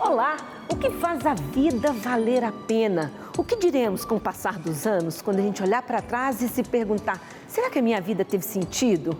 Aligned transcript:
Olá! 0.00 0.38
O 0.66 0.76
que 0.76 0.88
faz 0.88 1.26
a 1.26 1.34
vida 1.34 1.92
valer 1.92 2.42
a 2.42 2.50
pena? 2.50 3.12
O 3.36 3.44
que 3.44 3.54
diremos 3.54 4.02
com 4.02 4.16
o 4.16 4.20
passar 4.20 4.58
dos 4.58 4.86
anos 4.86 5.20
quando 5.20 5.40
a 5.40 5.42
gente 5.42 5.62
olhar 5.62 5.82
para 5.82 6.00
trás 6.00 6.40
e 6.40 6.48
se 6.48 6.62
perguntar: 6.62 7.20
será 7.46 7.68
que 7.68 7.78
a 7.78 7.82
minha 7.82 8.00
vida 8.00 8.24
teve 8.24 8.42
sentido? 8.42 9.14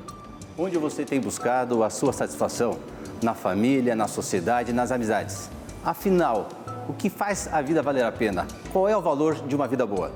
Onde 0.57 0.79
você 0.79 1.05
tem 1.05 1.21
buscado 1.21 1.85
a 1.85 1.91
sua 1.91 2.15
satisfação? 2.15 2.79
Na 3.23 3.35
família, 3.35 3.95
na 3.95 4.09
sociedade, 4.09 4.73
nas 4.73 4.91
amizades. 4.91 5.51
Afinal, 5.85 6.49
o 6.89 6.95
que 6.95 7.11
faz 7.11 7.47
a 7.53 7.61
vida 7.61 7.83
valer 7.83 8.05
a 8.05 8.11
pena? 8.11 8.47
Qual 8.73 8.89
é 8.89 8.97
o 8.97 9.03
valor 9.03 9.35
de 9.35 9.55
uma 9.55 9.69
vida 9.69 9.85
boa? 9.85 10.11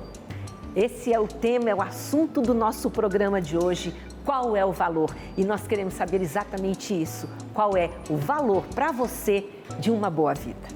Esse 0.75 1.13
é 1.13 1.21
o 1.21 1.29
tema, 1.29 1.69
é 1.69 1.75
o 1.75 1.83
assunto 1.83 2.41
do 2.41 2.55
nosso 2.55 2.89
programa 2.91 3.39
de 3.39 3.59
hoje. 3.59 3.95
Qual 4.25 4.57
é 4.57 4.65
o 4.65 4.73
valor? 4.73 5.15
E 5.37 5.45
nós 5.45 5.67
queremos 5.67 5.95
saber 5.95 6.23
exatamente 6.23 7.01
isso. 7.01 7.29
Qual 7.53 7.77
é 7.77 7.91
o 8.09 8.17
valor 8.17 8.65
para 8.75 8.91
você 8.91 9.47
de 9.79 9.91
uma 9.91 10.09
boa 10.09 10.35
vida? 10.35 10.75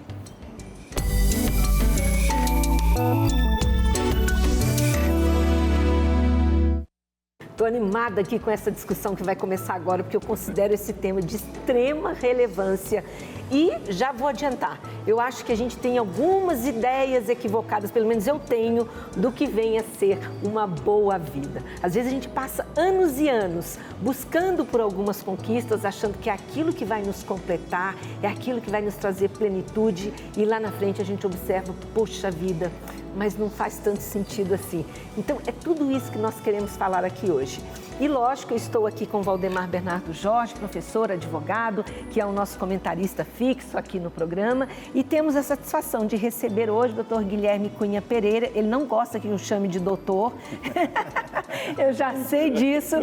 Estou 7.58 7.66
animada 7.66 8.20
aqui 8.20 8.38
com 8.38 8.52
essa 8.52 8.70
discussão 8.70 9.16
que 9.16 9.24
vai 9.24 9.34
começar 9.34 9.74
agora, 9.74 10.04
porque 10.04 10.16
eu 10.16 10.20
considero 10.20 10.72
esse 10.72 10.92
tema 10.92 11.20
de 11.20 11.34
extrema 11.34 12.12
relevância 12.12 13.04
e 13.50 13.72
já 13.90 14.12
vou 14.12 14.28
adiantar, 14.28 14.78
eu 15.06 15.18
acho 15.18 15.44
que 15.44 15.50
a 15.50 15.56
gente 15.56 15.76
tem 15.76 15.96
algumas 15.96 16.66
ideias 16.66 17.28
equivocadas, 17.28 17.90
pelo 17.90 18.06
menos 18.06 18.26
eu 18.26 18.38
tenho, 18.38 18.86
do 19.16 19.32
que 19.32 19.46
vem 19.46 19.78
a 19.78 19.82
ser 19.82 20.18
uma 20.44 20.66
boa 20.66 21.18
vida. 21.18 21.62
Às 21.82 21.94
vezes 21.94 22.10
a 22.10 22.14
gente 22.14 22.28
passa 22.28 22.66
anos 22.76 23.18
e 23.18 23.28
anos 23.28 23.78
buscando 24.02 24.64
por 24.64 24.80
algumas 24.80 25.22
conquistas, 25.22 25.84
achando 25.84 26.18
que 26.18 26.28
é 26.28 26.32
aquilo 26.34 26.72
que 26.72 26.84
vai 26.84 27.02
nos 27.02 27.22
completar, 27.22 27.96
é 28.22 28.28
aquilo 28.28 28.60
que 28.60 28.70
vai 28.70 28.82
nos 28.82 28.94
trazer 28.94 29.30
plenitude, 29.30 30.12
e 30.36 30.44
lá 30.44 30.60
na 30.60 30.70
frente 30.70 31.00
a 31.00 31.04
gente 31.04 31.26
observa, 31.26 31.74
poxa 31.94 32.30
vida, 32.30 32.70
mas 33.18 33.36
não 33.36 33.50
faz 33.50 33.78
tanto 33.78 34.00
sentido 34.00 34.54
assim. 34.54 34.86
Então 35.16 35.38
é 35.46 35.52
tudo 35.52 35.90
isso 35.90 36.10
que 36.12 36.18
nós 36.18 36.40
queremos 36.40 36.76
falar 36.76 37.04
aqui 37.04 37.30
hoje. 37.30 37.60
E 38.00 38.06
lógico, 38.06 38.52
eu 38.52 38.56
estou 38.56 38.86
aqui 38.86 39.04
com 39.04 39.22
Valdemar 39.22 39.66
Bernardo 39.66 40.12
Jorge, 40.12 40.54
professor, 40.54 41.10
advogado, 41.10 41.84
que 42.12 42.20
é 42.20 42.24
o 42.24 42.30
nosso 42.30 42.56
comentarista 42.56 43.24
fixo 43.24 43.76
aqui 43.76 43.98
no 43.98 44.08
programa. 44.08 44.68
E 44.94 45.02
temos 45.02 45.34
a 45.34 45.42
satisfação 45.42 46.06
de 46.06 46.14
receber 46.14 46.70
hoje 46.70 46.92
o 46.92 46.96
doutor 46.96 47.24
Guilherme 47.24 47.70
Cunha 47.70 48.00
Pereira. 48.00 48.52
Ele 48.54 48.68
não 48.68 48.86
gosta 48.86 49.18
que 49.18 49.26
eu 49.26 49.36
chame 49.36 49.66
de 49.66 49.80
doutor, 49.80 50.32
eu 51.76 51.92
já 51.92 52.14
sei 52.14 52.50
disso. 52.50 52.94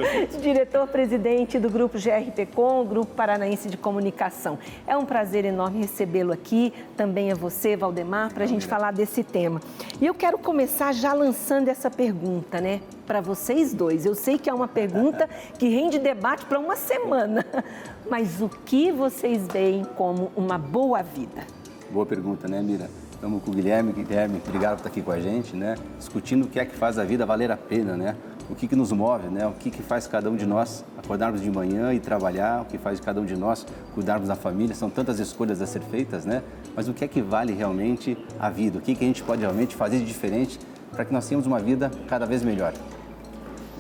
Diretor-presidente 0.41 1.59
do 1.59 1.69
Grupo 1.69 1.97
GRPcom, 1.99 2.86
Grupo 2.86 3.13
Paranaense 3.13 3.67
de 3.67 3.75
Comunicação. 3.75 4.58
É 4.88 4.95
um 4.95 5.03
prazer 5.03 5.43
enorme 5.43 5.80
recebê-lo 5.80 6.31
aqui, 6.31 6.73
também 6.95 7.33
a 7.33 7.36
você, 7.36 7.75
Valdemar, 7.75 8.33
para 8.33 8.45
a 8.45 8.47
gente 8.47 8.66
falar 8.66 8.93
desse 8.93 9.25
tema. 9.25 9.59
E 9.99 10.05
eu 10.06 10.14
quero 10.14 10.38
começar 10.38 10.94
já 10.94 11.14
lançando 11.14 11.67
essa 11.67 11.89
pergunta, 11.89 12.59
né? 12.59 12.81
para 13.06 13.22
vocês 13.22 13.73
dois. 13.73 14.06
Eu 14.06 14.16
sei 14.16 14.38
que 14.38 14.50
é 14.50 14.53
uma 14.53 14.67
pergunta 14.67 15.30
que 15.58 15.67
rende 15.70 16.00
debate 16.00 16.45
para 16.45 16.59
uma 16.59 16.75
semana, 16.75 17.45
mas 18.09 18.42
o 18.42 18.50
que 18.50 18.92
vocês 18.92 19.48
veem 19.48 19.83
como 19.95 20.31
uma 20.36 20.58
boa 20.58 21.02
vida? 21.02 21.44
Boa 21.92 22.06
pergunta, 22.06 22.48
né, 22.48 22.61
Mira? 22.61 22.89
Estamos 23.11 23.42
com 23.44 23.52
o 23.52 23.53
Guilherme. 23.53 23.94
Guilherme, 23.94 24.42
obrigado 24.45 24.72
por 24.72 24.78
estar 24.80 24.89
aqui 24.89 25.02
com 25.02 25.11
a 25.11 25.20
gente, 25.20 25.56
né? 25.56 25.76
Discutindo 25.98 26.45
o 26.45 26.48
que 26.48 26.59
é 26.59 26.66
que 26.66 26.76
faz 26.76 26.98
a 27.00 27.03
vida 27.03 27.26
valer 27.26 27.52
a 27.52 27.58
pena, 27.58 27.95
né? 27.95 28.16
O 28.49 28.55
que, 28.55 28.67
que 28.67 28.75
nos 28.75 28.91
move, 28.91 29.27
né? 29.27 29.47
O 29.47 29.53
que, 29.53 29.71
que 29.71 29.81
faz 29.81 30.05
cada 30.05 30.29
um 30.29 30.35
de 30.35 30.45
nós 30.45 30.85
acordarmos 30.97 31.41
de 31.41 31.49
manhã 31.49 31.93
e 31.93 31.99
trabalhar, 31.99 32.61
o 32.61 32.65
que 32.65 32.77
faz 32.77 32.99
cada 32.99 33.19
um 33.19 33.25
de 33.25 33.35
nós 33.35 33.65
cuidarmos 33.93 34.27
da 34.27 34.35
família. 34.35 34.75
São 34.75 34.89
tantas 34.89 35.19
escolhas 35.19 35.61
a 35.61 35.65
ser 35.65 35.81
feitas, 35.81 36.25
né? 36.25 36.43
Mas 36.75 36.87
o 36.87 36.93
que 36.93 37.03
é 37.03 37.07
que 37.07 37.21
vale 37.21 37.53
realmente 37.53 38.17
a 38.39 38.49
vida? 38.49 38.77
O 38.77 38.81
que, 38.81 38.93
que 38.93 39.03
a 39.03 39.07
gente 39.07 39.23
pode 39.23 39.41
realmente 39.41 39.75
fazer 39.75 39.97
de 39.99 40.05
diferente 40.05 40.59
para 40.91 41.03
que 41.03 41.11
nós 41.11 41.27
tenhamos 41.27 41.47
uma 41.47 41.59
vida 41.59 41.91
cada 42.07 42.25
vez 42.25 42.43
melhor? 42.43 42.73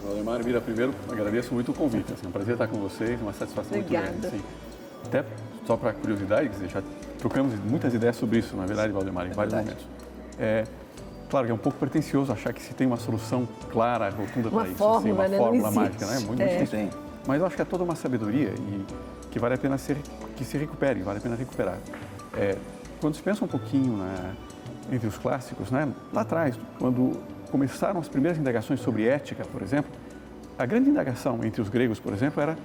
Valdemar, 0.03 0.43
Mira, 0.43 0.61
primeiro 0.61 0.93
agradeço 1.11 1.53
muito 1.53 1.71
o 1.71 1.73
convite. 1.73 2.13
Assim, 2.13 2.25
é 2.25 2.29
um 2.29 2.31
prazer 2.31 2.53
estar 2.53 2.67
com 2.67 2.77
vocês, 2.77 3.21
uma 3.21 3.33
satisfação 3.33 3.77
Obrigada. 3.77 4.07
muito 4.07 4.21
grande. 4.21 4.35
Assim. 4.37 4.45
Até 5.05 5.25
só 5.65 5.77
para 5.77 5.93
curiosidade, 5.93 6.49
dizer, 6.49 6.69
já 6.69 6.81
trocamos 7.19 7.53
muitas 7.59 7.93
ideias 7.93 8.15
sobre 8.15 8.39
isso, 8.39 8.55
na 8.55 8.65
verdade, 8.65 8.91
Valdemar, 8.91 9.27
em 9.27 9.31
é 9.31 9.33
vários 9.33 9.53
verdade. 9.53 9.77
momentos. 9.79 10.05
É, 10.39 10.63
claro 11.35 11.47
que 11.47 11.51
é 11.51 11.55
um 11.55 11.57
pouco 11.57 11.77
pretencioso 11.77 12.31
achar 12.31 12.53
que 12.53 12.61
se 12.61 12.73
tem 12.73 12.87
uma 12.87 12.95
solução 12.95 13.45
clara, 13.69 14.09
rotunda 14.09 14.49
para 14.49 14.69
isso, 14.69 14.77
fórmula, 14.77 14.99
assim, 14.99 15.11
uma 15.11 15.27
né? 15.27 15.37
fórmula 15.37 15.71
mágica, 15.71 16.05
né? 16.05 16.19
Muito 16.19 16.41
é. 16.41 16.47
difícil. 16.59 16.89
Mas 17.27 17.41
eu 17.41 17.45
acho 17.45 17.55
que 17.57 17.61
é 17.61 17.65
toda 17.65 17.83
uma 17.83 17.95
sabedoria 17.95 18.53
e 18.57 18.85
que 19.31 19.37
vale 19.37 19.55
a 19.55 19.57
pena 19.57 19.77
ser, 19.77 19.97
que 20.37 20.45
se 20.45 20.57
recupere, 20.57 21.01
vale 21.01 21.17
a 21.17 21.21
pena 21.21 21.35
recuperar. 21.35 21.77
É, 22.37 22.55
quando 23.01 23.15
se 23.15 23.21
pensa 23.21 23.43
um 23.43 23.49
pouquinho 23.49 23.97
né, 23.97 24.33
entre 24.89 25.07
os 25.09 25.17
clássicos, 25.17 25.69
né, 25.71 25.89
lá 26.13 26.21
atrás, 26.21 26.57
quando 26.79 27.19
começaram 27.51 27.99
as 27.99 28.07
primeiras 28.07 28.39
indagações 28.39 28.79
sobre 28.79 29.05
ética, 29.05 29.43
por 29.43 29.61
exemplo, 29.61 29.91
a 30.57 30.65
grande 30.65 30.89
indagação 30.89 31.43
entre 31.43 31.61
os 31.61 31.67
gregos, 31.67 31.99
por 31.99 32.13
exemplo, 32.13 32.41
era 32.41 32.55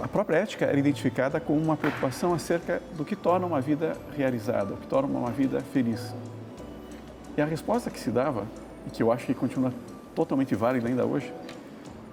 a 0.00 0.08
própria 0.08 0.38
ética 0.38 0.64
era 0.64 0.78
identificada 0.78 1.38
como 1.38 1.60
uma 1.60 1.76
preocupação 1.76 2.34
acerca 2.34 2.82
do 2.96 3.04
que 3.04 3.14
torna 3.14 3.46
uma 3.46 3.60
vida 3.60 3.96
realizada, 4.16 4.74
o 4.74 4.76
que 4.78 4.86
torna 4.88 5.16
uma 5.16 5.30
vida 5.30 5.60
feliz. 5.72 6.12
E 7.36 7.42
a 7.42 7.44
resposta 7.44 7.90
que 7.90 7.98
se 7.98 8.10
dava, 8.10 8.46
e 8.86 8.90
que 8.90 9.02
eu 9.02 9.10
acho 9.10 9.26
que 9.26 9.34
continua 9.34 9.72
totalmente 10.14 10.54
válida 10.54 10.88
ainda 10.88 11.04
hoje, 11.04 11.32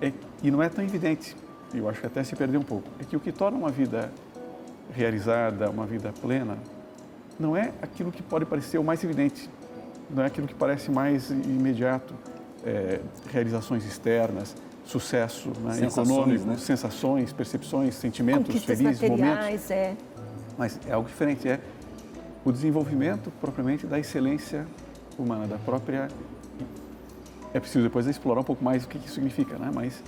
é, 0.02 0.12
e 0.42 0.50
não 0.50 0.62
é 0.64 0.70
tão 0.70 0.84
evidente, 0.84 1.36
e 1.74 1.78
eu 1.78 1.88
acho 1.88 2.00
que 2.00 2.08
até 2.08 2.24
se 2.24 2.36
perdeu 2.36 2.60
um 2.60 2.64
pouco, 2.64 2.88
é 3.00 3.04
que 3.04 3.16
o 3.16 3.20
que 3.20 3.32
torna 3.32 3.58
uma 3.58 3.70
vida 3.70 4.12
realizada, 4.94 5.70
uma 5.70 5.86
vida 5.86 6.12
plena, 6.22 6.58
não 7.40 7.56
é 7.56 7.72
aquilo 7.82 8.12
que 8.12 8.24
pode 8.24 8.46
parecer 8.46 8.78
o 8.78 8.84
mais 8.84 9.04
evidente, 9.04 9.50
não 10.10 10.24
é 10.24 10.26
aquilo 10.26 10.48
que 10.48 10.56
parece 10.56 10.92
mais 10.92 11.30
imediato, 11.30 12.14
é, 12.66 13.00
realizações 13.32 13.86
externas, 13.86 14.56
sucesso 14.84 15.50
né, 15.62 15.74
sensações, 15.74 16.10
econômico, 16.10 16.46
né? 16.46 16.58
sensações, 16.58 17.34
percepções, 17.34 17.96
sentimentos 17.96 18.48
Conquistas 18.48 18.78
felizes, 18.78 19.10
momentos. 19.10 19.72
É. 19.72 19.96
Mas 20.58 20.80
é 20.88 20.94
algo 20.94 21.08
diferente, 21.08 21.48
é 21.48 21.60
o 22.44 22.52
desenvolvimento 22.52 23.32
propriamente 23.40 23.86
da 23.86 24.00
excelência 24.00 24.66
humana, 25.24 25.48
da 25.48 25.58
própria. 25.58 26.08
É 27.54 27.60
preciso 27.60 27.84
depois 27.84 28.08
explorar 28.08 28.42
um 28.42 28.44
pouco 28.44 28.64
mais 28.64 28.86
o 28.86 28.88
que 28.88 28.98
isso 28.98 29.16
significa, 29.16 29.58
né? 29.58 29.70
mas 29.74 30.02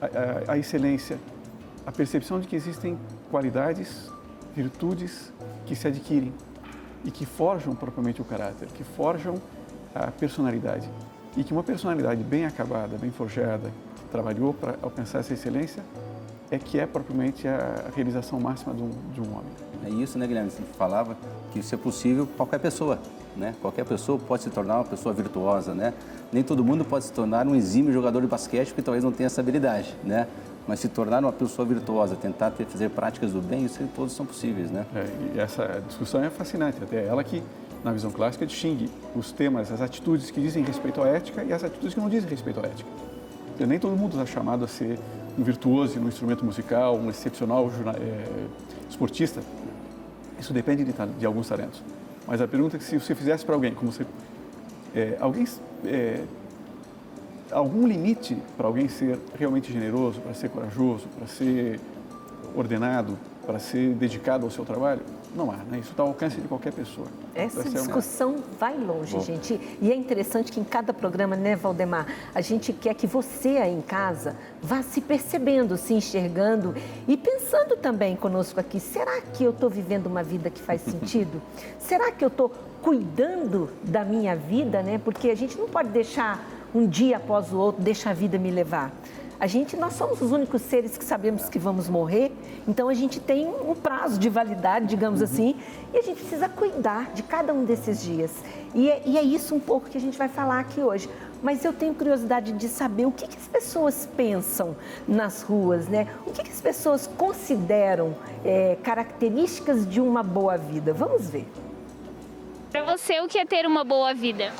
a, 0.00 0.50
a, 0.50 0.54
a 0.54 0.58
excelência, 0.58 1.18
a 1.86 1.92
percepção 1.92 2.38
de 2.38 2.46
que 2.46 2.54
existem 2.54 2.98
qualidades, 3.30 4.10
virtudes 4.54 5.32
que 5.64 5.74
se 5.74 5.88
adquirem 5.88 6.32
e 7.04 7.10
que 7.10 7.24
forjam 7.24 7.74
propriamente 7.74 8.20
o 8.20 8.24
caráter, 8.24 8.68
que 8.68 8.84
forjam 8.84 9.36
a 9.94 10.10
personalidade. 10.10 10.88
E 11.36 11.42
que 11.42 11.52
uma 11.52 11.62
personalidade 11.62 12.22
bem 12.22 12.44
acabada, 12.44 12.96
bem 12.98 13.10
forjada, 13.10 13.70
que 13.96 14.04
trabalhou 14.10 14.52
para 14.52 14.76
alcançar 14.82 15.20
essa 15.20 15.32
excelência, 15.32 15.82
é 16.50 16.58
que 16.58 16.78
é 16.78 16.86
propriamente 16.86 17.48
a 17.48 17.90
realização 17.96 18.38
máxima 18.38 18.74
de 18.74 18.82
um, 18.82 18.90
de 19.12 19.20
um 19.20 19.32
homem. 19.32 19.50
É 19.84 19.88
isso, 19.88 20.18
né, 20.18 20.26
Guilherme? 20.26 20.50
Você 20.50 20.62
falava 20.76 21.16
que 21.50 21.60
isso 21.60 21.74
é 21.74 21.78
possível 21.78 22.26
para 22.26 22.36
qualquer 22.36 22.60
pessoa, 22.60 22.98
né? 23.36 23.54
Qualquer 23.60 23.84
pessoa 23.84 24.18
pode 24.18 24.42
se 24.42 24.50
tornar 24.50 24.76
uma 24.76 24.84
pessoa 24.84 25.14
virtuosa, 25.14 25.74
né? 25.74 25.94
Nem 26.32 26.42
todo 26.42 26.64
mundo 26.64 26.84
pode 26.84 27.04
se 27.04 27.12
tornar 27.12 27.46
um 27.46 27.54
exímio 27.54 27.92
jogador 27.92 28.20
de 28.20 28.26
basquete 28.26 28.68
porque 28.68 28.82
talvez 28.82 29.04
não 29.04 29.12
tenha 29.12 29.26
essa 29.26 29.40
habilidade, 29.40 29.94
né? 30.04 30.26
Mas 30.66 30.80
se 30.80 30.88
tornar 30.88 31.22
uma 31.22 31.32
pessoa 31.32 31.66
virtuosa, 31.66 32.14
tentar 32.14 32.50
ter, 32.52 32.66
fazer 32.66 32.90
práticas 32.90 33.32
do 33.32 33.40
bem, 33.40 33.64
isso 33.64 33.82
todos 33.94 34.12
são 34.12 34.24
possíveis, 34.24 34.70
né? 34.70 34.86
É, 34.94 35.06
e 35.34 35.40
essa 35.40 35.82
discussão 35.86 36.22
é 36.22 36.30
fascinante, 36.30 36.78
até 36.82 37.04
ela 37.06 37.22
que 37.24 37.42
na 37.82 37.92
visão 37.92 38.10
clássica, 38.10 38.46
distingue 38.46 38.88
os 39.14 39.32
temas, 39.32 39.72
as 39.72 39.80
atitudes 39.80 40.30
que 40.30 40.40
dizem 40.40 40.62
respeito 40.62 41.02
à 41.02 41.08
ética 41.08 41.42
e 41.42 41.52
as 41.52 41.64
atitudes 41.64 41.94
que 41.94 42.00
não 42.00 42.08
dizem 42.08 42.30
respeito 42.30 42.60
à 42.60 42.62
ética. 42.64 42.88
Nem 43.58 43.78
todo 43.78 43.96
mundo 43.96 44.12
está 44.12 44.26
chamado 44.26 44.64
a 44.64 44.68
ser 44.68 44.98
um 45.38 45.42
virtuoso 45.42 45.98
no 46.00 46.08
instrumento 46.08 46.44
musical, 46.44 46.96
um 46.96 47.10
excepcional 47.10 47.70
é, 48.00 48.46
esportista. 48.88 49.40
Isso 50.38 50.52
depende 50.52 50.84
de, 50.84 50.92
de, 51.18 51.26
alguns 51.26 51.48
talentos. 51.48 51.82
Mas 52.26 52.40
a 52.40 52.48
pergunta 52.48 52.76
é 52.76 52.78
que 52.78 52.84
se 52.84 52.98
você 52.98 53.14
fizesse 53.14 53.44
para 53.44 53.54
alguém, 53.54 53.74
como 53.74 53.90
você, 53.92 54.06
é, 54.94 55.16
alguém, 55.20 55.46
é, 55.84 56.24
algum 57.50 57.86
limite 57.86 58.36
para 58.56 58.66
alguém 58.66 58.88
ser 58.88 59.18
realmente 59.38 59.72
generoso, 59.72 60.20
para 60.20 60.34
ser 60.34 60.48
corajoso, 60.48 61.06
para 61.18 61.26
ser 61.26 61.80
ordenado, 62.54 63.18
para 63.46 63.58
ser 63.58 63.94
dedicado 63.94 64.44
ao 64.44 64.50
seu 64.50 64.64
trabalho? 64.64 65.00
Não 65.34 65.50
há, 65.50 65.56
né? 65.56 65.78
Isso 65.78 65.90
está 65.90 66.02
ao 66.02 66.10
alcance 66.10 66.40
de 66.40 66.46
qualquer 66.46 66.72
pessoa. 66.72 67.06
Essa 67.34 67.64
discussão 67.64 68.32
uma... 68.32 68.44
vai 68.58 68.76
longe, 68.76 69.14
Bom. 69.14 69.22
gente. 69.22 69.58
E 69.80 69.90
é 69.90 69.94
interessante 69.94 70.52
que 70.52 70.60
em 70.60 70.64
cada 70.64 70.92
programa, 70.92 71.34
né, 71.34 71.56
Valdemar, 71.56 72.06
a 72.34 72.40
gente 72.42 72.72
quer 72.72 72.94
que 72.94 73.06
você 73.06 73.56
aí 73.56 73.72
em 73.72 73.80
casa 73.80 74.36
vá 74.60 74.82
se 74.82 75.00
percebendo, 75.00 75.78
se 75.78 75.94
enxergando 75.94 76.74
e 77.08 77.16
pensando 77.16 77.76
também 77.76 78.14
conosco 78.14 78.60
aqui: 78.60 78.78
será 78.78 79.22
que 79.22 79.42
eu 79.42 79.50
estou 79.50 79.70
vivendo 79.70 80.06
uma 80.06 80.22
vida 80.22 80.50
que 80.50 80.60
faz 80.60 80.82
sentido? 80.82 81.40
será 81.80 82.12
que 82.12 82.22
eu 82.22 82.28
estou 82.28 82.52
cuidando 82.82 83.70
da 83.82 84.04
minha 84.04 84.36
vida, 84.36 84.82
né? 84.82 85.00
Porque 85.02 85.30
a 85.30 85.34
gente 85.34 85.56
não 85.56 85.68
pode 85.68 85.88
deixar 85.88 86.44
um 86.74 86.86
dia 86.86 87.18
após 87.18 87.52
o 87.52 87.58
outro, 87.58 87.82
deixar 87.82 88.10
a 88.10 88.14
vida 88.14 88.38
me 88.38 88.50
levar. 88.50 88.92
A 89.42 89.48
gente, 89.48 89.76
nós 89.76 89.94
somos 89.94 90.22
os 90.22 90.30
únicos 90.30 90.62
seres 90.62 90.96
que 90.96 91.04
sabemos 91.04 91.48
que 91.48 91.58
vamos 91.58 91.88
morrer, 91.88 92.30
então 92.68 92.88
a 92.88 92.94
gente 92.94 93.18
tem 93.18 93.44
um 93.48 93.74
prazo 93.74 94.16
de 94.16 94.28
validade, 94.28 94.86
digamos 94.86 95.18
uhum. 95.18 95.24
assim, 95.24 95.56
e 95.92 95.98
a 95.98 96.00
gente 96.00 96.20
precisa 96.20 96.48
cuidar 96.48 97.10
de 97.12 97.24
cada 97.24 97.52
um 97.52 97.64
desses 97.64 98.00
dias. 98.00 98.30
E 98.72 98.88
é, 98.88 99.02
e 99.04 99.18
é, 99.18 99.22
isso 99.24 99.52
um 99.52 99.58
pouco 99.58 99.90
que 99.90 99.98
a 99.98 100.00
gente 100.00 100.16
vai 100.16 100.28
falar 100.28 100.60
aqui 100.60 100.80
hoje. 100.80 101.10
Mas 101.42 101.64
eu 101.64 101.72
tenho 101.72 101.92
curiosidade 101.92 102.52
de 102.52 102.68
saber 102.68 103.04
o 103.04 103.10
que, 103.10 103.26
que 103.26 103.36
as 103.36 103.48
pessoas 103.48 104.08
pensam 104.16 104.76
nas 105.08 105.42
ruas, 105.42 105.88
né? 105.88 106.06
O 106.24 106.30
que, 106.30 106.44
que 106.44 106.52
as 106.52 106.60
pessoas 106.60 107.08
consideram 107.18 108.14
é, 108.44 108.78
características 108.80 109.84
de 109.84 110.00
uma 110.00 110.22
boa 110.22 110.56
vida. 110.56 110.92
Vamos 110.92 111.28
ver. 111.28 111.48
Para 112.70 112.84
você, 112.84 113.20
o 113.20 113.26
que 113.26 113.38
é 113.38 113.44
ter 113.44 113.66
uma 113.66 113.82
boa 113.82 114.14
vida? 114.14 114.52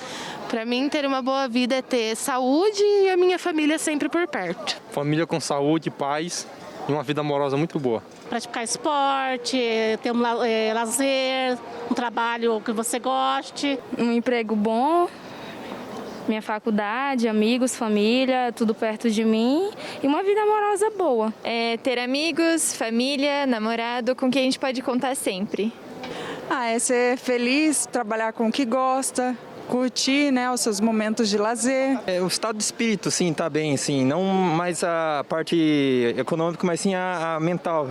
Para 0.53 0.67
mim, 0.67 0.87
ter 0.87 1.07
uma 1.07 1.23
boa 1.23 1.49
vida 1.49 1.77
é 1.77 1.81
ter 1.81 2.15
saúde 2.15 2.83
e 2.83 3.09
a 3.09 3.17
minha 3.17 3.39
família 3.39 3.79
sempre 3.79 4.07
por 4.11 4.29
perto. 4.29 4.79
Família 4.91 5.27
com 5.27 5.41
saúde, 5.41 5.91
paz 5.91 6.47
e 6.87 6.93
uma 6.93 7.03
vida 7.03 7.23
amorosa 7.23 7.57
muito 7.57 7.81
boa. 7.81 8.03
Praticar 8.29 8.63
esporte, 8.63 9.59
ter 10.03 10.13
um 10.13 10.45
é, 10.45 10.75
lazer, 10.75 11.59
um 11.91 11.95
trabalho 11.95 12.61
que 12.61 12.71
você 12.71 12.99
goste. 12.99 13.79
Um 13.97 14.13
emprego 14.13 14.55
bom, 14.55 15.09
minha 16.29 16.43
faculdade, 16.43 17.27
amigos, 17.27 17.75
família, 17.75 18.53
tudo 18.55 18.75
perto 18.75 19.09
de 19.09 19.25
mim 19.25 19.71
e 20.03 20.07
uma 20.07 20.23
vida 20.23 20.43
amorosa 20.43 20.91
boa. 20.91 21.33
É 21.43 21.79
ter 21.79 21.99
amigos, 21.99 22.77
família, 22.77 23.47
namorado 23.47 24.15
com 24.15 24.31
quem 24.31 24.43
a 24.43 24.45
gente 24.45 24.59
pode 24.59 24.83
contar 24.83 25.17
sempre. 25.17 25.73
Ah, 26.51 26.69
é 26.69 26.79
ser 26.79 27.17
feliz, 27.17 27.87
trabalhar 27.87 28.35
com 28.35 28.49
o 28.49 28.53
que 28.53 28.67
gosta, 28.67 29.35
curtir 29.73 30.31
né, 30.31 30.51
os 30.51 30.61
seus 30.61 30.83
momentos 30.83 31.31
de 31.31 31.39
lazer. 31.39 31.99
É, 32.07 32.21
o 32.21 32.27
estado 32.27 32.59
de 32.59 32.63
espírito, 32.63 33.11
sim, 33.11 33.33
tá 33.33 33.49
bem, 33.49 33.75
sim. 33.79 34.05
Não 34.05 34.23
mais 34.23 34.85
a 34.85 35.25
parte 35.27 36.15
econômica, 36.19 36.67
mas 36.67 36.79
sim 36.79 36.95
a, 36.95 37.37
a 37.37 37.41
mental. 37.41 37.89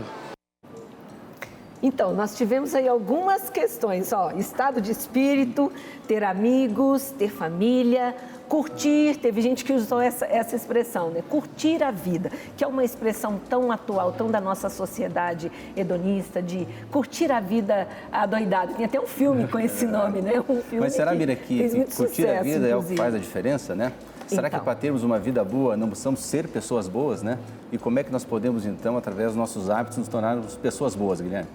Então, 1.83 2.13
nós 2.13 2.35
tivemos 2.35 2.75
aí 2.75 2.87
algumas 2.87 3.49
questões, 3.49 4.13
ó, 4.13 4.31
estado 4.31 4.79
de 4.79 4.91
espírito, 4.91 5.71
ter 6.07 6.23
amigos, 6.23 7.11
ter 7.17 7.29
família, 7.29 8.15
curtir, 8.47 9.17
teve 9.17 9.41
gente 9.41 9.63
que 9.63 9.73
usou 9.73 9.99
essa, 10.01 10.25
essa 10.25 10.55
expressão, 10.55 11.09
né? 11.09 11.23
Curtir 11.27 11.81
a 11.81 11.89
vida, 11.89 12.29
que 12.55 12.63
é 12.63 12.67
uma 12.67 12.83
expressão 12.83 13.39
tão 13.49 13.71
atual, 13.71 14.11
tão 14.11 14.29
da 14.29 14.41
nossa 14.41 14.69
sociedade 14.69 15.51
hedonista, 15.75 16.41
de 16.41 16.67
curtir 16.91 17.31
a 17.31 17.39
vida 17.39 17.87
adoidado. 18.11 18.73
Tem 18.75 18.85
até 18.85 18.99
um 18.99 19.07
filme 19.07 19.47
com 19.47 19.57
esse 19.57 19.85
nome, 19.87 20.21
né? 20.21 20.33
Um 20.49 20.61
filme 20.61 20.81
Mas 20.81 20.93
será, 20.93 21.15
Mira, 21.15 21.35
que, 21.35 21.69
que 21.69 21.69
curtir 21.69 21.91
sucesso, 21.93 22.39
a 22.39 22.43
vida 22.43 22.67
inclusive. 22.67 22.71
é 22.71 22.75
o 22.75 22.83
que 22.83 22.95
faz 22.97 23.15
a 23.15 23.17
diferença, 23.17 23.73
né? 23.73 23.93
Será 24.27 24.47
então. 24.47 24.59
que 24.59 24.65
para 24.65 24.75
termos 24.75 25.03
uma 25.03 25.17
vida 25.17 25.43
boa 25.43 25.75
não 25.75 25.87
precisamos 25.87 26.19
ser 26.21 26.47
pessoas 26.47 26.87
boas, 26.87 27.23
né? 27.23 27.39
E 27.71 27.77
como 27.77 27.99
é 27.99 28.03
que 28.03 28.11
nós 28.11 28.23
podemos, 28.23 28.65
então, 28.65 28.97
através 28.97 29.29
dos 29.29 29.37
nossos 29.37 29.69
hábitos, 29.69 29.97
nos 29.97 30.07
tornarmos 30.07 30.55
pessoas 30.55 30.93
boas, 30.93 31.21
Guilherme? 31.21 31.47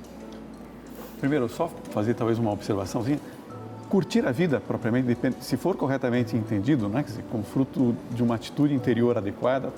Primeiro, 1.18 1.48
só 1.48 1.68
fazer 1.90 2.14
talvez 2.14 2.38
uma 2.38 2.52
observaçãozinha 2.52 3.18
curtir 3.88 4.26
a 4.26 4.32
vida 4.32 4.60
propriamente 4.60 5.06
depende, 5.06 5.36
se 5.40 5.56
for 5.56 5.76
corretamente 5.76 6.36
entendido, 6.36 6.88
né, 6.88 7.02
dizer, 7.02 7.24
com 7.30 7.42
fruto 7.42 7.96
de 8.10 8.22
uma 8.22 8.34
atitude 8.34 8.74
interior 8.74 9.16
adequada, 9.16 9.72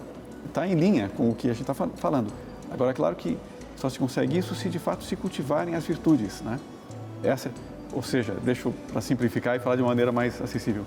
está 0.46 0.67
em 0.67 0.75
linha 0.75 1.11
com 1.17 1.31
o 1.31 1.35
que 1.35 1.49
a 1.49 1.52
gente 1.52 1.70
está 1.70 1.75
falando. 1.75 2.32
Agora, 2.70 2.90
é 2.90 2.94
claro 2.94 3.14
que 3.17 3.38
só 3.76 3.88
se 3.88 3.99
consegue 3.99 4.37
isso 4.37 4.55
se 4.55 4.69
de 4.69 4.79
fato 4.79 5.05
se 5.05 5.14
cultivarem 5.14 5.75
as 5.75 5.85
virtudes, 5.85 6.40
né? 6.40 6.58
Essa, 7.23 7.50
ou 7.93 8.02
seja, 8.02 8.35
deixo 8.43 8.73
para 8.93 9.00
simplificar 9.00 9.56
e 9.56 9.58
falar 9.61 9.76
de 9.76 9.82
maneira 9.82 10.11
mais 10.11 10.40
acessível. 10.40 10.85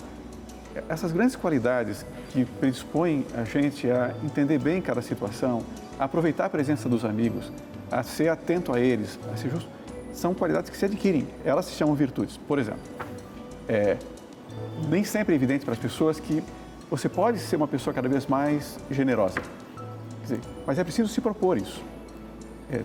Essas 0.88 1.12
grandes 1.12 1.36
qualidades 1.36 2.06
que 2.30 2.46
predispõem 2.46 3.26
a 3.36 3.44
gente 3.44 3.90
a 3.90 4.14
entender 4.24 4.58
bem 4.58 4.82
cada 4.82 5.02
situação, 5.02 5.64
a 6.00 6.06
aproveitar 6.06 6.46
a 6.46 6.50
presença 6.50 6.88
dos 6.88 7.04
amigos, 7.04 7.52
a 7.92 8.04
ser 8.04 8.30
atento 8.30 8.74
a 8.74 8.80
eles, 8.80 9.20
a 9.34 9.38
ser 9.38 9.50
justo, 9.50 9.70
são 10.14 10.34
qualidades 10.34 10.70
que 10.70 10.78
se 10.78 10.86
adquirem. 10.86 11.28
Elas 11.44 11.66
se 11.66 11.74
chamam 11.74 11.96
virtudes. 11.96 12.38
Por 12.38 12.60
exemplo, 12.60 12.82
é, 13.68 13.98
nem 14.90 15.04
sempre 15.04 15.34
é 15.34 15.36
evidente 15.36 15.66
para 15.66 15.74
as 15.74 15.80
pessoas 15.80 16.20
que 16.20 16.44
você 16.90 17.08
pode 17.08 17.40
ser 17.40 17.56
uma 17.56 17.68
pessoa 17.68 17.94
cada 17.94 18.10
vez 18.10 18.28
mais 18.28 18.78
generosa. 18.90 19.40
Dizer, 20.24 20.40
mas 20.66 20.78
é 20.78 20.84
preciso 20.84 21.08
se 21.08 21.22
propor 21.22 21.58
isso. 21.58 21.82
É, 22.70 22.84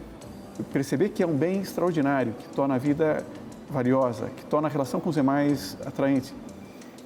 perceber 0.72 1.10
que 1.10 1.22
é 1.22 1.26
um 1.26 1.36
bem 1.36 1.60
extraordinário, 1.60 2.32
que 2.32 2.48
torna 2.50 2.74
a 2.74 2.78
vida 2.78 3.24
valiosa, 3.68 4.30
que 4.36 4.44
torna 4.44 4.68
a 4.68 4.70
relação 4.70 5.00
com 5.00 5.10
os 5.10 5.16
demais 5.16 5.76
atraente. 5.84 6.32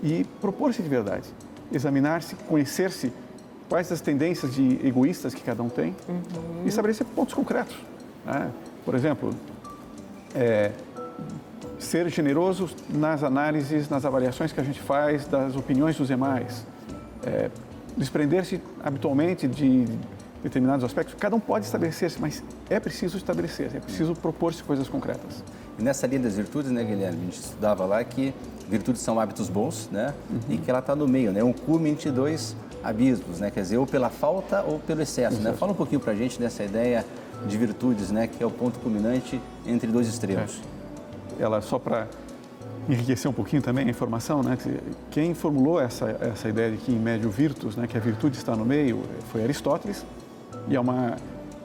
E 0.02 0.24
propor-se 0.40 0.82
de 0.82 0.88
verdade. 0.88 1.28
Examinar-se, 1.72 2.34
conhecer-se, 2.34 3.12
quais 3.68 3.90
as 3.92 4.00
tendências 4.00 4.54
de 4.54 4.84
egoístas 4.86 5.32
que 5.32 5.42
cada 5.42 5.62
um 5.62 5.68
tem 5.68 5.94
uhum. 6.08 6.64
e 6.64 6.68
estabelecer 6.68 7.06
pontos 7.06 7.34
concretos. 7.34 7.76
Né? 8.26 8.50
Por 8.84 8.94
exemplo, 8.94 9.32
é, 10.34 10.72
ser 11.78 12.08
generoso 12.08 12.68
nas 12.88 13.22
análises, 13.22 13.88
nas 13.88 14.04
avaliações 14.04 14.52
que 14.52 14.60
a 14.60 14.64
gente 14.64 14.80
faz 14.80 15.26
das 15.26 15.56
opiniões 15.56 15.96
dos 15.96 16.08
demais, 16.08 16.66
é, 17.24 17.50
desprender-se 17.96 18.60
habitualmente 18.82 19.48
de 19.48 19.86
determinados 20.42 20.84
aspectos. 20.84 21.14
Cada 21.18 21.36
um 21.36 21.40
pode 21.40 21.66
estabelecer-se, 21.66 22.20
mas 22.20 22.42
é 22.68 22.80
preciso 22.80 23.16
estabelecer, 23.16 23.70
é 23.74 23.80
preciso 23.80 24.14
propor-se 24.14 24.62
coisas 24.62 24.88
concretas. 24.88 25.44
E 25.78 25.82
nessa 25.82 26.06
linha 26.06 26.20
das 26.20 26.36
virtudes, 26.36 26.70
né, 26.70 26.82
Guilherme, 26.82 27.18
a 27.18 27.24
gente 27.24 27.40
estudava 27.40 27.84
lá 27.84 28.02
que 28.02 28.34
virtudes 28.68 29.02
são 29.02 29.18
hábitos 29.18 29.48
bons, 29.48 29.88
né, 29.90 30.14
uhum. 30.30 30.38
e 30.50 30.58
que 30.58 30.70
ela 30.70 30.78
está 30.78 30.94
no 30.94 31.06
meio, 31.06 31.32
né, 31.32 31.42
um 31.42 31.52
cume 31.52 31.90
entre 31.90 32.10
dois 32.10 32.56
abismos, 32.82 33.40
né, 33.40 33.50
quer 33.50 33.62
dizer, 33.62 33.76
ou 33.76 33.86
pela 33.86 34.08
falta 34.08 34.62
ou 34.62 34.78
pelo 34.78 35.02
excesso, 35.02 35.40
né. 35.40 35.52
Fala 35.52 35.72
um 35.72 35.74
pouquinho 35.74 36.00
para 36.00 36.12
a 36.12 36.16
gente 36.16 36.38
dessa 36.38 36.64
ideia 36.64 37.04
de 37.46 37.56
virtudes, 37.56 38.10
né, 38.10 38.26
que 38.26 38.42
é 38.42 38.46
o 38.46 38.50
ponto 38.50 38.78
culminante 38.80 39.40
entre 39.66 39.90
dois 39.90 40.06
extremos. 40.08 40.60
É 41.38 41.42
ela 41.42 41.60
só 41.60 41.78
para 41.78 42.06
enriquecer 42.88 43.30
um 43.30 43.34
pouquinho 43.34 43.62
também 43.62 43.86
a 43.86 43.90
informação, 43.90 44.42
né? 44.42 44.58
Quem 45.10 45.34
formulou 45.34 45.80
essa, 45.80 46.10
essa 46.20 46.48
ideia 46.48 46.70
de 46.70 46.76
que 46.78 46.92
em 46.92 46.98
médio 46.98 47.30
virtus, 47.30 47.76
né, 47.76 47.86
que 47.86 47.96
a 47.96 48.00
virtude 48.00 48.36
está 48.36 48.54
no 48.56 48.64
meio, 48.64 49.02
foi 49.30 49.42
Aristóteles, 49.42 50.04
e 50.68 50.76
é 50.76 50.80
uma, 50.80 51.16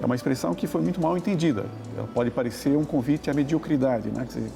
é 0.01 0.05
uma 0.05 0.15
expressão 0.15 0.53
que 0.53 0.67
foi 0.67 0.81
muito 0.81 1.01
mal 1.01 1.17
entendida. 1.17 1.65
Ela 1.97 2.07
pode 2.13 2.31
parecer 2.31 2.77
um 2.77 2.85
convite 2.85 3.29
à 3.29 3.33
mediocridade, 3.33 4.09
né? 4.09 4.23
Dizer, 4.25 4.49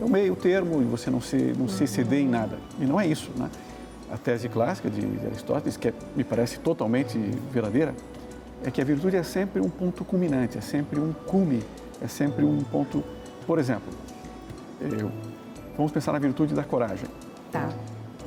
é 0.00 0.04
o 0.04 0.08
meio 0.08 0.36
termo 0.36 0.80
e 0.82 0.84
você 0.84 1.10
não 1.10 1.20
se, 1.20 1.36
não 1.56 1.68
se 1.68 1.84
exceder 1.84 2.20
em 2.20 2.28
nada. 2.28 2.58
E 2.80 2.84
não 2.84 3.00
é 3.00 3.06
isso, 3.06 3.30
né? 3.36 3.50
A 4.10 4.16
tese 4.16 4.48
clássica 4.48 4.88
de, 4.88 5.00
de 5.00 5.26
Aristóteles, 5.26 5.76
que 5.76 5.88
é, 5.88 5.92
me 6.16 6.24
parece 6.24 6.58
totalmente 6.60 7.18
verdadeira, 7.52 7.94
é 8.64 8.70
que 8.70 8.80
a 8.80 8.84
virtude 8.84 9.16
é 9.16 9.22
sempre 9.22 9.60
um 9.60 9.68
ponto 9.68 10.04
culminante, 10.04 10.58
é 10.58 10.60
sempre 10.60 10.98
um 10.98 11.12
cume, 11.12 11.62
é 12.00 12.08
sempre 12.08 12.44
um 12.44 12.62
ponto... 12.62 13.02
Por 13.46 13.58
exemplo, 13.58 13.92
eu, 14.80 15.10
vamos 15.76 15.92
pensar 15.92 16.12
na 16.12 16.18
virtude 16.18 16.54
da 16.54 16.64
coragem. 16.64 17.08
Tá. 17.50 17.68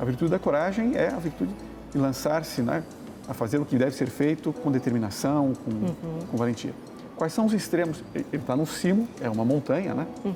A 0.00 0.04
virtude 0.04 0.30
da 0.30 0.38
coragem 0.38 0.96
é 0.96 1.08
a 1.08 1.18
virtude 1.18 1.54
de 1.92 1.98
lançar-se 1.98 2.62
né, 2.62 2.82
a 3.28 3.34
fazer 3.34 3.58
o 3.58 3.64
que 3.64 3.76
deve 3.76 3.94
ser 3.94 4.08
feito 4.08 4.52
com 4.52 4.72
determinação, 4.72 5.52
com, 5.54 5.70
uhum. 5.70 6.26
com 6.30 6.36
valentia. 6.36 6.74
Quais 7.16 7.32
são 7.32 7.46
os 7.46 7.52
extremos? 7.52 8.02
Ele 8.14 8.26
está 8.32 8.56
no 8.56 8.66
cimo, 8.66 9.06
é 9.20 9.28
uma 9.28 9.44
montanha, 9.44 9.94
né? 9.94 10.06
Uhum. 10.24 10.34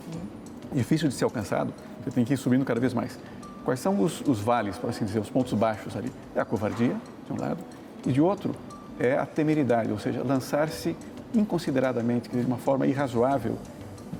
Difícil 0.73 1.09
de 1.09 1.15
ser 1.15 1.25
alcançado, 1.25 1.73
você 2.05 2.11
tem 2.11 2.25
que 2.25 2.35
ir 2.35 2.37
subindo 2.37 2.65
cada 2.65 2.79
vez 2.79 2.95
mais. 2.95 3.19
Quais 3.65 3.81
são 3.81 4.01
os, 4.01 4.21
os 4.21 4.39
vales, 4.39 4.77
por 4.77 4.91
assim 4.91 5.05
dizer, 5.05 5.19
os 5.19 5.31
pontos 5.31 5.53
baixos 5.55 5.97
ali? 5.97 6.13
É 6.35 6.41
a 6.41 6.45
covardia, 6.45 6.95
de 7.27 7.33
um 7.33 7.41
lado, 7.41 7.59
e 8.07 8.13
de 8.13 8.21
outro 8.21 8.55
é 8.99 9.17
a 9.17 9.27
temeridade, 9.27 9.91
ou 9.91 9.99
seja, 9.99 10.23
lançar-se 10.23 10.97
inconsideradamente, 11.35 12.29
de 12.29 12.47
uma 12.47 12.57
forma 12.57 12.87
irrazoável 12.87 13.59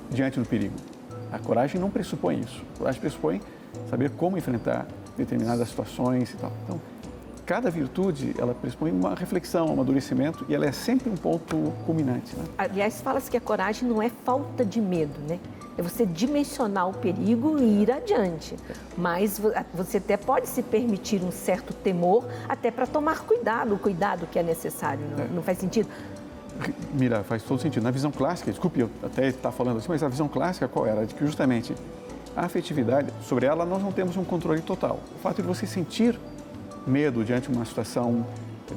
diante 0.09 0.39
do 0.39 0.45
perigo. 0.45 0.75
A 1.31 1.39
coragem 1.39 1.79
não 1.79 1.89
pressupõe 1.89 2.39
isso. 2.39 2.63
A 2.75 2.77
coragem 2.79 3.01
pressupõe 3.01 3.41
saber 3.89 4.11
como 4.11 4.37
enfrentar 4.37 4.87
determinadas 5.17 5.69
situações 5.69 6.31
e 6.31 6.37
tal. 6.37 6.51
Então, 6.63 6.81
cada 7.45 7.69
virtude, 7.71 8.35
ela 8.37 8.53
pressupõe 8.53 8.91
uma 8.91 9.15
reflexão, 9.15 9.67
um 9.67 9.73
amadurecimento 9.73 10.45
e 10.47 10.55
ela 10.55 10.65
é 10.65 10.71
sempre 10.71 11.09
um 11.09 11.15
ponto 11.15 11.73
culminante. 11.85 12.35
Né? 12.35 12.43
Aliás, 12.57 13.01
fala-se 13.01 13.31
que 13.31 13.37
a 13.37 13.41
coragem 13.41 13.87
não 13.87 14.01
é 14.01 14.09
falta 14.09 14.63
de 14.63 14.81
medo, 14.81 15.19
né? 15.27 15.39
É 15.77 15.81
você 15.81 16.05
dimensionar 16.05 16.89
o 16.89 16.93
perigo 16.93 17.59
e 17.59 17.83
ir 17.83 17.91
adiante. 17.91 18.55
Mas 18.97 19.39
você 19.73 19.97
até 19.97 20.17
pode 20.17 20.47
se 20.47 20.63
permitir 20.63 21.21
um 21.23 21.31
certo 21.31 21.73
temor, 21.73 22.25
até 22.49 22.71
para 22.71 22.87
tomar 22.87 23.19
cuidado, 23.21 23.75
o 23.75 23.79
cuidado 23.79 24.25
que 24.27 24.39
é 24.39 24.43
necessário. 24.43 25.05
Não, 25.15 25.23
é. 25.23 25.27
não 25.27 25.43
faz 25.43 25.59
sentido? 25.59 25.89
Mira, 26.93 27.23
faz 27.23 27.43
todo 27.43 27.61
sentido. 27.61 27.83
Na 27.83 27.91
visão 27.91 28.11
clássica, 28.11 28.49
desculpe 28.49 28.79
eu 28.79 28.89
até 29.03 29.27
estar 29.27 29.51
falando 29.51 29.77
assim, 29.77 29.87
mas 29.89 30.01
a 30.01 30.09
visão 30.09 30.27
clássica 30.27 30.67
qual 30.67 30.87
era? 30.87 31.05
De 31.05 31.13
que 31.13 31.25
justamente 31.25 31.75
a 32.35 32.45
afetividade, 32.45 33.11
sobre 33.23 33.45
ela 33.45 33.65
nós 33.65 33.81
não 33.81 33.91
temos 33.91 34.15
um 34.17 34.23
controle 34.23 34.61
total. 34.61 34.99
O 35.15 35.19
fato 35.19 35.41
de 35.41 35.47
você 35.47 35.65
sentir 35.65 36.19
medo 36.85 37.23
diante 37.23 37.49
de 37.49 37.55
uma 37.55 37.65
situação 37.65 38.25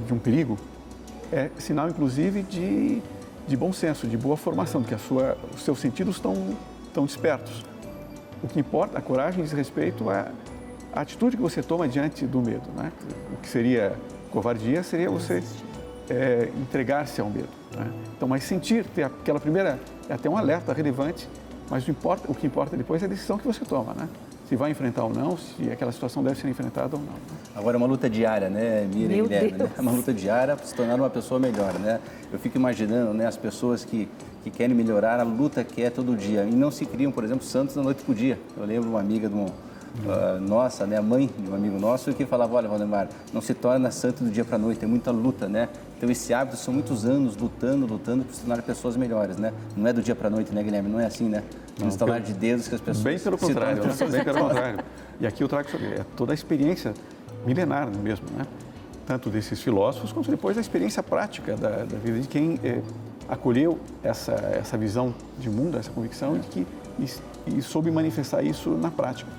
de 0.07 0.13
um 0.13 0.19
perigo 0.19 0.59
é 1.33 1.51
sinal, 1.59 1.89
inclusive, 1.89 2.43
de, 2.43 3.03
de 3.47 3.57
bom 3.57 3.73
senso, 3.73 4.07
de 4.07 4.17
boa 4.17 4.37
formação, 4.37 4.81
de 4.81 4.89
que 4.89 4.95
a 4.95 4.99
sua, 4.99 5.37
os 5.55 5.63
seus 5.63 5.79
sentidos 5.79 6.17
estão, 6.17 6.35
estão 6.91 7.05
despertos. 7.05 7.65
O 8.43 8.49
que 8.49 8.59
importa, 8.61 8.99
a 8.99 9.01
coragem 9.01 9.43
diz 9.43 9.53
respeito 9.53 10.09
à, 10.11 10.29
à 10.93 11.01
atitude 11.01 11.37
que 11.37 11.43
você 11.43 11.63
toma 11.63 11.89
diante 11.89 12.27
do 12.27 12.41
medo. 12.41 12.71
Né? 12.77 12.93
O 13.33 13.37
que 13.37 13.49
seria 13.49 13.97
covardia 14.31 14.83
seria 14.83 15.11
você 15.11 15.43
é, 16.09 16.49
entregar-se 16.61 17.21
ao 17.21 17.29
medo. 17.29 17.49
Né? 17.77 17.91
Então, 18.17 18.29
mas 18.29 18.45
sentir, 18.45 18.85
ter 18.85 19.05
aquela 19.05 19.41
primeira, 19.41 19.79
é 20.09 20.15
até 20.15 20.29
um 20.29 20.37
alerta 20.37 20.73
relevante, 20.73 21.29
mas 21.69 21.87
o, 21.87 21.91
importa, 21.91 22.31
o 22.31 22.35
que 22.35 22.47
importa 22.47 22.77
depois 22.77 23.03
é 23.03 23.07
a 23.07 23.09
decisão 23.09 23.39
que 23.39 23.47
você 23.47 23.65
toma, 23.65 23.95
né? 23.95 24.09
Se 24.49 24.57
vai 24.57 24.73
enfrentar 24.73 25.05
ou 25.05 25.11
não, 25.11 25.37
se 25.37 25.71
aquela 25.71 25.93
situação 25.93 26.25
deve 26.25 26.41
ser 26.41 26.49
enfrentada 26.49 26.97
ou 26.97 27.03
não. 27.03 27.15
Agora, 27.55 27.77
é 27.77 27.79
uma 27.79 27.87
luta 27.87 28.11
diária, 28.11 28.51
né, 28.51 28.85
Miriam 28.93 29.09
Meu 29.09 29.27
e 29.27 29.29
Guilherme? 29.29 29.53
Né? 29.53 29.71
É 29.79 29.81
uma 29.81 29.93
luta 29.93 30.13
diária 30.13 30.57
para 30.57 30.67
se 30.67 30.75
tornar 30.75 30.97
uma 30.97 31.09
pessoa 31.09 31.39
melhor, 31.39 31.73
né? 31.79 32.01
Eu 32.33 32.39
fico 32.41 32.59
imaginando, 32.59 33.15
né, 33.15 33.27
as 33.27 33.37
pessoas 33.37 33.85
que, 33.85 34.09
que 34.43 34.51
querem 34.51 34.75
melhorar, 34.75 35.21
a 35.21 35.23
luta 35.23 35.63
que 35.63 35.83
é 35.83 35.91
todo 35.91 36.17
dia. 36.17 36.45
E 36.45 36.55
não 36.55 36.71
se 36.71 36.87
criam, 36.87 37.13
por 37.13 37.25
exemplo, 37.25 37.45
santos 37.45 37.75
da 37.75 37.83
noite 37.83 38.03
para 38.03 38.13
o 38.13 38.15
dia. 38.15 38.39
Eu 38.57 38.65
lembro 38.65 38.91
uma 38.91 39.01
amiga 39.01 39.29
de 39.29 39.35
um, 39.35 39.45
uh, 39.45 40.41
nossa, 40.41 40.87
né, 40.87 40.97
a 40.97 41.03
mãe 41.03 41.29
de 41.39 41.51
um 41.51 41.55
amigo 41.55 41.79
nosso, 41.79 42.13
que 42.15 42.25
falava, 42.25 42.55
olha, 42.55 42.69
Valdemar, 42.69 43.09
não 43.33 43.41
se 43.41 43.55
torna 43.55 43.91
santo 43.91 44.25
do 44.25 44.31
dia 44.31 44.45
para 44.45 44.57
a 44.57 44.59
noite, 44.59 44.85
é 44.85 44.89
muita 44.89 45.11
luta, 45.11 45.49
né? 45.49 45.69
Então, 45.97 46.11
esse 46.11 46.33
hábito 46.33 46.57
são 46.57 46.73
muitos 46.73 47.05
anos 47.05 47.37
lutando, 47.37 47.87
lutando 47.87 48.25
para 48.25 48.35
se 48.35 48.41
tornar 48.41 48.63
pessoas 48.63 48.97
melhores, 48.97 49.37
né? 49.37 49.53
Não 49.77 49.87
é 49.87 49.93
do 49.93 50.01
dia 50.01 50.15
para 50.15 50.29
a 50.29 50.31
noite, 50.31 50.55
né, 50.55 50.63
Guilherme? 50.63 50.89
Não 50.89 50.99
é 50.99 51.05
assim, 51.05 51.29
né? 51.29 51.43
No 51.79 51.87
instalar 51.87 52.21
de 52.21 52.33
dedos 52.33 52.69
que 52.69 52.75
as 52.75 52.81
pessoas 52.81 53.05
Bem 53.05 53.19
pelo 53.19 53.37
contrário, 53.37 53.83
né? 53.83 53.95
bem 54.11 54.25
pelo 54.25 54.39
contrário. 54.39 54.79
E 55.21 55.27
aqui 55.27 55.43
eu 55.43 55.49
trago 55.49 55.71
sobre 55.71 55.87
é 55.87 56.05
toda 56.17 56.33
a 56.33 56.35
experiência 56.35 56.95
milenar 57.45 57.89
mesmo, 58.03 58.27
né? 58.37 58.47
Tanto 59.07 59.29
desses 59.29 59.61
filósofos, 59.61 60.13
quanto 60.13 60.31
depois 60.31 60.57
a 60.57 60.61
experiência 60.61 61.03
prática 61.03 61.57
da, 61.57 61.85
da 61.85 61.99
vida 61.99 62.21
de 62.21 62.29
quem 62.29 62.61
eh, 62.63 62.81
acolheu 63.31 63.79
essa, 64.03 64.33
essa 64.33 64.77
visão 64.77 65.15
de 65.39 65.49
mundo, 65.49 65.79
essa 65.79 65.91
convicção, 65.91 66.37
e, 66.37 66.41
que, 66.41 66.67
e, 66.99 67.59
e 67.59 67.63
soube 67.63 67.91
manifestar 67.91 68.43
isso 68.43 68.71
na 68.71 68.91
prática. 68.91 69.31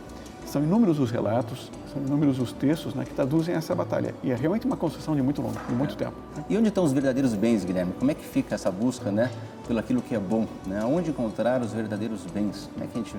São 0.45 0.63
inúmeros 0.63 0.99
os 0.99 1.11
relatos, 1.11 1.69
são 1.93 2.01
inúmeros 2.01 2.39
os 2.39 2.51
textos 2.51 2.93
né, 2.93 3.05
que 3.05 3.13
traduzem 3.13 3.53
essa 3.53 3.75
batalha. 3.75 4.15
E 4.23 4.31
é 4.31 4.35
realmente 4.35 4.65
uma 4.65 4.77
construção 4.77 5.15
de 5.15 5.21
muito 5.21 5.41
longo, 5.41 5.57
de 5.67 5.73
muito 5.73 5.95
tempo. 5.95 6.13
E 6.49 6.57
onde 6.57 6.69
estão 6.69 6.83
os 6.83 6.93
verdadeiros 6.93 7.33
bens, 7.33 7.63
Guilherme? 7.63 7.93
Como 7.99 8.09
é 8.09 8.13
que 8.13 8.23
fica 8.23 8.55
essa 8.55 8.71
busca, 8.71 9.11
né, 9.11 9.29
pelo 9.67 9.79
aquilo 9.79 10.01
que 10.01 10.15
é 10.15 10.19
bom, 10.19 10.47
né? 10.65 10.83
Onde 10.83 11.09
encontrar 11.09 11.61
os 11.61 11.71
verdadeiros 11.71 12.25
bens? 12.33 12.69
Como 12.73 12.83
é 12.83 12.87
que 12.87 12.99
a 12.99 13.01
gente 13.01 13.15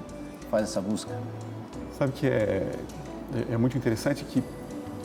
faz 0.51 0.65
essa 0.65 0.81
busca? 0.81 1.11
Sabe 1.99 2.13
que 2.13 2.27
é, 2.27 2.71
é, 3.51 3.55
é 3.55 3.57
muito 3.57 3.79
interessante 3.79 4.25
que 4.25 4.43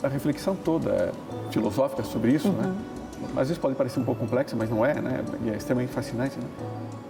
a 0.02 0.08
reflexão 0.08 0.54
toda 0.54 1.12
filosófica 1.50 2.02
sobre 2.04 2.32
isso, 2.32 2.48
né? 2.48 2.74
Às 3.36 3.48
vezes 3.48 3.58
pode 3.58 3.74
parecer 3.74 4.00
um 4.00 4.04
pouco 4.04 4.20
complexa, 4.20 4.56
mas 4.56 4.70
não 4.70 4.84
é, 4.84 4.94
né? 5.00 5.24
E 5.44 5.50
é 5.50 5.56
extremamente 5.56 5.92
fascinante, 5.92 6.36
né? 6.38 6.46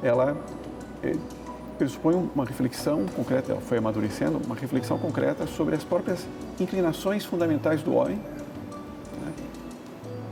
Ela 0.03 0.37
é, 1.03 1.15
pressupõe 1.77 2.15
uma 2.35 2.45
reflexão 2.45 3.07
concreta, 3.15 3.53
ela 3.53 3.61
foi 3.61 3.79
amadurecendo, 3.79 4.41
uma 4.45 4.55
reflexão 4.55 4.99
concreta 4.99 5.47
sobre 5.47 5.75
as 5.75 5.85
próprias 5.85 6.27
inclinações 6.61 7.25
fundamentais 7.25 7.83
do 7.83 7.95
homem, 7.95 8.17
né? 8.17 9.33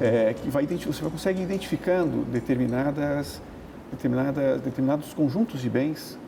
É, 0.01 0.35
que 0.35 0.51
vai, 0.51 0.67
você 0.67 1.03
consegue 1.03 1.41
ir 1.41 1.45
identificando 1.45 2.25
determinadas, 2.31 3.41
determinadas, 3.91 4.61
determinados 4.61 5.15
conjuntos 5.15 5.61
de 5.61 5.71
bens 5.71 6.19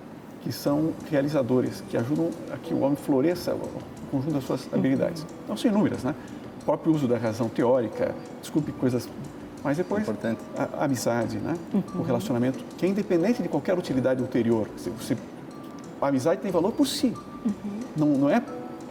que 0.40 0.52
são 0.52 0.92
realizadores, 1.10 1.82
que 1.90 1.96
ajudam 1.96 2.30
a 2.52 2.56
que 2.56 2.72
o 2.72 2.80
homem 2.80 2.96
floresça 2.96 3.54
o 3.54 3.98
o 4.08 4.10
conjunto 4.10 4.34
das 4.34 4.44
suas 4.44 4.68
habilidades. 4.72 5.24
Não 5.48 5.56
são 5.56 5.70
inúmeras, 5.70 6.02
né? 6.02 6.14
O 6.62 6.64
próprio 6.64 6.92
uso 6.92 7.06
da 7.06 7.16
razão 7.16 7.48
teórica, 7.48 8.14
desculpe 8.40 8.72
coisas, 8.72 9.08
mas 9.62 9.76
depois 9.76 10.02
Importante. 10.02 10.40
a, 10.56 10.80
a 10.80 10.84
amizade, 10.84 11.38
né? 11.38 11.54
O 11.98 12.02
relacionamento, 12.02 12.58
que 12.76 12.86
é 12.86 12.88
independente 12.88 13.42
de 13.42 13.48
qualquer 13.48 13.76
utilidade 13.78 14.20
ulterior. 14.22 14.68
Se 14.76 14.90
você, 14.90 15.16
a 16.00 16.08
amizade 16.08 16.40
tem 16.40 16.50
valor 16.50 16.72
por 16.72 16.86
si. 16.86 17.12
Não, 17.96 18.06
não 18.08 18.30
é 18.30 18.42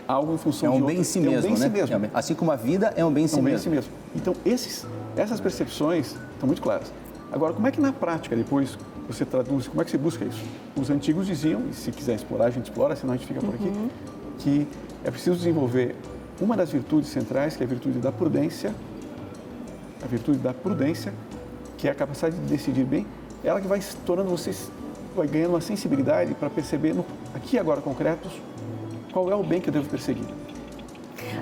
algo 0.07 0.33
em 0.33 0.37
função 0.37 0.73
É 0.73 0.77
de 0.77 0.83
um 0.83 0.85
bem 0.85 0.95
em 0.95 0.99
outro. 0.99 1.11
si 1.11 1.19
é 1.19 1.21
um 1.21 1.25
mesmo, 1.31 1.41
bem 1.41 1.51
em 1.51 1.59
né? 1.59 1.65
si 1.65 1.69
mesmo. 1.71 1.93
É 1.93 1.97
um 1.97 2.01
bem- 2.01 2.11
Assim 2.13 2.33
como 2.33 2.51
a 2.51 2.55
vida 2.55 2.93
é 2.95 3.03
um 3.05 3.11
bem 3.11 3.25
em 3.25 3.27
si 3.27 3.35
É 3.35 3.39
um 3.39 3.43
bem 3.43 3.51
em 3.51 3.55
mesmo. 3.55 3.63
si 3.71 3.75
mesmo. 3.75 3.91
Então, 4.15 4.35
esses, 4.45 4.85
essas 5.15 5.39
percepções 5.39 6.15
estão 6.33 6.47
muito 6.47 6.61
claras. 6.61 6.91
Agora, 7.31 7.53
como 7.53 7.67
é 7.67 7.71
que 7.71 7.81
na 7.81 7.91
prática, 7.91 8.35
depois, 8.35 8.77
você 9.07 9.25
traduz, 9.25 9.67
como 9.67 9.81
é 9.81 9.85
que 9.85 9.91
você 9.91 9.97
busca 9.97 10.23
isso? 10.23 10.41
Os 10.75 10.89
antigos 10.89 11.27
diziam, 11.27 11.61
e 11.69 11.73
se 11.73 11.91
quiser 11.91 12.15
explorar, 12.15 12.45
a 12.45 12.49
gente 12.49 12.65
explora, 12.65 12.95
senão 12.95 13.13
a 13.13 13.17
gente 13.17 13.27
fica 13.27 13.41
por 13.41 13.53
aqui, 13.55 13.71
que 14.39 14.67
é 15.03 15.11
preciso 15.11 15.35
desenvolver 15.37 15.95
uma 16.39 16.55
das 16.55 16.71
virtudes 16.71 17.09
centrais, 17.09 17.55
que 17.57 17.63
é 17.63 17.65
a 17.65 17.69
virtude 17.69 17.99
da 17.99 18.11
prudência, 18.11 18.73
a 20.03 20.07
virtude 20.07 20.37
da 20.37 20.53
prudência, 20.53 21.13
que 21.77 21.87
é 21.87 21.91
a 21.91 21.95
capacidade 21.95 22.35
de 22.35 22.45
decidir 22.45 22.85
bem, 22.85 23.05
ela 23.43 23.61
que 23.61 23.67
vai 23.67 23.79
se 23.81 23.95
tornando 23.97 24.29
você, 24.29 24.53
vai 25.15 25.27
ganhando 25.27 25.51
uma 25.51 25.61
sensibilidade 25.61 26.33
para 26.33 26.49
perceber, 26.49 26.93
no, 26.93 27.05
aqui 27.33 27.55
e 27.55 27.59
agora 27.59 27.81
concretos, 27.81 28.31
qual 29.11 29.31
é 29.31 29.35
o 29.35 29.43
bem 29.43 29.61
que 29.61 29.69
eu 29.69 29.73
devo 29.73 29.89
perseguir. 29.89 30.25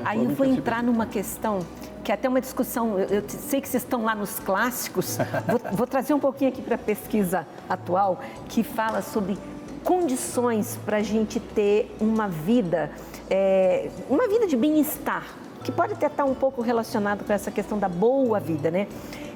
Aí 0.03 0.23
eu 0.23 0.31
vou 0.31 0.45
entrar 0.45 0.83
numa 0.83 1.05
questão 1.05 1.59
que 2.03 2.11
é 2.11 2.15
até 2.15 2.29
uma 2.29 2.39
discussão, 2.39 2.99
eu, 2.99 3.07
eu 3.07 3.23
sei 3.27 3.59
que 3.59 3.67
vocês 3.67 3.81
estão 3.81 4.03
lá 4.03 4.13
nos 4.13 4.39
clássicos, 4.39 5.17
vou, 5.47 5.59
vou 5.71 5.87
trazer 5.87 6.13
um 6.13 6.19
pouquinho 6.19 6.51
aqui 6.51 6.61
para 6.61 6.75
a 6.75 6.77
pesquisa 6.77 7.47
atual, 7.67 8.21
que 8.47 8.61
fala 8.61 9.01
sobre 9.01 9.35
condições 9.83 10.77
para 10.85 10.97
a 10.97 11.03
gente 11.03 11.39
ter 11.39 11.95
uma 11.99 12.27
vida, 12.27 12.91
é, 13.29 13.89
uma 14.09 14.27
vida 14.27 14.45
de 14.47 14.55
bem-estar, 14.55 15.25
que 15.65 15.71
pode 15.71 15.93
até 15.93 16.05
estar 16.05 16.25
um 16.25 16.35
pouco 16.35 16.61
relacionado 16.61 17.25
com 17.25 17.33
essa 17.33 17.49
questão 17.49 17.79
da 17.79 17.89
boa 17.89 18.39
vida, 18.39 18.69
né? 18.69 18.87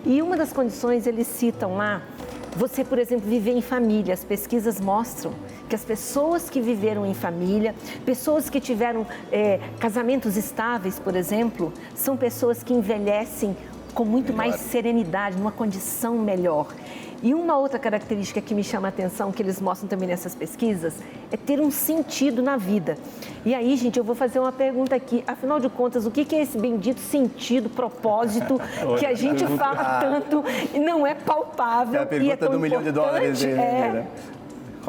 E 0.06 0.22
uma 0.22 0.38
das 0.38 0.54
condições, 0.54 1.08
eles 1.08 1.26
citam 1.26 1.76
lá, 1.76 2.04
você, 2.56 2.84
por 2.84 3.00
exemplo, 3.00 3.28
viver 3.28 3.54
em 3.54 3.62
família. 3.62 4.14
As 4.14 4.24
pesquisas 4.24 4.80
mostram 4.80 5.34
que 5.68 5.74
as 5.74 5.84
pessoas 5.84 6.48
que 6.48 6.62
viveram 6.62 7.04
em 7.04 7.16
família, 7.16 7.74
pessoas 8.06 8.48
que 8.48 8.62
tiveram 8.62 9.08
é, 9.32 9.60
casamentos 9.80 10.38
estáveis, 10.38 11.00
por 11.00 11.16
exemplo, 11.16 11.74
são 11.96 12.16
pessoas 12.16 12.62
que 12.62 12.74
envelhecem 12.76 13.58
com 13.94 14.06
muito 14.06 14.34
mais 14.34 14.56
serenidade, 14.56 15.38
numa 15.38 15.52
condição 15.52 16.18
melhor. 16.18 16.68
E 17.22 17.34
uma 17.34 17.58
outra 17.58 17.78
característica 17.78 18.40
que 18.40 18.56
me 18.56 18.64
chama 18.64 18.88
a 18.88 18.90
atenção, 18.90 19.30
que 19.30 19.42
eles 19.44 19.60
mostram 19.60 19.90
também 19.90 20.08
nessas 20.08 20.34
pesquisas, 20.34 20.96
é 21.30 21.36
ter 21.36 21.60
um 21.60 21.70
sentido 21.70 22.42
na 22.42 22.56
vida. 22.56 22.98
E 23.46 23.54
aí, 23.54 23.76
gente, 23.76 24.00
eu 24.00 24.06
vou 24.06 24.16
fazer 24.16 24.40
uma 24.40 24.54
pergunta 24.54 24.96
aqui. 24.96 25.22
Afinal 25.28 25.60
de 25.60 25.68
contas, 25.68 26.06
o 26.06 26.12
que 26.12 26.34
é 26.34 26.42
esse 26.42 26.58
bendito 26.58 27.02
sentido, 27.02 27.70
propósito, 27.70 28.60
que 28.98 29.06
a 29.06 29.14
gente 29.14 29.46
fala 29.58 30.00
tanto 30.00 30.44
e 30.74 30.80
não 30.80 31.06
é 31.06 31.14
palpável? 31.14 31.96
É 31.96 31.98
a 31.98 32.02
e 32.04 32.06
é 32.06 32.08
pergunta 32.08 32.50
do 32.50 32.60
milhão 32.60 32.82
de 32.82 32.92
dólares. 32.92 33.44
importante? 33.44 33.58
né, 33.58 33.88
É. 33.88 33.92
né? 33.92 34.08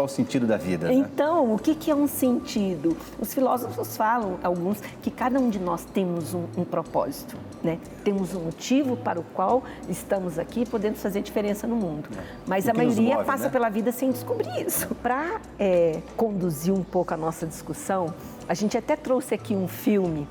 Qual 0.00 0.06
o 0.06 0.08
sentido 0.08 0.46
da 0.46 0.56
vida? 0.56 0.88
né? 0.88 0.94
Então, 0.94 1.52
o 1.52 1.58
que, 1.58 1.74
que 1.74 1.90
é 1.90 1.94
um 1.94 2.06
sentido? 2.06 2.96
Os 3.18 3.34
filósofos 3.34 3.98
falam, 3.98 4.38
alguns, 4.42 4.80
que 5.02 5.10
cada 5.10 5.38
um 5.38 5.50
de 5.50 5.58
nós 5.58 5.84
temos 5.84 6.32
um, 6.32 6.44
um 6.56 6.64
propósito, 6.64 7.36
né? 7.62 7.78
Temos 8.02 8.34
um 8.34 8.40
motivo 8.40 8.96
para 8.96 9.20
o 9.20 9.22
qual 9.22 9.62
estamos 9.90 10.38
aqui, 10.38 10.64
podemos 10.64 11.02
fazer 11.02 11.20
diferença 11.20 11.66
no 11.66 11.76
mundo. 11.76 12.08
Mas 12.46 12.64
O 12.64 12.70
a 12.70 12.72
maioria 12.72 13.16
move, 13.16 13.26
passa 13.26 13.44
né? 13.44 13.50
pela 13.50 13.68
vida 13.68 13.92
sem 13.92 14.10
descobrir 14.10 14.66
isso. 14.66 14.86
Para 15.02 15.38
é, 15.58 16.00
conduzir 16.16 16.72
um 16.72 16.82
pouco 16.82 17.12
a 17.12 17.16
nossa 17.18 17.46
discussão, 17.46 18.14
a 18.48 18.54
gente 18.54 18.78
até 18.78 18.96
trouxe 18.96 19.34
aqui 19.34 19.54
um 19.54 19.68
filme. 19.68 20.26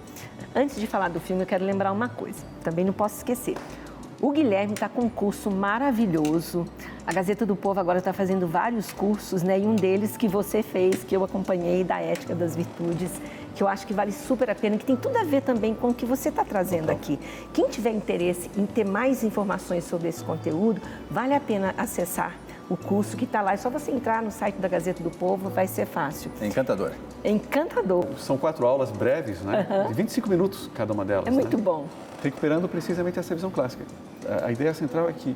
Antes 0.56 0.78
de 0.80 0.88
falar 0.88 1.10
do 1.10 1.20
filme, 1.20 1.44
eu 1.44 1.48
quero 1.48 1.64
lembrar 1.64 1.92
uma 1.92 2.10
coisa, 2.10 2.40
também 2.64 2.84
não 2.84 2.94
posso 2.94 3.18
esquecer. 3.18 3.56
O 4.22 4.32
Guilherme 4.32 4.74
está 4.74 4.90
com 4.90 5.04
um 5.04 5.10
curso 5.10 5.50
maravilhoso. 5.50 6.66
A 7.08 7.14
Gazeta 7.14 7.46
do 7.46 7.56
Povo 7.56 7.80
agora 7.80 8.00
está 8.00 8.12
fazendo 8.12 8.46
vários 8.46 8.92
cursos, 8.92 9.42
né? 9.44 9.58
E 9.58 9.62
um 9.62 9.76
deles 9.76 10.18
que 10.18 10.28
você 10.28 10.62
fez, 10.62 11.06
que 11.06 11.16
eu 11.16 11.24
acompanhei, 11.24 11.86
da 11.86 12.02
Ética 12.02 12.36
das 12.36 12.54
Virtudes, 12.54 13.10
que 13.56 13.64
eu 13.64 13.68
acho 13.68 13.88
que 13.88 13.94
vale 13.94 14.12
super 14.12 14.50
a 14.50 14.56
pena, 14.56 14.78
que 14.78 14.84
tem 14.84 14.98
tudo 14.98 15.18
a 15.18 15.24
ver 15.24 15.42
também 15.42 15.74
com 15.74 15.88
o 15.88 15.94
que 15.94 16.06
você 16.06 16.28
está 16.28 16.44
trazendo 16.44 16.90
aqui. 16.90 17.18
Quem 17.54 17.70
tiver 17.70 17.92
interesse 17.92 18.52
em 18.58 18.66
ter 18.66 18.86
mais 18.86 19.24
informações 19.24 19.86
sobre 19.86 20.10
esse 20.10 20.22
conteúdo, 20.22 20.82
vale 21.10 21.34
a 21.34 21.40
pena 21.40 21.74
acessar 21.78 22.36
o 22.70 22.76
curso 22.76 23.16
que 23.16 23.24
está 23.24 23.42
lá. 23.42 23.54
É 23.54 23.58
só 23.58 23.70
você 23.70 23.90
entrar 23.90 24.22
no 24.22 24.32
site 24.32 24.56
da 24.56 24.68
Gazeta 24.68 25.02
do 25.02 25.12
Povo, 25.12 25.50
vai 25.50 25.66
ser 25.66 25.86
fácil. 25.86 26.30
É 26.42 26.46
encantador. 26.46 26.92
É 27.24 27.32
encantador. 27.32 28.06
São 28.18 28.38
quatro 28.38 28.68
aulas 28.68 28.92
breves, 28.92 29.42
né? 29.42 29.66
Aham. 29.70 29.88
De 29.88 29.94
25 29.94 30.30
minutos 30.30 30.70
cada 30.76 30.92
uma 30.94 31.06
delas. 31.06 31.26
É 31.26 31.32
muito 31.32 31.56
né? 31.56 31.64
bom. 31.64 31.88
Recuperando 32.24 32.68
precisamente 32.68 33.20
essa 33.20 33.34
visão 33.34 33.50
clássica. 33.50 33.84
A, 34.28 34.48
a 34.48 34.52
ideia 34.52 34.74
central 34.74 35.10
é 35.10 35.14
que 35.14 35.36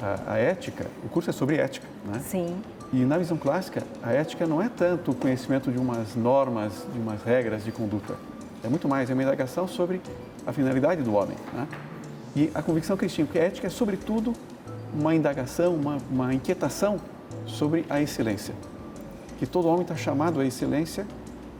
a, 0.00 0.32
a 0.32 0.38
ética, 0.38 0.86
o 1.04 1.08
curso 1.08 1.30
é 1.30 1.32
sobre 1.32 1.56
ética, 1.56 1.86
né? 2.04 2.20
Sim. 2.20 2.56
E 2.92 3.04
na 3.04 3.18
visão 3.18 3.36
clássica, 3.36 3.82
a 4.02 4.12
ética 4.12 4.46
não 4.46 4.62
é 4.62 4.68
tanto 4.68 5.10
o 5.10 5.14
conhecimento 5.14 5.72
de 5.72 5.78
umas 5.78 6.14
normas, 6.14 6.86
de 6.92 6.98
umas 6.98 7.22
regras 7.22 7.64
de 7.64 7.72
conduta. 7.72 8.14
É 8.62 8.68
muito 8.68 8.88
mais, 8.88 9.10
é 9.10 9.12
uma 9.12 9.22
indagação 9.22 9.66
sobre 9.66 10.00
a 10.46 10.52
finalidade 10.52 11.02
do 11.02 11.14
homem. 11.14 11.36
Né? 11.52 11.66
E 12.36 12.50
a 12.54 12.62
convicção 12.62 12.96
cristã, 12.96 13.26
que 13.26 13.38
a 13.38 13.42
ética 13.42 13.66
é, 13.66 13.70
sobretudo, 13.70 14.32
uma 14.94 15.14
indagação, 15.14 15.74
uma, 15.74 15.98
uma 16.10 16.32
inquietação 16.32 16.98
sobre 17.44 17.84
a 17.90 18.00
excelência. 18.00 18.54
Que 19.38 19.46
todo 19.46 19.68
homem 19.68 19.82
está 19.82 19.96
chamado 19.96 20.40
à 20.40 20.44
excelência 20.44 21.06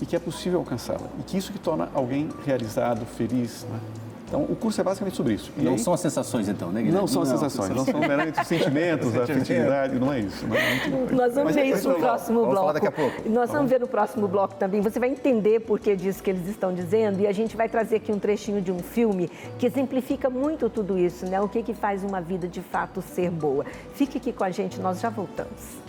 e 0.01 0.07
que 0.07 0.15
é 0.15 0.19
possível 0.19 0.61
alcançá-la. 0.61 1.09
E 1.19 1.23
que 1.23 1.37
isso 1.37 1.53
que 1.53 1.59
torna 1.59 1.89
alguém 1.93 2.29
realizado, 2.45 3.05
feliz. 3.05 3.67
Né? 3.71 3.81
Então, 4.26 4.42
o 4.42 4.56
curso 4.56 4.80
é 4.80 4.85
basicamente 4.85 5.16
sobre 5.16 5.35
isso. 5.35 5.52
E 5.56 5.62
não 5.62 5.73
aí... 5.73 5.78
são 5.78 5.92
as 5.92 6.00
sensações, 6.00 6.49
então, 6.49 6.73
né, 6.73 6.80
Guilherme? 6.80 7.00
Não 7.00 7.06
são 7.06 7.23
as 7.23 7.28
sensações, 7.28 7.71
não 7.71 7.85
são 7.85 8.00
meramente 8.00 8.40
os 8.40 8.47
sentimentos, 8.47 9.16
a 9.16 9.23
afetividade, 9.23 9.99
não 9.99 10.12
é 10.12 10.21
isso. 10.21 10.47
Não 10.47 10.56
é 10.56 11.12
Nós 11.12 11.35
vamos 11.35 11.54
ver 11.54 11.64
isso 11.64 11.88
no 11.88 11.95
próximo 11.95 12.40
vamos 12.40 12.50
bloco. 12.50 12.66
Falar 12.66 12.73
daqui 12.73 12.88
a 12.88 12.92
pouco. 12.92 13.28
Nós 13.28 13.50
vamos 13.50 13.71
ver 13.71 13.80
no 13.80 13.87
próximo 13.87 14.26
bloco 14.26 14.54
também. 14.56 14.80
Você 14.80 14.99
vai 14.99 15.11
entender 15.11 15.61
por 15.61 15.78
que 15.78 15.95
disso 15.95 16.23
que 16.23 16.30
eles 16.30 16.49
estão 16.49 16.75
dizendo 16.75 17.21
e 17.21 17.26
a 17.26 17.33
gente 17.33 17.56
vai 17.56 17.68
trazer 17.68 17.97
aqui 17.97 18.11
um 18.11 18.18
trechinho 18.18 18.61
de 18.61 18.73
um 18.73 18.80
filme 18.80 19.30
que 19.59 19.66
exemplifica 19.66 20.28
muito 20.28 20.68
tudo 20.68 20.99
isso, 20.99 21.25
né? 21.26 21.40
O 21.40 21.49
que, 21.49 21.62
que 21.62 21.73
faz 21.73 22.02
uma 22.02 22.21
vida 22.21 22.49
de 22.49 22.61
fato 22.61 23.00
ser 23.00 23.30
boa. 23.30 23.64
Fique 23.95 24.18
aqui 24.18 24.33
com 24.33 24.42
a 24.42 24.50
gente, 24.50 24.80
nós 24.80 25.00
já 25.00 25.09
voltamos. 25.09 25.87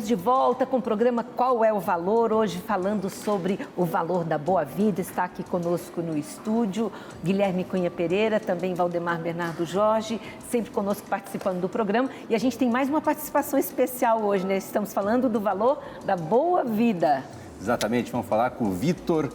Estamos 0.00 0.08
de 0.08 0.24
volta 0.24 0.64
com 0.64 0.78
o 0.78 0.82
programa 0.82 1.22
Qual 1.22 1.62
é 1.62 1.70
o 1.70 1.78
Valor? 1.78 2.32
Hoje 2.32 2.58
falando 2.66 3.10
sobre 3.10 3.60
o 3.76 3.84
valor 3.84 4.24
da 4.24 4.38
boa 4.38 4.64
vida. 4.64 5.02
Está 5.02 5.24
aqui 5.24 5.44
conosco 5.44 6.00
no 6.00 6.16
estúdio 6.16 6.90
Guilherme 7.22 7.64
Cunha 7.64 7.90
Pereira, 7.90 8.40
também 8.40 8.72
Valdemar 8.72 9.20
Bernardo 9.20 9.66
Jorge, 9.66 10.18
sempre 10.48 10.70
conosco 10.70 11.06
participando 11.06 11.60
do 11.60 11.68
programa. 11.68 12.08
E 12.30 12.34
a 12.34 12.38
gente 12.38 12.56
tem 12.56 12.70
mais 12.70 12.88
uma 12.88 13.02
participação 13.02 13.58
especial 13.58 14.22
hoje, 14.22 14.46
né? 14.46 14.56
Estamos 14.56 14.94
falando 14.94 15.28
do 15.28 15.38
valor 15.38 15.82
da 16.06 16.16
boa 16.16 16.64
vida. 16.64 17.22
Exatamente, 17.60 18.10
vamos 18.10 18.26
falar 18.26 18.50
com 18.52 18.64
o 18.64 18.70
Vitor 18.70 19.30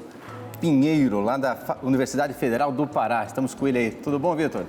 Pinheiro, 0.59 1.21
lá 1.21 1.37
da 1.37 1.77
Universidade 1.83 2.33
Federal 2.33 2.71
do 2.71 2.87
Pará. 2.87 3.23
Estamos 3.23 3.53
com 3.53 3.67
ele 3.67 3.77
aí. 3.77 3.91
Tudo 3.91 4.17
bom, 4.17 4.35
Vitor? 4.35 4.65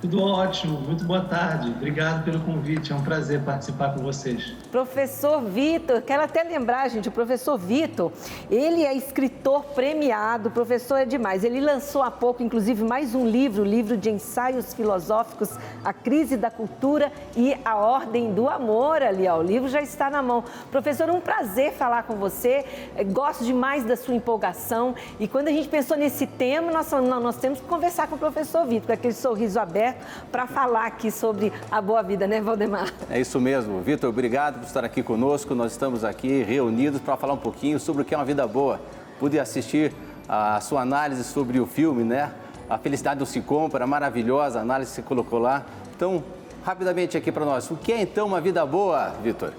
Tudo 0.00 0.22
ótimo, 0.22 0.80
muito 0.80 1.04
boa 1.04 1.22
tarde. 1.22 1.70
Obrigado 1.70 2.24
pelo 2.24 2.38
convite, 2.40 2.92
é 2.92 2.94
um 2.94 3.02
prazer 3.02 3.40
participar 3.40 3.94
com 3.94 4.00
vocês. 4.00 4.54
Professor 4.70 5.42
Vitor, 5.42 6.00
quero 6.02 6.22
até 6.22 6.44
lembrar, 6.44 6.88
gente, 6.88 7.08
o 7.08 7.12
professor 7.12 7.58
Vitor, 7.58 8.12
ele 8.48 8.84
é 8.84 8.94
escritor 8.94 9.64
premiado, 9.74 10.52
professor 10.52 10.98
é 10.98 11.04
demais. 11.04 11.42
Ele 11.42 11.60
lançou 11.60 12.00
há 12.00 12.12
pouco, 12.12 12.44
inclusive, 12.44 12.84
mais 12.84 13.12
um 13.12 13.26
livro, 13.26 13.62
o 13.62 13.66
livro 13.66 13.96
de 13.96 14.08
ensaios 14.08 14.72
filosóficos, 14.72 15.50
A 15.84 15.92
Crise 15.92 16.36
da 16.36 16.48
Cultura 16.48 17.10
e 17.36 17.56
a 17.64 17.74
Ordem 17.74 18.32
do 18.32 18.48
Amor 18.48 19.02
ali, 19.02 19.26
ó. 19.26 19.38
O 19.38 19.42
livro 19.42 19.68
já 19.68 19.82
está 19.82 20.08
na 20.08 20.22
mão. 20.22 20.44
Professor, 20.70 21.10
um 21.10 21.20
prazer 21.20 21.72
falar 21.72 22.04
com 22.04 22.14
você. 22.14 22.64
É, 22.94 23.02
gosto 23.02 23.44
demais 23.44 23.84
da 23.84 23.96
sua 23.96 24.14
empolgação. 24.14 24.94
E 25.18 25.26
quando 25.26 25.48
a 25.48 25.52
gente 25.52 25.68
pensou 25.68 25.96
nesse 25.96 26.24
tema, 26.24 26.70
nós, 26.70 26.88
nós 26.92 27.36
temos 27.38 27.58
que 27.58 27.66
conversar 27.66 28.06
com 28.06 28.14
o 28.14 28.18
professor 28.18 28.64
Vitor, 28.64 28.86
com 28.86 28.92
aquele 28.92 29.14
sorriso 29.14 29.58
aberto, 29.58 29.87
para 30.30 30.46
falar 30.46 30.86
aqui 30.86 31.10
sobre 31.10 31.52
a 31.70 31.80
boa 31.80 32.02
vida, 32.02 32.26
né, 32.26 32.40
Valdemar? 32.40 32.92
É 33.10 33.20
isso 33.20 33.40
mesmo. 33.40 33.80
Vitor, 33.80 34.10
obrigado 34.10 34.60
por 34.60 34.66
estar 34.66 34.84
aqui 34.84 35.02
conosco. 35.02 35.54
Nós 35.54 35.72
estamos 35.72 36.04
aqui 36.04 36.42
reunidos 36.42 37.00
para 37.00 37.16
falar 37.16 37.34
um 37.34 37.38
pouquinho 37.38 37.78
sobre 37.78 38.02
o 38.02 38.04
que 38.04 38.14
é 38.14 38.18
uma 38.18 38.24
vida 38.24 38.46
boa. 38.46 38.80
Pude 39.18 39.38
assistir 39.38 39.92
a 40.28 40.60
sua 40.60 40.82
análise 40.82 41.24
sobre 41.24 41.58
o 41.58 41.66
filme, 41.66 42.04
né? 42.04 42.30
A 42.68 42.76
Felicidade 42.76 43.18
não 43.18 43.26
se 43.26 43.40
compra, 43.40 43.86
maravilhosa 43.86 44.58
a 44.58 44.62
análise 44.62 44.90
que 44.90 44.96
você 44.96 45.02
colocou 45.02 45.38
lá. 45.38 45.64
Então, 45.96 46.22
rapidamente 46.64 47.16
aqui 47.16 47.32
para 47.32 47.44
nós, 47.44 47.70
o 47.70 47.76
que 47.76 47.92
é 47.92 48.02
então 48.02 48.26
uma 48.26 48.40
vida 48.40 48.64
boa, 48.66 49.14
Vitor? 49.22 49.52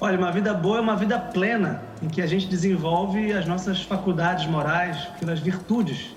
Olha, 0.00 0.16
uma 0.16 0.30
vida 0.30 0.54
boa 0.54 0.78
é 0.78 0.80
uma 0.80 0.94
vida 0.94 1.18
plena, 1.18 1.82
em 2.00 2.08
que 2.08 2.22
a 2.22 2.26
gente 2.26 2.46
desenvolve 2.46 3.32
as 3.32 3.46
nossas 3.46 3.82
faculdades 3.82 4.46
morais 4.46 5.08
pelas 5.18 5.40
virtudes, 5.40 6.14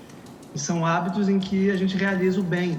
que 0.52 0.58
são 0.58 0.84
hábitos 0.84 1.28
em 1.28 1.38
que 1.38 1.70
a 1.70 1.76
gente 1.76 1.96
realiza 1.96 2.40
o 2.40 2.42
bem. 2.42 2.78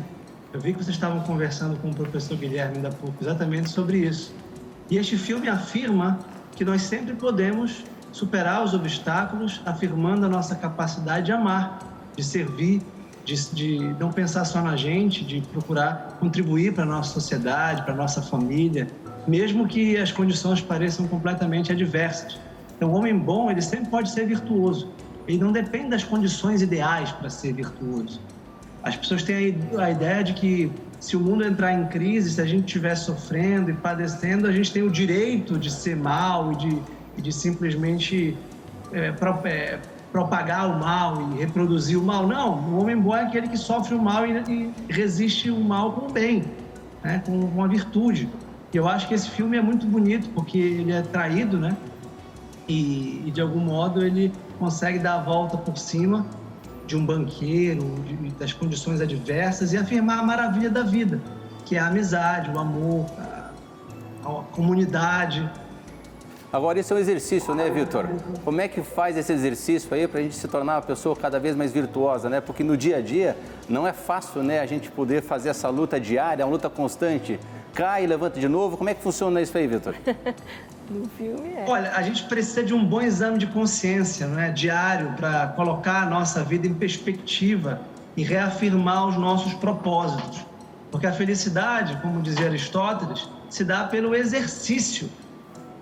Eu 0.53 0.62
vi 0.62 0.74
que 0.74 0.84
vocês 0.84 0.96
estavam 0.96 1.20
conversando 1.22 1.75
com 1.77 1.89
o 1.89 1.96
professor 1.96 2.38
Guilherme 2.38 2.86
há 2.86 2.92
pouco 2.92 3.15
exatamente 3.22 3.70
sobre 3.70 3.98
isso. 3.98 4.34
E 4.89 4.98
este 4.98 5.18
filme 5.18 5.50
afirma 5.50 6.20
que 6.56 6.63
nós 6.63 6.84
sempre 6.84 7.15
podemos 7.15 7.84
superar 8.12 8.63
os 8.63 8.75
obstáculos, 8.75 9.62
afirmando 9.65 10.27
a 10.27 10.30
nossa 10.30 10.56
capacidade 10.56 11.25
de 11.25 11.32
amar, 11.32 11.80
de 12.15 12.24
servir, 12.24 12.82
de, 13.25 13.36
de 13.53 13.80
não 14.00 14.12
pensar 14.12 14.46
só 14.46 14.62
na 14.62 14.75
gente, 14.75 15.25
de 15.25 15.42
procurar 15.42 16.18
contribuir 16.20 16.74
para 16.74 16.84
a 16.84 16.88
nossa 16.88 17.13
sociedade, 17.13 17.82
para 17.82 17.94
a 17.94 17.98
nossa 17.98 18.22
família, 18.22 18.88
mesmo 19.27 19.68
que 19.68 19.98
as 19.98 20.12
condições 20.12 20.62
pareçam 20.62 21.08
completamente 21.08 21.72
adversas. 21.72 22.39
Então, 22.75 22.92
o 22.92 22.96
homem 22.96 23.18
bom, 23.18 23.50
ele 23.50 23.62
sempre 23.62 23.89
pode 23.89 24.12
ser 24.12 24.28
virtuoso. 24.28 24.89
Ele 25.27 25.38
não 25.38 25.51
depende 25.51 25.89
das 25.89 26.03
condições 26.03 26.62
ideais 26.62 27.12
para 27.12 27.29
ser 27.29 27.53
virtuoso. 27.53 28.19
As 28.83 28.95
pessoas 28.95 29.23
têm 29.23 29.57
a 29.77 29.89
ideia 29.89 30.23
de 30.23 30.33
que 30.33 30.71
se 30.99 31.15
o 31.15 31.19
mundo 31.19 31.45
entrar 31.45 31.73
em 31.73 31.86
crise, 31.88 32.31
se 32.31 32.41
a 32.41 32.45
gente 32.45 32.65
estiver 32.65 32.95
sofrendo 32.95 33.69
e 33.69 33.73
padecendo, 33.73 34.47
a 34.47 34.51
gente 34.51 34.71
tem 34.71 34.83
o 34.83 34.89
direito 34.89 35.57
de 35.57 35.69
ser 35.69 35.95
mal 35.95 36.51
e 36.53 36.55
de, 36.55 36.81
e 37.17 37.21
de 37.21 37.31
simplesmente 37.31 38.38
é, 38.91 39.12
pro, 39.12 39.39
é, 39.45 39.79
propagar 40.13 40.69
o 40.69 40.79
mal 40.79 41.31
e 41.33 41.39
reproduzir 41.39 41.97
o 41.97 42.03
mal. 42.03 42.27
Não, 42.27 42.55
o 42.55 42.81
homem 42.81 42.97
bom 42.97 43.15
é 43.15 43.23
aquele 43.23 43.47
que 43.47 43.57
sofre 43.57 43.95
o 43.95 44.01
mal 44.01 44.25
e, 44.25 44.31
e 44.47 44.73
resiste 44.93 45.49
o 45.49 45.59
mal 45.59 45.93
com 45.93 46.07
o 46.07 46.12
bem, 46.12 46.43
né? 47.03 47.21
com 47.25 47.38
uma 47.38 47.67
virtude. 47.67 48.29
E 48.73 48.77
eu 48.77 48.88
acho 48.88 49.07
que 49.07 49.13
esse 49.13 49.29
filme 49.29 49.57
é 49.57 49.62
muito 49.62 49.86
bonito 49.86 50.29
porque 50.29 50.57
ele 50.57 50.91
é 50.91 51.01
traído, 51.01 51.59
né? 51.59 51.75
E, 52.67 53.23
e 53.25 53.31
de 53.31 53.41
algum 53.41 53.59
modo 53.59 54.03
ele 54.03 54.31
consegue 54.60 55.00
dar 55.00 55.16
a 55.16 55.22
volta 55.22 55.58
por 55.58 55.78
cima 55.78 56.26
de 56.86 56.98
um 56.98 57.06
banqueiro, 57.06 57.84
de, 58.06 58.30
das 58.32 58.54
condições 58.54 59.02
adversas 59.02 59.74
e 59.74 59.78
afirmar 59.78 60.20
a 60.20 60.24
maravilha 60.24 60.70
da 60.70 60.84
vida, 60.84 61.20
que 61.66 61.76
é 61.76 61.80
a 61.80 61.88
amizade, 61.88 62.52
o 62.52 62.60
amor, 62.60 63.06
a, 63.18 63.50
a 64.26 64.44
comunidade. 64.52 65.50
Agora, 66.52 66.80
isso 66.80 66.94
é 66.94 66.98
um 66.98 67.00
exercício, 67.00 67.56
né, 67.56 67.68
Vitor? 67.70 68.08
Como 68.46 68.62
é 68.62 68.68
que 68.68 68.84
faz 68.84 69.18
esse 69.18 69.34
exercício 69.34 69.92
aí 69.92 70.08
para 70.08 70.20
a 70.20 70.24
gente 70.24 70.36
se 70.36 70.48
tornar 70.48 70.76
uma 70.76 70.82
pessoa 70.84 71.16
cada 71.16 71.39
vez 71.39 71.56
mais 71.56 71.72
virtuosa, 71.72 72.30
né? 72.30 72.39
Porque 72.42 72.63
no 72.63 72.78
dia 72.78 72.98
a 72.98 73.02
dia 73.02 73.36
não 73.68 73.88
é 73.88 73.94
fácil, 73.94 74.44
né, 74.44 74.60
a 74.60 74.66
gente 74.68 74.92
poder 74.92 75.24
fazer 75.24 75.50
essa 75.50 75.68
luta 75.70 76.00
diária, 76.00 76.46
uma 76.46 76.52
luta 76.52 76.70
constante. 76.70 77.39
Cai, 77.74 78.06
levanta 78.06 78.39
de 78.39 78.48
novo. 78.48 78.78
Como 78.78 78.88
é 78.88 78.94
que 78.94 79.02
funciona 79.02 79.42
isso 79.42 79.58
aí, 79.58 79.66
Vitor? 79.66 79.96
no 80.89 81.08
filme 81.17 81.54
é. 81.56 81.65
Olha, 81.67 81.91
a 81.91 82.02
gente 82.02 82.24
precisa 82.26 82.63
de 82.63 82.74
um 82.74 82.86
bom 82.86 83.02
exame 83.02 83.38
de 83.38 83.48
consciência, 83.48 84.28
não 84.28 84.39
é? 84.39 84.52
Diário, 84.52 85.13
para 85.13 85.48
colocar 85.48 86.04
a 86.04 86.06
nossa 86.06 86.43
vida 86.43 86.67
em 86.67 86.74
perspectiva 86.74 87.82
e 88.15 88.24
reafirmar 88.24 89.08
os 89.08 89.17
nossos 89.17 89.54
propósitos. 89.54 90.46
Porque 90.91 91.08
a 91.08 91.12
felicidade, 91.12 91.98
como 92.02 92.22
dizia 92.22 92.48
Aristóteles, 92.48 93.28
se 93.50 93.63
dá 93.63 93.86
pelo 93.86 94.13
exercício 94.15 95.10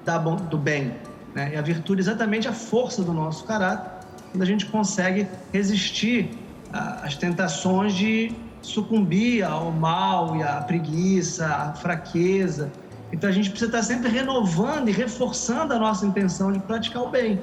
da, 0.06 0.18
do 0.18 0.58
bem. 0.58 0.96
Né? 1.34 1.52
E 1.54 1.58
a 1.58 1.62
virtude 1.62 2.02
é 2.02 2.04
exatamente 2.04 2.48
a 2.48 2.54
força 2.54 3.04
do 3.04 3.14
nosso 3.14 3.44
caráter, 3.46 3.92
quando 4.32 4.44
a 4.44 4.46
gente 4.46 4.66
consegue 4.68 5.28
resistir 5.52 6.32
às 6.72 7.18
tentações 7.18 7.94
de 7.94 8.32
sucumbir 8.62 9.44
ao 9.44 9.72
mal 9.72 10.36
e 10.38 10.44
à 10.44 10.62
preguiça, 10.62 11.46
à 11.46 11.74
fraqueza, 11.74 12.72
então 13.12 13.30
a 13.30 13.34
gente 13.34 13.50
precisa 13.50 13.70
estar 13.70 13.84
sempre 13.84 14.10
renovando 14.10 14.90
e 14.90 14.92
reforçando 14.92 15.74
a 15.74 15.80
nossa 15.80 16.06
intenção 16.06 16.52
de 16.52 16.60
praticar 16.60 17.04
o 17.04 17.10
bem. 17.10 17.40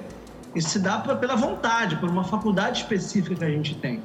Isso 0.54 0.70
se 0.70 0.78
dá 0.78 0.98
pela 0.98 1.36
vontade, 1.36 1.96
por 1.96 2.08
uma 2.08 2.24
faculdade 2.24 2.80
específica 2.80 3.34
que 3.34 3.44
a 3.44 3.50
gente 3.50 3.74
tem. 3.74 4.00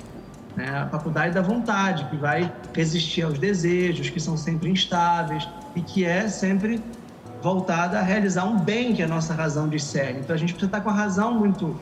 Né? 0.56 0.69
A 0.69 0.88
faculdade 0.88 1.34
da 1.34 1.41
vontade, 1.41 2.06
que 2.06 2.17
vai 2.17 2.52
resistir 2.73 3.23
aos 3.23 3.39
desejos, 3.39 4.10
que 4.10 4.19
são 4.19 4.36
sempre 4.36 4.69
instáveis 4.69 5.47
e 5.76 5.82
que 5.82 6.06
é 6.06 6.28
sempre 6.28 6.82
voltada 7.41 7.99
a 7.99 8.02
realizar 8.02 8.45
um 8.45 8.58
bem 8.60 8.93
que 8.93 9.02
a 9.02 9.08
nossa 9.08 9.34
razão 9.34 9.67
discerne. 9.67 10.19
Então 10.19 10.36
a 10.36 10.39
gente 10.39 10.54
precisa 10.54 10.67
estar 10.67 10.82
com 10.82 10.89
a 10.89 10.93
razão 10.93 11.34
muito 11.34 11.80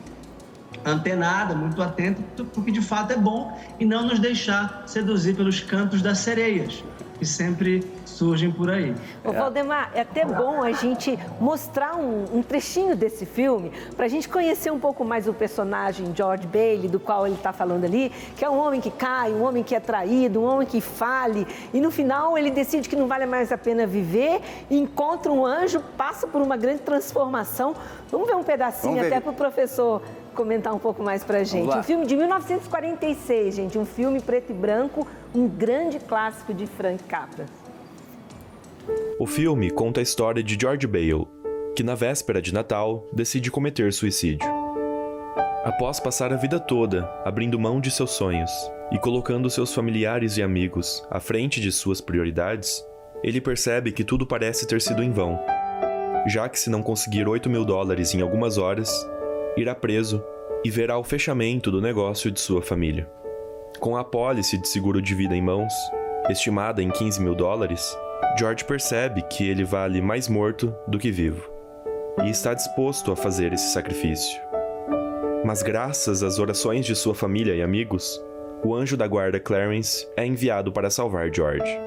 antenada, 0.84 1.54
muito 1.54 1.80
atenta, 1.82 2.22
porque 2.52 2.72
de 2.72 2.80
fato 2.80 3.12
é 3.12 3.16
bom 3.16 3.56
e 3.78 3.84
não 3.84 4.06
nos 4.06 4.18
deixar 4.18 4.82
seduzir 4.86 5.36
pelos 5.36 5.60
cantos 5.60 6.02
das 6.02 6.18
sereias, 6.18 6.82
que 7.18 7.24
sempre 7.24 7.84
surgem 8.12 8.50
por 8.50 8.70
aí. 8.70 8.94
Ô, 9.24 9.32
Valdemar, 9.32 9.90
é 9.94 10.00
até 10.00 10.24
bom 10.24 10.62
a 10.62 10.72
gente 10.72 11.18
mostrar 11.40 11.96
um, 11.96 12.24
um 12.32 12.42
trechinho 12.42 12.94
desse 12.94 13.26
filme 13.26 13.72
para 13.96 14.06
a 14.06 14.08
gente 14.08 14.28
conhecer 14.28 14.70
um 14.70 14.78
pouco 14.78 15.04
mais 15.04 15.26
o 15.26 15.32
personagem 15.32 16.12
George 16.14 16.46
Bailey, 16.46 16.88
do 16.88 17.00
qual 17.00 17.26
ele 17.26 17.36
está 17.36 17.52
falando 17.52 17.84
ali, 17.84 18.10
que 18.36 18.44
é 18.44 18.50
um 18.50 18.58
homem 18.58 18.80
que 18.80 18.90
cai, 18.90 19.32
um 19.32 19.42
homem 19.42 19.62
que 19.62 19.74
é 19.74 19.80
traído, 19.80 20.40
um 20.40 20.44
homem 20.44 20.66
que 20.66 20.80
fale, 20.80 21.46
e 21.72 21.80
no 21.80 21.90
final 21.90 22.36
ele 22.36 22.50
decide 22.50 22.88
que 22.88 22.96
não 22.96 23.06
vale 23.06 23.26
mais 23.26 23.50
a 23.50 23.58
pena 23.58 23.86
viver, 23.86 24.40
encontra 24.70 25.32
um 25.32 25.44
anjo, 25.44 25.80
passa 25.96 26.26
por 26.26 26.40
uma 26.40 26.56
grande 26.56 26.82
transformação. 26.82 27.74
Vamos 28.10 28.28
ver 28.28 28.36
um 28.36 28.44
pedacinho 28.44 28.94
ver. 28.94 29.06
até 29.06 29.20
para 29.20 29.30
o 29.30 29.34
professor 29.34 30.02
comentar 30.34 30.74
um 30.74 30.78
pouco 30.78 31.02
mais 31.02 31.22
para 31.22 31.38
a 31.38 31.44
gente. 31.44 31.76
Um 31.76 31.82
filme 31.82 32.06
de 32.06 32.16
1946, 32.16 33.54
gente, 33.54 33.78
um 33.78 33.84
filme 33.84 34.20
preto 34.20 34.50
e 34.50 34.54
branco, 34.54 35.06
um 35.34 35.46
grande 35.46 35.98
clássico 35.98 36.52
de 36.52 36.66
Frank 36.66 37.02
Capra. 37.04 37.46
O 39.18 39.26
filme 39.26 39.70
conta 39.70 40.00
a 40.00 40.02
história 40.02 40.42
de 40.42 40.58
George 40.60 40.86
Bale, 40.86 41.26
que 41.76 41.82
na 41.82 41.94
véspera 41.94 42.42
de 42.42 42.52
Natal 42.52 43.06
decide 43.12 43.50
cometer 43.50 43.92
suicídio. 43.92 44.48
Após 45.64 46.00
passar 46.00 46.32
a 46.32 46.36
vida 46.36 46.58
toda 46.58 47.04
abrindo 47.24 47.58
mão 47.58 47.80
de 47.80 47.90
seus 47.90 48.10
sonhos 48.10 48.50
e 48.90 48.98
colocando 48.98 49.48
seus 49.48 49.72
familiares 49.72 50.36
e 50.36 50.42
amigos 50.42 51.06
à 51.10 51.20
frente 51.20 51.60
de 51.60 51.70
suas 51.70 52.00
prioridades, 52.00 52.84
ele 53.22 53.40
percebe 53.40 53.92
que 53.92 54.02
tudo 54.02 54.26
parece 54.26 54.66
ter 54.66 54.80
sido 54.80 55.02
em 55.02 55.12
vão, 55.12 55.38
já 56.26 56.48
que 56.48 56.58
se 56.58 56.68
não 56.68 56.82
conseguir 56.82 57.28
8 57.28 57.48
mil 57.48 57.64
dólares 57.64 58.14
em 58.14 58.20
algumas 58.20 58.58
horas, 58.58 58.90
irá 59.56 59.74
preso 59.74 60.22
e 60.64 60.70
verá 60.70 60.98
o 60.98 61.04
fechamento 61.04 61.70
do 61.70 61.80
negócio 61.80 62.30
de 62.30 62.40
sua 62.40 62.62
família. 62.62 63.08
Com 63.78 63.96
a 63.96 64.00
apólice 64.00 64.58
de 64.58 64.68
seguro 64.68 65.00
de 65.00 65.14
vida 65.14 65.36
em 65.36 65.42
mãos, 65.42 65.72
estimada 66.28 66.82
em 66.82 66.90
15 66.90 67.20
mil 67.20 67.34
dólares, 67.34 67.96
George 68.38 68.64
percebe 68.64 69.22
que 69.22 69.48
ele 69.48 69.64
vale 69.64 70.00
mais 70.00 70.28
morto 70.28 70.74
do 70.88 70.98
que 70.98 71.10
vivo 71.10 71.50
e 72.24 72.30
está 72.30 72.54
disposto 72.54 73.12
a 73.12 73.16
fazer 73.16 73.52
esse 73.52 73.72
sacrifício. 73.72 74.40
Mas, 75.44 75.62
graças 75.62 76.22
às 76.22 76.38
orações 76.38 76.86
de 76.86 76.94
sua 76.94 77.14
família 77.14 77.54
e 77.54 77.62
amigos, 77.62 78.20
o 78.64 78.74
anjo 78.74 78.96
da 78.96 79.06
guarda 79.06 79.40
Clarence 79.40 80.08
é 80.16 80.24
enviado 80.24 80.72
para 80.72 80.88
salvar 80.88 81.34
George. 81.34 81.78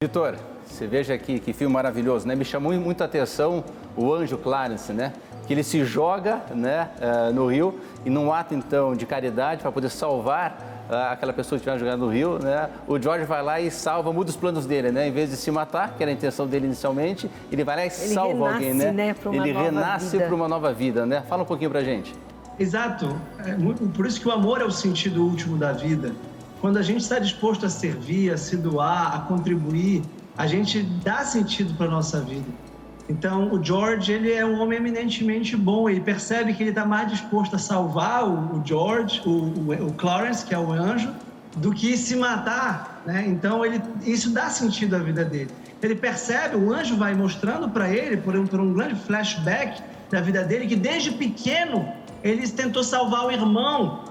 Vitor, 0.00 0.36
você 0.64 0.86
veja 0.86 1.14
aqui 1.14 1.40
que 1.40 1.52
filme 1.52 1.74
maravilhoso, 1.74 2.28
né? 2.28 2.36
Me 2.36 2.44
chamou 2.44 2.72
muita 2.74 3.04
atenção 3.04 3.64
o 3.96 4.12
anjo 4.12 4.38
Clarence, 4.38 4.92
né? 4.92 5.12
Que 5.46 5.54
ele 5.54 5.64
se 5.64 5.84
joga 5.84 6.42
né, 6.54 6.90
uh, 7.00 7.32
no 7.32 7.46
rio 7.46 7.80
e 8.04 8.10
num 8.10 8.32
ato 8.32 8.54
então 8.54 8.94
de 8.94 9.06
caridade 9.06 9.62
para 9.62 9.72
poder 9.72 9.88
salvar 9.88 10.77
aquela 10.88 11.32
pessoa 11.32 11.58
que 11.58 11.68
estiver 11.68 11.78
jogando 11.78 12.06
no 12.06 12.12
rio, 12.12 12.38
né? 12.38 12.68
O 12.86 13.00
George 13.00 13.24
vai 13.24 13.42
lá 13.42 13.60
e 13.60 13.70
salva, 13.70 14.12
muda 14.12 14.30
os 14.30 14.36
planos 14.36 14.66
dele, 14.66 14.90
né? 14.90 15.08
Em 15.08 15.12
vez 15.12 15.30
de 15.30 15.36
se 15.36 15.50
matar, 15.50 15.94
que 15.96 16.02
era 16.02 16.10
a 16.10 16.14
intenção 16.14 16.46
dele 16.46 16.66
inicialmente, 16.66 17.30
ele 17.50 17.64
vai 17.64 17.76
lá 17.76 17.82
e 17.82 17.86
ele 17.86 18.14
salva 18.14 18.32
renasce, 18.32 18.54
alguém, 18.54 18.74
né? 18.74 18.92
né 18.92 19.14
ele 19.32 19.52
renasce 19.52 20.18
para 20.18 20.34
uma 20.34 20.48
nova 20.48 20.72
vida, 20.72 21.04
né? 21.04 21.22
Fala 21.28 21.42
um 21.42 21.46
pouquinho 21.46 21.70
pra 21.70 21.82
gente. 21.82 22.14
Exato. 22.58 23.14
É 23.44 23.54
por 23.94 24.06
isso 24.06 24.20
que 24.20 24.28
o 24.28 24.32
amor 24.32 24.60
é 24.60 24.64
o 24.64 24.70
sentido 24.70 25.24
último 25.24 25.56
da 25.56 25.72
vida. 25.72 26.12
Quando 26.60 26.76
a 26.76 26.82
gente 26.82 27.02
está 27.02 27.18
disposto 27.18 27.64
a 27.66 27.68
servir, 27.68 28.32
a 28.32 28.36
se 28.36 28.56
doar, 28.56 29.14
a 29.14 29.20
contribuir, 29.20 30.02
a 30.36 30.46
gente 30.46 30.82
dá 30.82 31.24
sentido 31.24 31.74
para 31.74 31.88
nossa 31.88 32.20
vida. 32.20 32.46
Então, 33.08 33.50
o 33.52 33.64
George, 33.64 34.12
ele 34.12 34.32
é 34.32 34.44
um 34.44 34.60
homem 34.60 34.78
eminentemente 34.78 35.56
bom. 35.56 35.88
Ele 35.88 36.00
percebe 36.00 36.52
que 36.52 36.62
ele 36.62 36.70
está 36.70 36.84
mais 36.84 37.10
disposto 37.10 37.56
a 37.56 37.58
salvar 37.58 38.28
o, 38.28 38.62
George, 38.64 39.22
o, 39.24 39.30
o, 39.30 39.86
o, 39.88 39.92
Clarence, 39.94 40.44
que 40.44 40.54
é 40.54 40.58
o 40.58 40.70
anjo, 40.70 41.10
do 41.56 41.72
que 41.72 41.96
se 41.96 42.14
matar. 42.14 43.02
Né? 43.06 43.24
Então, 43.26 43.64
ele, 43.64 43.80
isso 44.04 44.30
dá 44.30 44.50
sentido 44.50 44.94
à 44.96 44.98
vida 44.98 45.24
dele. 45.24 45.50
Ele 45.82 45.94
percebe, 45.94 46.56
o 46.56 46.72
anjo 46.72 46.96
vai 46.96 47.14
mostrando 47.14 47.68
para 47.70 47.88
ele, 47.88 48.18
por 48.18 48.36
um, 48.36 48.46
por 48.46 48.60
um 48.60 48.74
grande 48.74 48.96
flashback 48.96 49.80
da 50.10 50.20
vida 50.20 50.44
dele, 50.44 50.66
que 50.66 50.76
desde 50.76 51.12
pequeno 51.12 51.90
ele 52.22 52.46
tentou 52.48 52.84
salvar 52.84 53.26
o 53.26 53.30
irmão. 53.30 54.04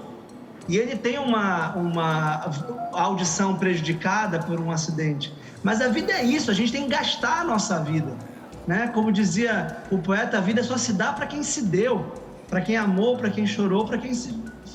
E 0.68 0.76
ele 0.76 0.96
tem 0.96 1.18
uma, 1.18 1.74
uma 1.74 2.50
audição 2.92 3.54
prejudicada 3.54 4.40
por 4.40 4.60
um 4.60 4.70
acidente. 4.70 5.32
Mas 5.62 5.80
a 5.80 5.88
vida 5.88 6.12
é 6.12 6.24
isso, 6.24 6.50
a 6.50 6.54
gente 6.54 6.72
tem 6.72 6.82
que 6.82 6.90
gastar 6.90 7.40
a 7.40 7.44
nossa 7.44 7.78
vida. 7.80 8.12
Né? 8.68 8.88
Como 8.88 9.10
dizia 9.10 9.78
o 9.90 9.96
poeta, 9.96 10.36
a 10.36 10.40
vida 10.42 10.62
só 10.62 10.76
se 10.76 10.92
dá 10.92 11.10
para 11.14 11.26
quem 11.26 11.42
se 11.42 11.62
deu, 11.62 12.12
para 12.50 12.60
quem 12.60 12.76
amou, 12.76 13.16
para 13.16 13.30
quem 13.30 13.46
chorou, 13.46 13.86
para 13.86 13.96
quem 13.96 14.12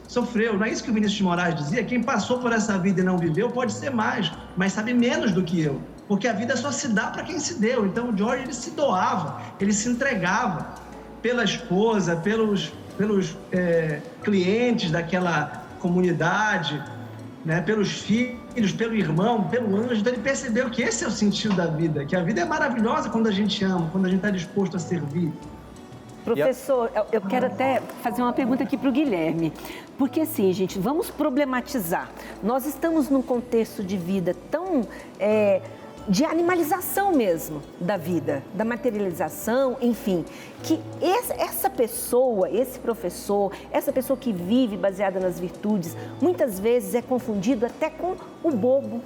sofreu. 0.07 0.57
Não 0.57 0.65
é 0.65 0.71
isso 0.71 0.83
que 0.83 0.89
o 0.89 0.93
Vinícius 0.93 1.17
de 1.17 1.23
Moraes 1.23 1.55
dizia? 1.55 1.83
Quem 1.83 2.01
passou 2.01 2.39
por 2.39 2.51
essa 2.51 2.75
vida 2.79 3.01
e 3.01 3.03
não 3.03 3.19
viveu 3.19 3.51
pode 3.51 3.71
ser 3.71 3.91
mais, 3.91 4.31
mas 4.57 4.73
sabe 4.73 4.95
menos 4.95 5.31
do 5.31 5.43
que 5.43 5.61
eu. 5.61 5.79
Porque 6.07 6.27
a 6.27 6.33
vida 6.33 6.57
só 6.57 6.71
se 6.71 6.87
dá 6.87 7.11
para 7.11 7.21
quem 7.21 7.39
se 7.39 7.59
deu. 7.59 7.85
Então 7.85 8.09
o 8.09 8.17
George 8.17 8.45
ele 8.45 8.53
se 8.55 8.71
doava, 8.71 9.39
ele 9.59 9.71
se 9.71 9.87
entregava 9.87 10.73
pela 11.21 11.43
esposa, 11.43 12.15
pelos, 12.15 12.73
pelos 12.97 13.37
é, 13.51 14.01
clientes 14.23 14.89
daquela 14.89 15.65
comunidade, 15.79 16.83
né, 17.45 17.61
pelos 17.61 17.91
filhos, 17.91 18.39
pelo 18.77 18.95
irmão, 18.95 19.43
pelo 19.43 19.75
anjo. 19.75 20.01
Então 20.01 20.13
ele 20.13 20.21
percebeu 20.21 20.69
que 20.69 20.81
esse 20.81 21.03
é 21.03 21.07
o 21.07 21.11
sentido 21.11 21.55
da 21.55 21.65
vida, 21.65 22.05
que 22.05 22.15
a 22.15 22.21
vida 22.21 22.41
é 22.41 22.45
maravilhosa 22.45 23.09
quando 23.09 23.27
a 23.27 23.31
gente 23.31 23.63
ama, 23.63 23.89
quando 23.91 24.05
a 24.05 24.09
gente 24.09 24.19
está 24.19 24.29
disposto 24.29 24.77
a 24.77 24.79
servir. 24.79 25.31
Professor, 26.23 26.89
eu 27.11 27.21
quero 27.21 27.47
até 27.47 27.81
fazer 28.01 28.21
uma 28.21 28.31
pergunta 28.31 28.63
aqui 28.63 28.77
para 28.77 28.87
o 28.87 28.91
Guilherme. 28.91 29.51
Porque 29.97 30.21
assim, 30.21 30.51
gente, 30.53 30.79
vamos 30.79 31.09
problematizar. 31.09 32.09
Nós 32.41 32.65
estamos 32.65 33.09
num 33.09 33.21
contexto 33.21 33.83
de 33.83 33.97
vida 33.97 34.35
tão. 34.49 34.87
É, 35.19 35.61
de 36.07 36.25
animalização 36.25 37.13
mesmo 37.13 37.61
da 37.79 37.97
vida, 37.97 38.43
da 38.53 38.65
materialização, 38.65 39.77
enfim, 39.81 40.25
que 40.61 40.79
essa 41.37 41.69
pessoa, 41.69 42.49
esse 42.49 42.79
professor, 42.79 43.51
essa 43.71 43.91
pessoa 43.91 44.17
que 44.17 44.33
vive 44.33 44.75
baseada 44.75 45.19
nas 45.19 45.39
virtudes, 45.39 45.95
muitas 46.21 46.59
vezes 46.59 46.93
é 46.95 47.01
confundido 47.01 47.65
até 47.65 47.89
com 47.89 48.15
o 48.43 48.51
bobo. 48.51 49.01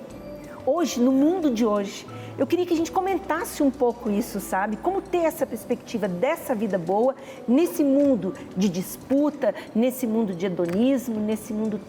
Hoje, 0.65 0.99
no 0.99 1.11
mundo 1.11 1.51
de 1.51 1.65
hoje, 1.65 2.05
eu 2.37 2.45
queria 2.45 2.65
que 2.65 2.73
a 2.73 2.77
gente 2.77 2.91
comentasse 2.91 3.63
um 3.63 3.71
pouco 3.71 4.09
isso, 4.09 4.39
sabe? 4.39 4.77
Como 4.77 5.01
ter 5.01 5.19
essa 5.19 5.45
perspectiva 5.45 6.07
dessa 6.07 6.53
vida 6.53 6.77
boa 6.77 7.15
nesse 7.47 7.83
mundo 7.83 8.33
de 8.55 8.69
disputa, 8.69 9.55
nesse 9.73 10.05
mundo 10.05 10.35
de 10.35 10.45
hedonismo, 10.45 11.19
nesse 11.19 11.53
mundo 11.53 11.79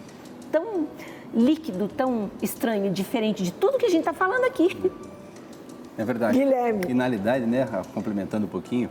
tão 0.50 0.86
líquido, 1.34 1.88
tão 1.88 2.30
estranho, 2.42 2.90
diferente 2.92 3.42
de 3.42 3.52
tudo 3.52 3.78
que 3.78 3.86
a 3.86 3.90
gente 3.90 4.00
está 4.00 4.12
falando 4.12 4.44
aqui. 4.44 4.76
É 5.96 6.04
verdade. 6.04 6.38
Guilherme. 6.38 6.84
Finalidade, 6.86 7.44
né, 7.44 7.68
complementando 7.92 8.46
um 8.46 8.48
pouquinho, 8.48 8.88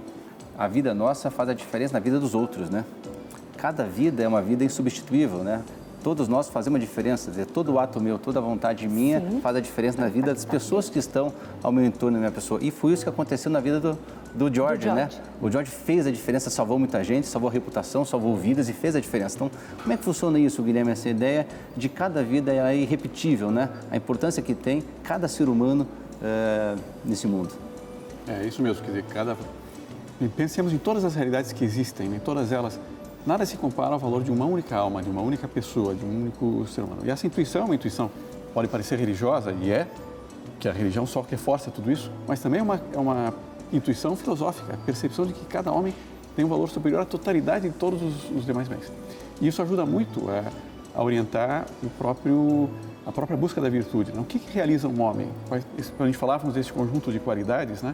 a 0.58 0.67
vida 0.67 0.93
nossa 0.93 1.32
faz 1.32 1.50
a 1.50 1.54
diferença 1.54 1.93
na 1.93 2.00
vida 2.00 2.19
dos 2.19 2.36
outros, 2.36 2.69
né? 2.69 2.84
Cada 3.58 3.84
vida 3.84 4.21
é 4.23 4.28
uma 4.28 4.41
vida 4.41 4.63
insubstituível, 4.63 5.39
né? 5.39 5.62
Todos 6.03 6.27
nós 6.27 6.47
fazemos 6.47 6.77
a 6.77 6.79
diferença, 6.79 7.29
dizer, 7.29 7.47
todo 7.47 7.77
ato 7.79 7.99
meu, 7.99 8.17
toda 8.17 8.39
vontade 8.39 8.88
minha 8.88 9.19
Sim. 9.19 9.41
faz 9.41 9.55
a 9.57 9.60
diferença 9.60 9.99
na 9.99 10.07
vida 10.07 10.33
das 10.33 10.45
pessoas 10.45 10.89
que 10.89 10.99
estão 10.99 11.33
ao 11.62 11.71
meu 11.71 11.86
entorno, 11.86 12.12
na 12.12 12.19
minha 12.19 12.31
pessoa. 12.31 12.60
E 12.63 12.71
foi 12.71 12.93
isso 12.93 13.03
que 13.03 13.10
aconteceu 13.10 13.51
na 13.51 13.60
vida 13.60 13.79
do, 13.79 13.97
do 14.33 14.53
George, 14.53 14.77
do 14.77 14.83
George, 14.83 14.89
né? 14.89 15.10
O 15.41 15.51
George 15.51 15.69
fez 15.71 16.07
a 16.07 16.12
diferença, 16.12 16.49
salvou 16.49 16.79
muita 16.79 17.03
gente, 17.03 17.27
salvou 17.27 17.49
a 17.49 17.53
reputação, 17.53 18.05
salvou 18.05 18.36
vidas 18.38 18.69
e 18.69 18.73
fez 18.73 18.95
a 18.95 18.99
diferença. 18.99 19.36
Então, 19.36 19.51
como 19.81 19.91
é 19.91 19.97
que 19.97 20.03
funciona 20.03 20.39
isso, 20.39 20.62
Guilherme? 20.63 20.91
Essa 20.91 21.10
ideia 21.10 21.47
de 21.75 21.89
cada 21.89 22.23
vida 22.23 22.53
é 22.53 22.75
irrepetível, 22.75 23.51
né? 23.51 23.69
A 23.91 23.97
importância 23.97 24.41
que 24.41 24.53
tem 24.53 24.83
cada 25.03 25.27
ser 25.27 25.49
humano 25.49 25.86
é, 26.21 26.75
nesse 27.03 27.27
mundo. 27.27 27.53
É 28.27 28.45
isso 28.45 28.62
mesmo, 28.62 28.83
quer 28.83 28.91
dizer, 28.91 29.03
cada... 29.05 29.36
Pensemos 30.36 30.73
em 30.73 30.77
todas 30.79 31.05
as 31.05 31.13
realidades 31.13 31.51
que 31.51 31.63
existem, 31.63 32.07
em 32.15 32.19
todas 32.19 32.51
elas, 32.51 32.79
nada 33.27 33.45
se 33.45 33.57
compara 33.57 33.93
ao 33.93 33.99
valor 33.99 34.23
de 34.23 34.31
uma 34.31 34.45
única 34.45 34.75
alma, 34.75 35.03
de 35.03 35.09
uma 35.09 35.21
única 35.21 35.47
pessoa, 35.47 35.93
de 35.93 36.05
um 36.05 36.21
único 36.21 36.65
ser 36.67 36.81
humano. 36.81 37.01
E 37.03 37.11
essa 37.11 37.27
intuição 37.27 37.63
é 37.63 37.65
uma 37.65 37.75
intuição, 37.75 38.09
pode 38.53 38.69
parecer 38.69 38.97
religiosa, 38.97 39.53
e 39.61 39.69
é, 39.69 39.85
que 40.59 40.69
a 40.69 40.71
religião 40.71 41.05
só 41.05 41.21
reforça 41.21 41.69
tudo 41.69 41.91
isso, 41.91 42.09
mas 42.25 42.39
também 42.39 42.61
é 42.61 42.63
uma, 42.63 42.81
é 42.93 42.97
uma 42.97 43.33
intuição 43.71 44.15
filosófica, 44.15 44.73
a 44.73 44.77
percepção 44.77 45.25
de 45.25 45.33
que 45.33 45.45
cada 45.45 45.71
homem 45.71 45.93
tem 46.37 46.45
um 46.45 46.47
valor 46.47 46.69
superior 46.69 47.01
à 47.01 47.05
totalidade 47.05 47.67
de 47.67 47.75
todos 47.75 48.01
os, 48.01 48.31
os 48.31 48.45
demais 48.45 48.67
bens. 48.67 48.91
E 49.41 49.47
isso 49.47 49.61
ajuda 49.61 49.85
muito 49.85 50.29
a, 50.29 50.43
a, 50.97 51.03
orientar 51.03 51.65
o 51.83 51.89
próprio, 51.89 52.69
a 53.05 53.11
própria 53.11 53.35
busca 53.35 53.59
da 53.59 53.69
virtude. 53.69 54.13
Né? 54.13 54.21
O 54.21 54.23
que, 54.23 54.39
que 54.39 54.53
realiza 54.53 54.87
um 54.87 55.01
homem? 55.01 55.27
Quando 55.49 55.63
a 56.01 56.05
gente 56.05 56.17
falávamos 56.17 56.53
desse 56.53 56.71
conjunto 56.71 57.11
de 57.11 57.19
qualidades, 57.19 57.81
né? 57.81 57.93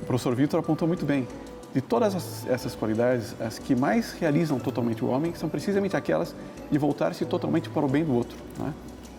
o 0.00 0.04
professor 0.04 0.34
Vitor 0.34 0.58
apontou 0.58 0.88
muito 0.88 1.06
bem. 1.06 1.28
De 1.74 1.80
todas 1.80 2.46
essas 2.46 2.74
qualidades, 2.74 3.34
as 3.40 3.58
que 3.58 3.74
mais 3.74 4.12
realizam 4.12 4.58
totalmente 4.58 5.02
o 5.02 5.08
homem 5.08 5.34
são 5.34 5.48
precisamente 5.48 5.96
aquelas 5.96 6.34
de 6.70 6.78
voltar-se 6.78 7.24
totalmente 7.24 7.70
para 7.70 7.84
o 7.84 7.88
bem 7.88 8.04
do 8.04 8.14
outro. 8.14 8.36
Né? 8.58 8.74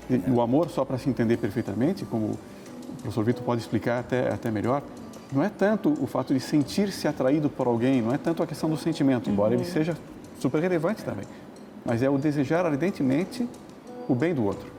E, 0.10 0.16
é. 0.16 0.32
o 0.32 0.40
amor, 0.40 0.70
só 0.70 0.86
para 0.86 0.98
se 1.00 1.10
entender 1.10 1.38
perfeitamente, 1.38 2.06
como 2.06 2.26
o 2.28 2.38
professor 3.02 3.24
Vitor 3.24 3.44
pode 3.44 3.62
explicar 3.62 4.00
até, 4.00 4.32
até 4.32 4.52
melhor, 4.52 4.84
não 5.32 5.44
é 5.44 5.50
tanto 5.50 5.92
o 6.00 6.06
fato 6.06 6.32
de 6.32 6.40
sentir-se 6.40 7.08
atraído 7.08 7.50
por 7.50 7.66
alguém, 7.66 8.02
não 8.04 8.14
é 8.14 8.18
tanto 8.20 8.44
a 8.44 8.48
questão 8.48 8.70
do 8.70 8.78
sentimento, 8.78 9.30
embora 9.30 9.56
uhum. 9.56 9.62
ele 9.62 9.70
seja 9.70 9.98
super 10.40 10.62
relevante 10.62 11.04
também, 11.04 11.26
mas 11.84 12.04
é 12.04 12.10
o 12.10 12.20
desejar 12.20 12.66
ardentemente 12.66 13.48
o 14.08 14.14
bem 14.14 14.34
do 14.34 14.44
outro. 14.44 14.72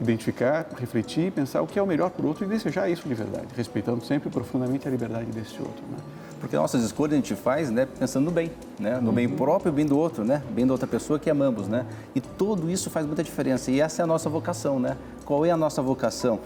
Identificar, 0.00 0.66
refletir, 0.76 1.30
pensar 1.30 1.62
o 1.62 1.66
que 1.66 1.78
é 1.78 1.82
o 1.82 1.86
melhor 1.86 2.10
para 2.10 2.24
o 2.24 2.28
outro 2.28 2.44
e 2.44 2.48
desejar 2.48 2.88
isso 2.90 3.08
de 3.08 3.14
verdade, 3.14 3.46
respeitando 3.56 4.04
sempre 4.04 4.28
profundamente 4.28 4.88
a 4.88 4.90
liberdade 4.90 5.26
desse 5.26 5.58
outro. 5.60 5.82
Né? 5.90 5.98
Porque 6.40 6.54
nossas 6.56 6.82
escolhas 6.82 7.14
a 7.14 7.16
gente 7.16 7.34
faz 7.34 7.70
né, 7.70 7.86
pensando 7.98 8.24
no 8.26 8.30
bem, 8.30 8.50
né? 8.78 8.98
no 9.00 9.08
uhum. 9.08 9.14
bem 9.14 9.28
próprio 9.28 9.70
e 9.70 9.72
bem 9.72 9.86
do 9.86 9.98
outro, 9.98 10.24
né? 10.24 10.42
bem 10.50 10.66
da 10.66 10.72
outra 10.72 10.86
pessoa 10.86 11.18
que 11.18 11.30
amamos. 11.30 11.66
Né? 11.66 11.86
E 12.14 12.20
tudo 12.20 12.70
isso 12.70 12.90
faz 12.90 13.06
muita 13.06 13.22
diferença 13.22 13.70
e 13.70 13.80
essa 13.80 14.02
é 14.02 14.04
a 14.04 14.06
nossa 14.06 14.28
vocação. 14.28 14.78
Né? 14.78 14.96
Qual 15.24 15.46
é 15.46 15.50
a 15.50 15.56
nossa 15.56 15.80
vocação? 15.80 16.40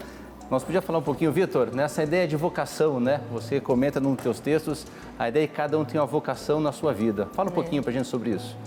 Nós 0.51 0.63
podíamos 0.63 0.85
falar 0.85 0.99
um 0.99 1.03
pouquinho, 1.03 1.31
Vitor, 1.31 1.73
nessa 1.73 2.03
ideia 2.03 2.27
de 2.27 2.35
vocação, 2.35 2.99
né? 2.99 3.21
Você 3.31 3.61
comenta 3.61 4.01
nos 4.01 4.21
teus 4.21 4.37
textos 4.37 4.85
a 5.17 5.29
ideia 5.29 5.47
que 5.47 5.53
cada 5.53 5.79
um 5.79 5.85
tem 5.85 5.97
uma 5.97 6.05
vocação 6.05 6.59
na 6.59 6.73
sua 6.73 6.93
vida. 6.93 7.25
Fala 7.31 7.47
um 7.47 7.53
é. 7.53 7.55
pouquinho 7.55 7.81
para 7.81 7.89
a 7.89 7.93
gente 7.93 8.07
sobre 8.09 8.31
isso. 8.31 8.57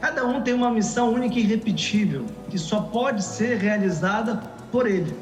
Cada 0.00 0.26
um 0.26 0.42
tem 0.42 0.54
uma 0.54 0.72
missão 0.72 1.12
única 1.12 1.36
e 1.38 1.42
irrepetível, 1.42 2.24
que 2.50 2.58
só 2.58 2.80
pode 2.80 3.22
ser 3.22 3.58
realizada 3.58 4.42
por 4.72 4.88
ele. 4.88 5.14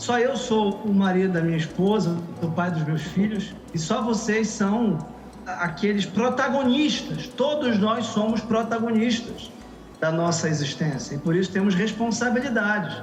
Só 0.00 0.18
eu 0.18 0.34
sou 0.34 0.80
o 0.82 0.94
marido 0.94 1.34
da 1.34 1.42
minha 1.42 1.58
esposa, 1.58 2.16
o 2.40 2.50
pai 2.52 2.70
dos 2.70 2.82
meus 2.84 3.02
filhos, 3.02 3.54
e 3.74 3.78
só 3.78 4.00
vocês 4.00 4.48
são 4.48 4.96
aqueles 5.44 6.06
protagonistas. 6.06 7.28
Todos 7.28 7.78
nós 7.78 8.06
somos 8.06 8.40
protagonistas 8.40 9.52
da 10.00 10.10
nossa 10.10 10.48
existência 10.48 11.16
e 11.16 11.18
por 11.18 11.36
isso 11.36 11.52
temos 11.52 11.74
responsabilidades. 11.74 12.96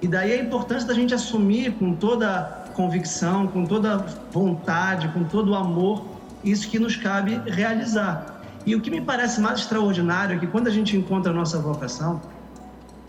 E 0.00 0.06
daí 0.06 0.34
a 0.34 0.40
importância 0.40 0.86
da 0.86 0.94
gente 0.94 1.12
assumir 1.12 1.72
com 1.72 1.92
toda 1.96 2.64
convicção, 2.74 3.48
com 3.48 3.66
toda 3.66 3.96
vontade, 4.30 5.08
com 5.08 5.24
todo 5.24 5.52
amor, 5.52 6.04
isso 6.44 6.68
que 6.68 6.78
nos 6.78 6.94
cabe 6.94 7.42
realizar. 7.50 8.40
E 8.64 8.76
o 8.76 8.80
que 8.80 8.88
me 8.88 9.00
parece 9.00 9.40
mais 9.40 9.58
extraordinário 9.58 10.36
é 10.36 10.38
que 10.38 10.46
quando 10.46 10.68
a 10.68 10.72
gente 10.72 10.96
encontra 10.96 11.32
a 11.32 11.34
nossa 11.34 11.58
vocação, 11.58 12.20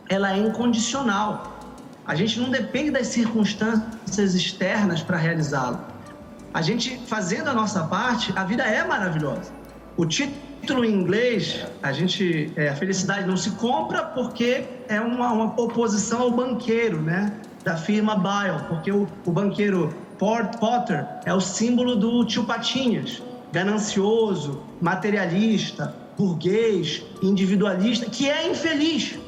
ela 0.09 0.33
é 0.33 0.39
incondicional. 0.39 1.56
A 2.07 2.15
gente 2.15 2.39
não 2.39 2.49
depende 2.49 2.91
das 2.91 3.07
circunstâncias 3.07 4.33
externas 4.33 5.03
para 5.03 5.17
realizá-lo. 5.17 5.79
A 6.53 6.61
gente 6.61 6.97
fazendo 7.05 7.49
a 7.49 7.53
nossa 7.53 7.83
parte, 7.83 8.31
a 8.33 8.45
vida 8.45 8.63
é 8.63 8.81
maravilhosa. 8.87 9.51
O 9.97 10.05
título 10.05 10.85
em 10.85 10.93
inglês, 10.93 11.65
a 11.83 11.91
gente, 11.91 12.49
é, 12.55 12.69
a 12.69 12.75
felicidade 12.75 13.27
não 13.27 13.35
se 13.35 13.51
compra 13.51 14.03
porque 14.03 14.63
é 14.87 15.01
uma, 15.01 15.33
uma 15.33 15.61
oposição 15.61 16.21
ao 16.21 16.31
banqueiro, 16.31 17.01
né? 17.01 17.33
Da 17.65 17.75
firma 17.75 18.15
Bile, 18.15 18.63
porque 18.69 18.89
o, 18.89 19.05
o 19.25 19.31
banqueiro 19.31 19.93
Port 20.17 20.57
Potter 20.59 21.05
é 21.25 21.33
o 21.33 21.41
símbolo 21.41 21.97
do 21.97 22.23
tio 22.23 22.45
Patinhas, 22.45 23.21
ganancioso, 23.51 24.63
materialista, 24.79 25.93
burguês, 26.17 27.03
individualista, 27.21 28.09
que 28.09 28.29
é 28.29 28.49
infeliz. 28.49 29.19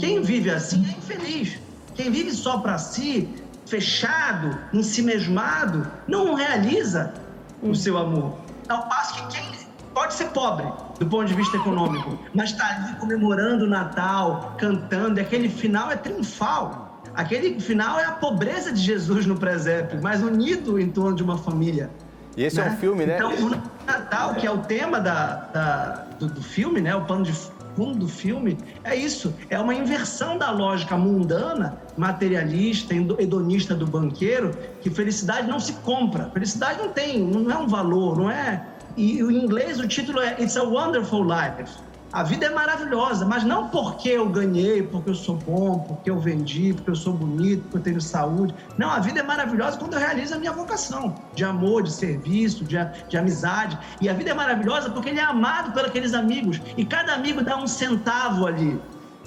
Quem 0.00 0.20
vive 0.20 0.50
assim 0.50 0.84
é 0.84 0.98
infeliz. 0.98 1.67
Quem 1.98 2.12
vive 2.12 2.30
só 2.30 2.58
para 2.58 2.78
si, 2.78 3.28
fechado, 3.66 4.56
em 4.72 4.84
si 4.84 5.02
mesmado, 5.02 5.84
não 6.06 6.34
realiza 6.34 7.12
o 7.60 7.74
seu 7.74 7.98
amor. 7.98 8.38
Ao 8.68 8.88
passo 8.88 9.14
que 9.14 9.36
quem 9.36 9.50
pode 9.92 10.14
ser 10.14 10.26
pobre 10.26 10.64
do 11.00 11.06
ponto 11.06 11.24
de 11.24 11.34
vista 11.34 11.56
econômico, 11.56 12.16
mas 12.32 12.50
está 12.50 12.68
ali 12.68 12.94
comemorando 13.00 13.64
o 13.64 13.66
Natal, 13.66 14.54
cantando, 14.56 15.18
e 15.18 15.22
aquele 15.22 15.48
final 15.48 15.90
é 15.90 15.96
triunfal. 15.96 17.02
Aquele 17.16 17.58
final 17.58 17.98
é 17.98 18.04
a 18.04 18.12
pobreza 18.12 18.70
de 18.70 18.80
Jesus 18.80 19.26
no 19.26 19.36
presépio, 19.36 19.98
mas 20.00 20.22
unido 20.22 20.78
em 20.78 20.88
torno 20.88 21.16
de 21.16 21.24
uma 21.24 21.36
família. 21.36 21.90
E 22.36 22.44
esse 22.44 22.60
né? 22.60 22.68
é 22.68 22.70
um 22.70 22.76
filme, 22.76 23.06
né? 23.06 23.16
Então, 23.16 23.32
o 23.32 23.50
Natal, 23.84 24.36
que 24.36 24.46
é 24.46 24.50
o 24.52 24.58
tema 24.58 25.00
da, 25.00 25.34
da 25.52 26.06
do, 26.20 26.28
do 26.28 26.42
filme, 26.42 26.80
né? 26.80 26.94
O 26.94 27.04
pano 27.06 27.24
de 27.24 27.32
fundo 27.78 28.00
do 28.00 28.08
filme 28.08 28.58
é 28.82 28.96
isso, 28.96 29.32
é 29.48 29.56
uma 29.56 29.72
inversão 29.72 30.36
da 30.36 30.50
lógica 30.50 30.96
mundana, 30.96 31.80
materialista, 31.96 32.92
hedonista 32.92 33.72
do 33.72 33.86
banqueiro, 33.86 34.50
que 34.80 34.90
felicidade 34.90 35.46
não 35.46 35.60
se 35.60 35.74
compra, 35.74 36.28
felicidade 36.30 36.80
não 36.80 36.88
tem, 36.88 37.20
não 37.20 37.48
é 37.48 37.56
um 37.56 37.68
valor, 37.68 38.18
não 38.18 38.28
é. 38.28 38.66
E 38.96 39.20
em 39.20 39.44
inglês 39.44 39.78
o 39.78 39.86
título 39.86 40.20
é 40.20 40.32
It's 40.42 40.56
a 40.56 40.64
Wonderful 40.64 41.22
Life. 41.22 41.72
A 42.10 42.22
vida 42.22 42.46
é 42.46 42.50
maravilhosa, 42.50 43.26
mas 43.26 43.44
não 43.44 43.68
porque 43.68 44.08
eu 44.08 44.28
ganhei, 44.30 44.82
porque 44.82 45.10
eu 45.10 45.14
sou 45.14 45.36
bom, 45.36 45.80
porque 45.80 46.08
eu 46.08 46.18
vendi, 46.18 46.72
porque 46.72 46.90
eu 46.90 46.96
sou 46.96 47.12
bonito, 47.12 47.62
porque 47.64 47.76
eu 47.76 47.82
tenho 47.82 48.00
saúde. 48.00 48.54
Não, 48.78 48.90
a 48.90 48.98
vida 48.98 49.20
é 49.20 49.22
maravilhosa 49.22 49.76
quando 49.76 49.92
eu 49.92 49.98
realizo 49.98 50.34
a 50.34 50.38
minha 50.38 50.52
vocação 50.52 51.14
de 51.34 51.44
amor, 51.44 51.82
de 51.82 51.92
serviço, 51.92 52.64
de, 52.64 52.76
de 53.08 53.18
amizade. 53.18 53.78
E 54.00 54.08
a 54.08 54.14
vida 54.14 54.30
é 54.30 54.34
maravilhosa 54.34 54.88
porque 54.88 55.10
ele 55.10 55.20
é 55.20 55.24
amado 55.24 55.72
por 55.72 55.84
aqueles 55.84 56.14
amigos. 56.14 56.60
E 56.78 56.84
cada 56.84 57.12
amigo 57.12 57.42
dá 57.42 57.58
um 57.58 57.66
centavo 57.66 58.46
ali. 58.46 58.80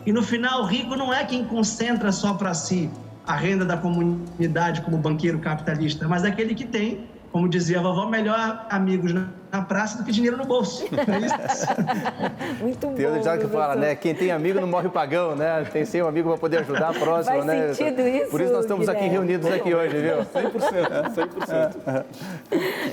E 0.04 0.12
no 0.12 0.24
final, 0.24 0.63
o 0.63 0.65
rico 0.65 0.96
não 0.96 1.13
é 1.13 1.24
quem 1.24 1.46
concentra 1.46 2.12
só 2.12 2.34
para 2.34 2.54
si 2.56 2.89
a 3.28 3.36
renda 3.36 3.63
da 3.63 3.78
comunidade 3.78 4.82
como 4.82 4.98
banqueiro 4.98 5.38
capitalista, 5.38 6.08
mas 6.08 6.24
aquele 6.24 6.56
que 6.56 6.65
tem 6.65 7.08
como 7.32 7.48
dizia 7.48 7.80
a 7.80 7.82
vovó, 7.82 8.08
melhor 8.08 8.65
amigos 8.70 9.13
na 9.13 9.28
praça 9.60 9.98
do 9.98 10.04
que 10.04 10.12
dinheiro 10.12 10.38
no 10.38 10.46
bolso. 10.46 10.86
É 10.92 12.64
Muito 12.64 12.88
bom. 12.88 12.94
Tem 12.94 13.06
outro 13.06 13.20
ditado 13.22 13.40
que 13.42 13.48
fala, 13.48 13.76
né? 13.76 13.96
Quem 13.96 14.14
tem 14.14 14.32
amigo 14.32 14.60
não 14.60 14.68
morre 14.68 14.88
pagão, 14.90 15.36
né? 15.36 15.66
Tem 15.72 15.84
sempre 15.86 16.04
um 16.04 16.08
amigo 16.08 16.30
para 16.30 16.38
poder 16.38 16.58
ajudar 16.60 16.90
a 16.90 16.94
próxima, 16.94 17.36
Faz 17.38 17.46
né? 17.46 17.74
sentido 17.74 18.02
isso, 18.02 18.30
Por 18.30 18.42
isso 18.42 18.52
nós 18.54 18.62
estamos 18.62 18.86
Guilherme. 18.86 19.08
aqui 19.08 19.16
reunidos 19.16 19.52
aqui 19.52 19.74
hoje, 19.74 19.98
viu? 19.98 20.18
100%, 20.18 21.76
100%. 21.86 22.06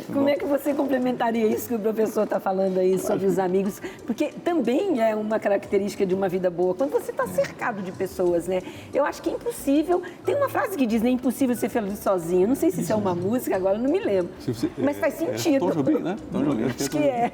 Como 0.12 0.29
é 0.29 0.35
que 0.37 0.44
você 0.44 0.73
complementaria 0.75 1.47
isso 1.47 1.68
que 1.68 1.75
o 1.75 1.79
professor 1.79 2.25
está 2.25 2.40
falando 2.40 2.79
aí 2.79 2.99
sobre 2.99 3.27
os 3.27 3.38
amigos? 3.38 3.81
Porque 4.07 4.33
também 4.44 5.01
é 5.03 5.14
uma 5.14 5.38
característica 5.38 6.05
de 6.07 6.14
uma 6.14 6.29
vida 6.29 6.51
boa, 6.51 6.75
quando 6.75 6.90
você 6.92 7.11
está 7.11 7.27
cercado 7.27 7.83
de 7.83 7.92
pessoas, 7.92 8.47
né? 8.49 8.61
Eu 8.94 9.05
acho 9.05 9.21
que 9.23 9.29
é 9.31 9.33
impossível. 9.33 10.03
Tem 10.25 10.35
uma 10.35 10.49
frase 10.49 10.77
que 10.77 10.87
diz, 10.87 11.03
né? 11.03 11.09
É 11.11 11.12
impossível 11.12 11.55
ser 11.55 11.68
feliz 11.68 11.99
sozinho. 11.99 12.49
Não 12.49 12.55
sei 12.55 12.71
se 12.71 12.81
isso 12.81 12.92
é 12.92 12.97
uma 12.97 13.14
música, 13.14 13.57
agora 13.57 13.77
eu 13.77 13.83
não 13.83 13.90
me 13.90 14.01
lembro. 14.01 14.31
Mas 14.79 14.99
faz 14.99 15.21
é- 15.21 15.25
é 15.25 15.37
sentido. 15.38 15.61
Tom 15.66 15.73
Jobim, 15.73 15.99
né? 15.99 16.16
Tom 16.33 16.42
Jobim, 16.54 16.64
Acho 16.64 16.90
que 16.90 16.98
é. 16.98 17.32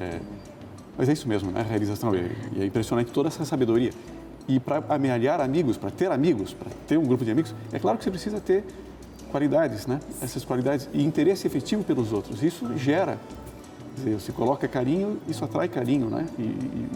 É, 0.00 0.20
mas 0.96 1.08
é 1.08 1.12
isso 1.12 1.28
mesmo, 1.28 1.50
né? 1.50 1.60
A 1.60 1.64
realização. 1.64 2.12
E 2.14 2.62
é 2.62 2.64
impressionante 2.66 3.10
toda 3.12 3.28
essa 3.28 3.44
sabedoria. 3.44 3.90
E 4.46 4.58
para 4.58 4.82
amealhar 4.88 5.40
amigos, 5.40 5.76
para 5.76 5.90
ter 5.90 6.10
amigos, 6.10 6.54
para 6.54 6.68
ter 6.86 6.96
um 6.96 7.04
grupo 7.04 7.24
de 7.24 7.30
amigos, 7.30 7.54
é 7.72 7.78
claro 7.78 7.98
que 7.98 8.04
você 8.04 8.10
precisa 8.10 8.40
ter 8.40 8.64
qualidades, 9.30 9.86
né? 9.86 10.00
Essas 10.22 10.44
qualidades 10.44 10.88
e 10.92 11.04
interesse 11.04 11.46
efetivo 11.46 11.84
pelos 11.84 12.12
outros. 12.12 12.42
Isso 12.42 12.66
gera, 12.78 13.18
dizer, 13.96 14.14
você 14.14 14.32
coloca 14.32 14.66
carinho, 14.66 15.18
isso 15.28 15.44
atrai 15.44 15.68
carinho, 15.68 16.08
né? 16.08 16.26
E, 16.38 16.42
e- 16.42 16.88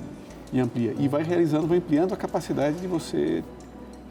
e 0.55 0.61
amplia. 0.61 0.95
E 0.99 1.09
vai 1.09 1.23
realizando, 1.23 1.67
vai 1.67 1.79
ampliando 1.79 2.13
a 2.13 2.17
capacidade 2.17 2.77
de 2.77 2.87
você 2.87 3.43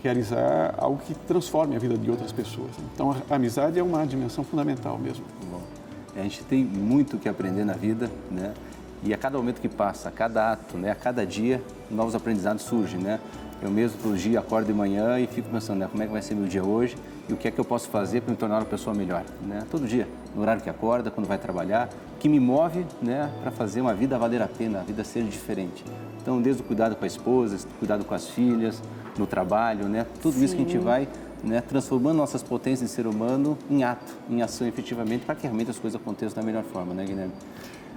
realizar 0.04 0.74
algo 0.78 1.00
que 1.06 1.14
transforme 1.14 1.76
a 1.76 1.80
vida 1.80 1.96
de 1.98 2.10
outras 2.10 2.32
pessoas. 2.32 2.72
Então, 2.94 3.16
a 3.30 3.36
amizade 3.36 3.78
é 3.80 3.84
uma 3.84 4.06
dimensão 4.06 4.44
fundamental 4.44 4.98
mesmo. 4.98 5.24
A 6.16 6.22
gente 6.22 6.44
tem 6.44 6.64
muito 6.64 7.18
que 7.18 7.30
aprender 7.30 7.64
na 7.64 7.74
vida, 7.74 8.10
né? 8.30 8.54
E 9.04 9.14
a 9.14 9.18
cada 9.18 9.38
momento 9.38 9.60
que 9.60 9.70
passa, 9.70 10.10
a 10.10 10.12
cada 10.12 10.52
ato, 10.52 10.78
né? 10.78 10.92
A 10.92 10.96
cada 10.96 11.26
dia, 11.26 11.62
novos 11.90 12.14
aprendizados 12.14 12.64
surgem, 12.64 13.00
né? 13.00 13.20
Eu 13.62 13.70
mesmo, 13.70 13.98
todo 14.02 14.18
dia, 14.18 14.40
acordo 14.40 14.68
de 14.68 14.74
manhã 14.74 15.20
e 15.20 15.28
fico 15.28 15.50
pensando, 15.50 15.80
né? 15.80 15.88
Como 15.90 16.02
é 16.04 16.06
que 16.06 16.12
vai 16.12 16.22
ser 16.22 16.36
meu 16.36 16.48
dia 16.48 16.64
hoje 16.64 16.98
e 17.30 17.34
o 17.34 17.38
que 17.38 17.48
é 17.48 17.52
que 17.52 17.60
eu 17.60 17.66
posso 17.66 17.90
fazer 17.90 18.22
para 18.22 18.32
me 18.32 18.38
tornar 18.38 18.58
uma 18.58 18.66
pessoa 18.66 18.96
melhor, 18.96 19.24
né? 19.46 19.64
Todo 19.72 19.88
dia, 19.88 20.08
no 20.36 20.42
horário 20.42 20.62
que 20.62 20.70
acorda, 20.70 21.10
quando 21.10 21.28
vai 21.28 21.38
trabalhar, 21.38 21.90
que 22.20 22.28
me 22.28 22.40
move, 22.40 22.86
né? 23.02 23.32
Para 23.42 23.52
fazer 23.52 23.82
uma 23.82 23.94
vida 23.94 24.18
valer 24.18 24.42
a 24.42 24.48
pena, 24.48 24.80
a 24.80 24.84
vida 24.84 25.04
ser 25.04 25.24
diferente. 25.24 25.84
Então, 26.22 26.42
desde 26.42 26.62
o 26.62 26.66
cuidado 26.66 26.96
com 26.96 27.04
a 27.04 27.08
esposa, 27.08 27.58
cuidado 27.80 28.04
com 28.06 28.14
as 28.14 28.28
filhas, 28.28 28.82
no 29.18 29.26
trabalho, 29.26 29.88
né? 29.88 30.06
Tudo 30.22 30.44
isso 30.44 30.56
que 30.56 30.62
a 30.62 30.66
gente 30.66 30.78
Sim. 30.78 30.84
vai 30.84 31.08
né, 31.44 31.62
transformando 31.62 32.18
nossas 32.18 32.44
potências 32.44 32.90
de 32.90 32.96
ser 32.96 33.08
humano 33.08 33.58
em 33.70 33.84
ato, 33.84 34.14
em 34.30 34.42
ação 34.42 34.68
efetivamente, 34.68 35.26
para 35.26 35.36
que 35.36 35.44
realmente 35.44 35.72
as 35.72 35.80
coisas 35.80 36.00
aconteçam 36.00 36.36
da 36.36 36.44
melhor 36.46 36.64
forma, 36.64 36.94
né, 36.94 37.04
Guilherme? 37.06 37.34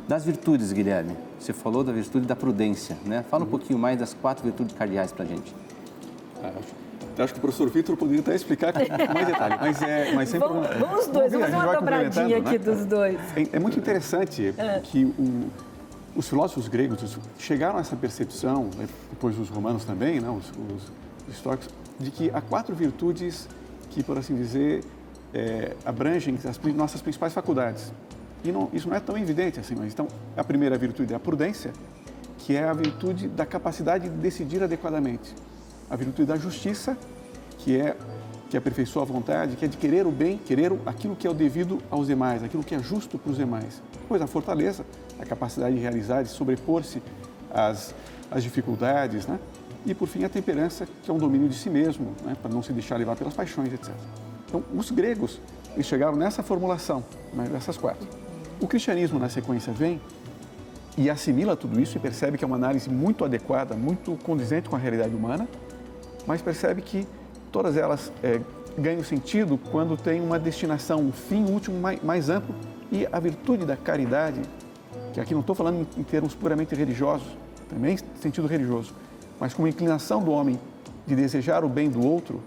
Das 0.08 0.24
virtudes, 0.24 0.72
Guilherme, 0.72 1.16
você 1.38 1.52
falou 1.52 1.82
da 1.82 1.92
virtude 1.92 2.26
da 2.26 2.36
prudência, 2.36 2.96
né? 3.06 3.24
Fala 3.30 3.44
um 3.44 3.48
pouquinho 3.48 3.78
mais 3.78 3.98
das 3.98 4.12
quatro 4.12 4.44
virtudes 4.44 4.74
cardeais 4.76 5.12
para 5.12 5.24
a 5.24 5.28
gente. 5.28 5.54
Ah, 6.42 6.48
acho- 6.58 6.84
Eu 7.16 7.24
acho 7.24 7.32
que 7.32 7.38
o 7.38 7.42
professor 7.42 7.70
Vitor 7.70 7.96
poderia 7.96 8.20
até 8.20 8.34
explicar 8.34 8.72
com 8.72 9.14
mais 9.14 9.26
detalhe, 9.26 9.56
mas 9.60 9.80
é 9.82 10.12
mas 10.12 10.28
sempre 10.28 10.48
Vamos, 10.48 10.66
vamos 10.76 11.00
os 11.00 11.06
dois, 11.06 11.32
vamos 11.32 11.48
fazer 11.48 11.64
uma 11.64 11.74
dobradinha 11.74 12.38
aqui 12.38 12.50
né? 12.50 12.58
dos 12.58 12.84
dois. 12.84 13.18
É, 13.36 13.56
é 13.56 13.58
muito 13.60 13.78
interessante 13.78 14.52
É. 14.58 14.80
que 14.82 15.04
o- 15.04 15.48
os 16.16 16.28
filósofos 16.28 16.66
gregos 16.68 17.16
chegaram 17.38 17.78
a 17.78 17.80
essa 17.80 17.94
percepção, 17.96 18.64
né, 18.76 18.86
depois 19.10 19.38
os 19.38 19.48
romanos 19.48 19.84
também, 19.84 20.18
né, 20.20 20.28
os, 20.28 20.50
os 20.74 21.32
históricos, 21.34 21.68
de 21.98 22.10
que 22.10 22.30
há 22.32 22.40
quatro 22.40 22.74
virtudes 22.74 23.48
que, 23.90 24.02
por 24.02 24.18
assim 24.18 24.34
dizer, 24.34 24.84
é, 25.32 25.74
abrangem 25.84 26.38
as 26.44 26.58
nossas 26.74 27.00
principais 27.00 27.32
faculdades. 27.32 27.92
E 28.44 28.52
não- 28.52 28.68
isso 28.72 28.88
não 28.88 28.96
é 28.96 29.00
tão 29.00 29.16
evidente 29.16 29.58
assim, 29.58 29.74
mas 29.74 29.92
então 29.92 30.06
a 30.36 30.44
primeira 30.44 30.76
virtude 30.76 31.12
é 31.12 31.16
a 31.16 31.20
prudência, 31.20 31.72
que 32.38 32.54
é 32.54 32.68
a 32.68 32.72
virtude 32.72 33.28
da 33.28 33.46
capacidade 33.46 34.08
de 34.08 34.16
decidir 34.16 34.62
adequadamente. 34.62 35.34
A 35.88 35.96
virtude 35.96 36.26
da 36.26 36.36
justiça, 36.36 36.96
que 37.58 37.76
é 37.78 37.96
que 38.50 38.56
aperfeiçoa 38.58 39.02
a 39.02 39.04
vontade, 39.04 39.56
que 39.56 39.64
é 39.64 39.68
de 39.68 39.76
querer 39.76 40.06
o 40.06 40.12
bem, 40.12 40.38
querer 40.38 40.70
aquilo 40.86 41.16
que 41.16 41.26
é 41.26 41.30
o 41.30 41.34
devido 41.34 41.78
aos 41.90 42.06
demais, 42.06 42.44
aquilo 42.44 42.62
que 42.62 42.74
é 42.74 42.78
justo 42.78 43.18
para 43.18 43.32
os 43.32 43.36
demais. 43.36 43.82
Depois 44.00 44.22
a 44.22 44.28
fortaleza, 44.28 44.84
a 45.18 45.24
capacidade 45.24 45.74
de 45.74 45.80
realizar, 45.80 46.22
de 46.22 46.28
sobrepor-se 46.28 47.02
às, 47.52 47.92
às 48.30 48.44
dificuldades, 48.44 49.26
né? 49.26 49.40
E 49.86 49.94
por 49.94 50.08
fim 50.08 50.24
a 50.24 50.28
temperança, 50.28 50.86
que 51.02 51.10
é 51.10 51.14
um 51.14 51.18
domínio 51.18 51.48
de 51.48 51.56
si 51.56 51.68
mesmo, 51.68 52.12
né? 52.24 52.36
para 52.40 52.50
não 52.50 52.62
se 52.62 52.72
deixar 52.72 52.96
levar 52.96 53.16
pelas 53.16 53.34
paixões, 53.34 53.72
etc. 53.72 53.90
Então 54.46 54.62
os 54.74 54.90
gregos 54.90 55.40
eles 55.74 55.86
chegaram 55.86 56.16
nessa 56.16 56.42
formulação, 56.42 57.04
né? 57.32 57.44
dessas 57.50 57.76
quatro. 57.76 58.06
O 58.60 58.66
cristianismo 58.66 59.18
na 59.18 59.28
sequência 59.28 59.72
vem 59.72 60.00
e 60.96 61.10
assimila 61.10 61.56
tudo 61.56 61.80
isso 61.80 61.96
e 61.96 62.00
percebe 62.00 62.38
que 62.38 62.44
é 62.44 62.46
uma 62.46 62.56
análise 62.56 62.88
muito 62.88 63.24
adequada, 63.24 63.74
muito 63.74 64.16
condizente 64.22 64.68
com 64.68 64.76
a 64.76 64.78
realidade 64.78 65.14
humana, 65.14 65.48
mas 66.26 66.40
percebe 66.40 66.80
que 66.80 67.06
todas 67.50 67.76
elas 67.76 68.12
eh, 68.22 68.40
ganham 68.78 69.02
sentido 69.02 69.58
quando 69.70 69.96
tem 69.96 70.20
uma 70.20 70.38
destinação, 70.38 71.00
um 71.00 71.12
fim 71.12 71.44
último 71.44 71.78
mais, 71.80 72.02
mais 72.02 72.30
amplo 72.30 72.54
e 72.90 73.06
a 73.10 73.18
virtude 73.18 73.66
da 73.66 73.76
caridade, 73.76 74.40
que 75.12 75.20
aqui 75.20 75.34
não 75.34 75.40
estou 75.40 75.54
falando 75.54 75.86
em 75.96 76.02
termos 76.02 76.34
puramente 76.34 76.74
religiosos, 76.74 77.26
também 77.68 77.96
sentido 78.20 78.46
religioso, 78.46 78.94
mas 79.40 79.54
como 79.54 79.68
inclinação 79.68 80.22
do 80.22 80.30
homem 80.30 80.58
de 81.06 81.14
desejar 81.14 81.64
o 81.64 81.68
bem 81.68 81.90
do 81.90 82.04
outro, 82.04 82.42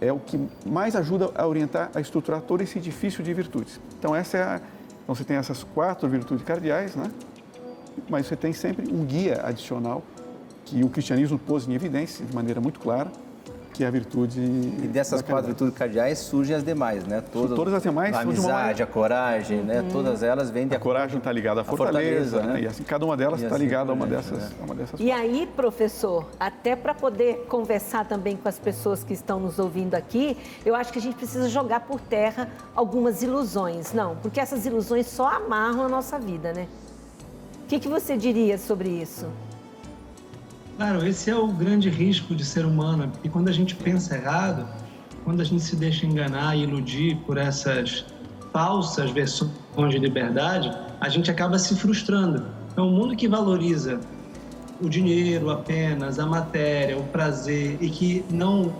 é 0.00 0.12
o 0.12 0.18
que 0.18 0.48
mais 0.66 0.96
ajuda 0.96 1.30
a 1.34 1.46
orientar, 1.46 1.90
a 1.94 2.00
estruturar 2.00 2.40
todo 2.40 2.60
esse 2.60 2.78
edifício 2.78 3.22
de 3.22 3.32
virtudes. 3.32 3.80
Então 3.98 4.14
essa 4.14 4.36
é 4.36 4.42
a, 4.42 4.60
Então 5.02 5.14
você 5.14 5.24
tem 5.24 5.36
essas 5.36 5.62
quatro 5.62 6.08
virtudes 6.08 6.44
cardeais, 6.44 6.96
né? 6.96 7.10
Mas 8.08 8.26
você 8.26 8.36
tem 8.36 8.52
sempre 8.52 8.92
um 8.92 9.04
guia 9.04 9.40
adicional 9.44 10.02
que 10.64 10.82
o 10.82 10.88
cristianismo 10.88 11.38
pôs 11.38 11.68
em 11.68 11.74
evidência 11.74 12.24
de 12.24 12.34
maneira 12.34 12.60
muito 12.60 12.80
clara, 12.80 13.10
que 13.72 13.82
é 13.84 13.86
a 13.86 13.90
virtude. 13.90 14.40
E 14.40 14.88
dessas 14.88 15.22
quatro 15.22 15.46
virtudes 15.46 15.74
cardeais 15.74 16.18
surgem 16.18 16.54
as 16.56 16.62
demais, 16.62 17.04
né? 17.06 17.22
Todas, 17.32 17.56
todas 17.56 17.74
as 17.74 17.82
demais 17.82 18.14
a 18.14 18.20
amizade, 18.20 18.82
a 18.82 18.86
coragem, 18.86 19.62
né? 19.62 19.80
Uhum. 19.80 19.88
Todas 19.88 20.22
elas 20.22 20.50
vêm 20.50 20.68
de 20.68 20.76
A 20.76 20.78
coragem 20.78 21.18
está 21.18 21.32
ligada 21.32 21.62
à 21.62 21.64
fortaleza, 21.64 22.36
fortaleza 22.36 22.42
né? 22.42 22.52
né? 22.54 22.60
E 22.62 22.66
assim, 22.66 22.82
cada 22.82 23.04
uma 23.04 23.16
delas 23.16 23.40
está 23.40 23.54
assim 23.54 23.64
ligada 23.64 23.90
a 23.90 23.94
uma 23.94 24.06
dessas, 24.06 24.38
né? 24.38 24.50
a 24.60 24.64
uma 24.64 24.74
dessas 24.74 25.00
E 25.00 25.10
aí, 25.10 25.48
professor, 25.56 26.28
até 26.38 26.76
para 26.76 26.94
poder 26.94 27.46
conversar 27.48 28.06
também 28.06 28.36
com 28.36 28.48
as 28.48 28.58
pessoas 28.58 29.02
que 29.02 29.14
estão 29.14 29.40
nos 29.40 29.58
ouvindo 29.58 29.94
aqui, 29.94 30.36
eu 30.64 30.74
acho 30.74 30.92
que 30.92 30.98
a 30.98 31.02
gente 31.02 31.16
precisa 31.16 31.48
jogar 31.48 31.80
por 31.80 32.00
terra 32.00 32.48
algumas 32.74 33.22
ilusões. 33.22 33.92
Não, 33.92 34.16
porque 34.16 34.38
essas 34.38 34.66
ilusões 34.66 35.06
só 35.06 35.28
amarram 35.28 35.84
a 35.84 35.88
nossa 35.88 36.18
vida, 36.18 36.52
né? 36.52 36.68
O 37.64 37.66
que, 37.66 37.78
que 37.80 37.88
você 37.88 38.16
diria 38.16 38.58
sobre 38.58 38.90
isso? 38.90 39.26
Claro, 40.76 41.06
esse 41.06 41.30
é 41.30 41.36
o 41.36 41.48
grande 41.48 41.90
risco 41.90 42.34
de 42.34 42.44
ser 42.44 42.64
humano, 42.64 43.08
porque 43.08 43.28
quando 43.28 43.48
a 43.48 43.52
gente 43.52 43.76
pensa 43.76 44.16
errado, 44.16 44.66
quando 45.24 45.40
a 45.40 45.44
gente 45.44 45.62
se 45.62 45.76
deixa 45.76 46.06
enganar 46.06 46.56
e 46.56 46.62
iludir 46.62 47.16
por 47.26 47.36
essas 47.36 48.04
falsas 48.52 49.10
versões 49.10 49.50
de 49.90 49.98
liberdade, 49.98 50.70
a 51.00 51.08
gente 51.08 51.30
acaba 51.30 51.58
se 51.58 51.76
frustrando. 51.76 52.46
É 52.76 52.80
um 52.80 52.90
mundo 52.90 53.14
que 53.14 53.28
valoriza 53.28 54.00
o 54.80 54.88
dinheiro 54.88 55.50
apenas, 55.50 56.18
a 56.18 56.26
matéria, 56.26 56.98
o 56.98 57.04
prazer 57.04 57.78
e 57.80 57.88
que 57.88 58.24
não 58.30 58.72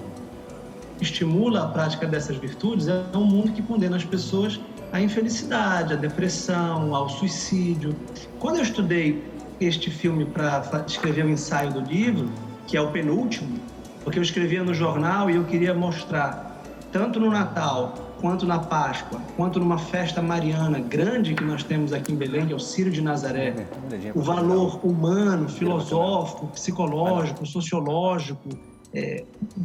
estimula 1.01 1.65
a 1.65 1.69
prática 1.69 2.07
dessas 2.07 2.37
virtudes, 2.37 2.89
é 2.89 3.05
um 3.15 3.25
mundo 3.25 3.53
que 3.53 3.63
condena 3.63 3.97
as 3.97 4.05
pessoas 4.05 4.61
à 4.93 5.01
infelicidade, 5.01 5.95
à 5.95 5.97
depressão, 5.97 6.95
ao 6.95 7.09
suicídio. 7.09 7.95
Quando 8.39 8.57
eu 8.57 8.63
estudei 8.63 9.25
este 9.65 9.91
filme 9.91 10.25
para 10.25 10.85
escrever 10.87 11.25
o 11.25 11.31
ensaio 11.31 11.73
do 11.73 11.81
livro, 11.81 12.31
que 12.67 12.77
é 12.77 12.81
o 12.81 12.91
penúltimo, 12.91 13.59
porque 14.03 14.19
eu 14.19 14.23
escrevia 14.23 14.63
no 14.63 14.75
jornal 14.75 15.31
e 15.31 15.37
eu 15.37 15.45
queria 15.45 15.75
mostrar, 15.75 16.63
tanto 16.91 17.21
no 17.21 17.31
Natal, 17.31 18.13
quanto 18.21 18.47
na 18.47 18.59
Páscoa, 18.61 19.21
quanto 19.37 19.59
numa 19.59 19.79
festa 19.79 20.23
mariana 20.23 20.79
grande 20.79 21.35
que 21.35 21.45
nós 21.45 21.65
temos 21.65 21.93
aqui 21.93 22.13
em 22.13 22.17
Belém, 22.17 22.47
que 22.47 22.53
é 22.53 22.57
o 22.57 22.61
Círio 22.61 22.93
de 22.93 23.03
Nazaré, 23.03 23.67
o 24.15 24.21
valor 24.21 24.79
humano, 24.87 25.49
filosófico, 25.49 26.47
psicológico, 26.47 27.45
sociológico 27.45 28.49
é, 28.95 29.25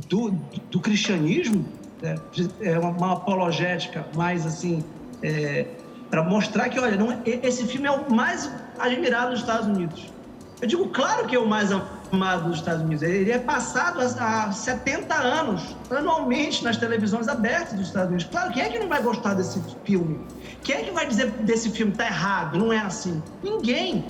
do, 0.10 0.32
do, 0.72 0.80
cristianismo, 0.80 1.66
é, 2.02 2.16
é 2.62 2.80
uma 2.80 3.14
apologética 3.14 4.08
mais 4.16 4.46
assim, 4.46 4.84
é, 5.22 5.68
para 6.10 6.24
mostrar 6.24 6.70
que, 6.70 6.80
olha, 6.80 6.98
não, 6.98 7.12
é, 7.12 7.22
esse 7.26 7.66
filme 7.68 7.88
é 7.88 7.92
o 7.92 8.12
mais 8.12 8.52
admirado 8.80 9.32
nos 9.32 9.40
Estados 9.40 9.68
Unidos. 9.68 10.12
Eu 10.62 10.68
digo, 10.68 10.90
claro 10.90 11.28
que 11.28 11.36
é 11.36 11.40
o 11.40 11.48
mais 11.48 11.72
amado 11.72 12.50
nos 12.50 12.58
Estados 12.58 12.82
Unidos. 12.82 13.04
Ele 13.04 13.32
é 13.32 13.38
passado 13.38 14.00
há 14.02 14.52
70 14.52 15.14
anos, 15.14 15.76
anualmente, 15.92 16.64
nas 16.64 16.78
televisões 16.78 17.28
abertas 17.28 17.74
dos 17.74 17.88
Estados 17.88 18.10
Unidos. 18.10 18.28
Claro, 18.32 18.52
quem 18.52 18.64
é 18.64 18.70
que 18.70 18.80
não 18.80 18.88
vai 18.88 19.02
gostar 19.02 19.36
desse 19.36 19.62
filme? 19.86 20.20
Quem 20.64 20.78
é 20.78 20.84
que 20.84 20.92
vai 20.92 21.06
dizer 21.06 21.30
desse 21.44 21.70
filme 21.70 21.92
tá 21.92 22.06
errado, 22.06 22.58
não 22.58 22.74
é 22.74 22.80
assim? 22.80 23.22
Ninguém. 23.44 24.06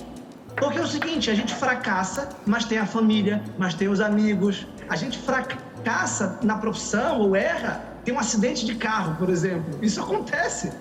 Porque 0.56 0.78
é 0.78 0.82
o 0.82 0.86
seguinte, 0.86 1.30
a 1.30 1.34
gente 1.34 1.54
fracassa, 1.54 2.30
mas 2.46 2.64
tem 2.64 2.78
a 2.78 2.86
família, 2.86 3.42
mas 3.58 3.74
tem 3.74 3.88
os 3.88 4.00
amigos. 4.00 4.66
A 4.88 4.96
gente 4.96 5.18
fracassa 5.18 6.38
na 6.42 6.56
profissão 6.56 7.20
ou 7.20 7.36
erra, 7.36 7.82
tem 8.04 8.14
um 8.14 8.18
acidente 8.18 8.64
de 8.64 8.74
carro, 8.74 9.16
por 9.16 9.28
exemplo. 9.28 9.78
Isso 9.82 10.00
acontece. 10.00 10.72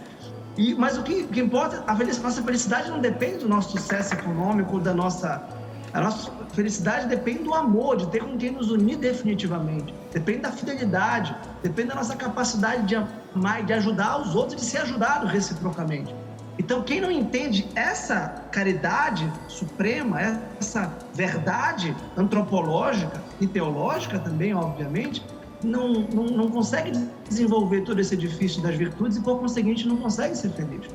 E, 0.57 0.73
mas 0.73 0.97
o 0.97 1.03
que, 1.03 1.23
o 1.23 1.27
que 1.27 1.39
importa, 1.39 1.83
a 1.85 1.93
nossa 1.93 2.41
felicidade 2.41 2.89
não 2.89 2.99
depende 2.99 3.39
do 3.39 3.49
nosso 3.49 3.77
sucesso 3.77 4.13
econômico, 4.13 4.79
da 4.79 4.93
nossa. 4.93 5.47
A 5.93 6.01
nossa 6.01 6.29
felicidade 6.53 7.07
depende 7.07 7.43
do 7.43 7.53
amor, 7.53 7.95
de 7.95 8.07
ter 8.07 8.19
com 8.19 8.37
quem 8.37 8.51
nos 8.51 8.69
unir 8.69 8.97
definitivamente. 8.97 9.93
Depende 10.11 10.39
da 10.39 10.51
fidelidade, 10.51 11.35
depende 11.63 11.89
da 11.89 11.95
nossa 11.95 12.15
capacidade 12.15 12.85
de 12.87 12.95
amar 12.95 13.61
e 13.61 13.65
de 13.65 13.73
ajudar 13.73 14.19
os 14.19 14.35
outros, 14.35 14.61
de 14.61 14.67
ser 14.67 14.79
ajudado 14.79 15.25
reciprocamente. 15.25 16.13
Então, 16.59 16.81
quem 16.81 16.99
não 16.99 17.11
entende 17.11 17.69
essa 17.75 18.27
caridade 18.51 19.31
suprema, 19.47 20.19
essa 20.59 20.97
verdade 21.13 21.95
antropológica 22.17 23.23
e 23.39 23.47
teológica 23.47 24.19
também, 24.19 24.53
obviamente, 24.53 25.23
não, 25.63 25.93
não, 25.93 26.23
não 26.23 26.49
consegue 26.49 26.91
desenvolver 27.27 27.81
todo 27.81 27.99
esse 27.99 28.13
edifício 28.13 28.61
das 28.61 28.75
virtudes 28.75 29.17
e, 29.17 29.21
por 29.21 29.39
conseguinte, 29.39 29.87
não 29.87 29.97
consegue 29.97 30.35
ser 30.35 30.49
feliz. 30.49 30.87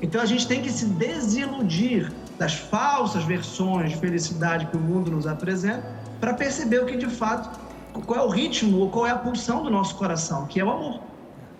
Então 0.00 0.20
a 0.20 0.26
gente 0.26 0.46
tem 0.46 0.60
que 0.60 0.70
se 0.70 0.86
desiludir 0.86 2.12
das 2.38 2.54
falsas 2.54 3.24
versões 3.24 3.90
de 3.90 3.96
felicidade 3.96 4.66
que 4.66 4.76
o 4.76 4.80
mundo 4.80 5.10
nos 5.10 5.26
apresenta 5.26 5.84
para 6.20 6.34
perceber 6.34 6.80
o 6.80 6.86
que 6.86 6.96
de 6.96 7.06
fato, 7.06 7.58
qual 8.06 8.20
é 8.20 8.22
o 8.22 8.28
ritmo 8.28 8.78
ou 8.78 8.90
qual 8.90 9.06
é 9.06 9.10
a 9.10 9.16
pulsão 9.16 9.62
do 9.62 9.70
nosso 9.70 9.94
coração, 9.96 10.46
que 10.46 10.60
é 10.60 10.64
o 10.64 10.70
amor. 10.70 11.00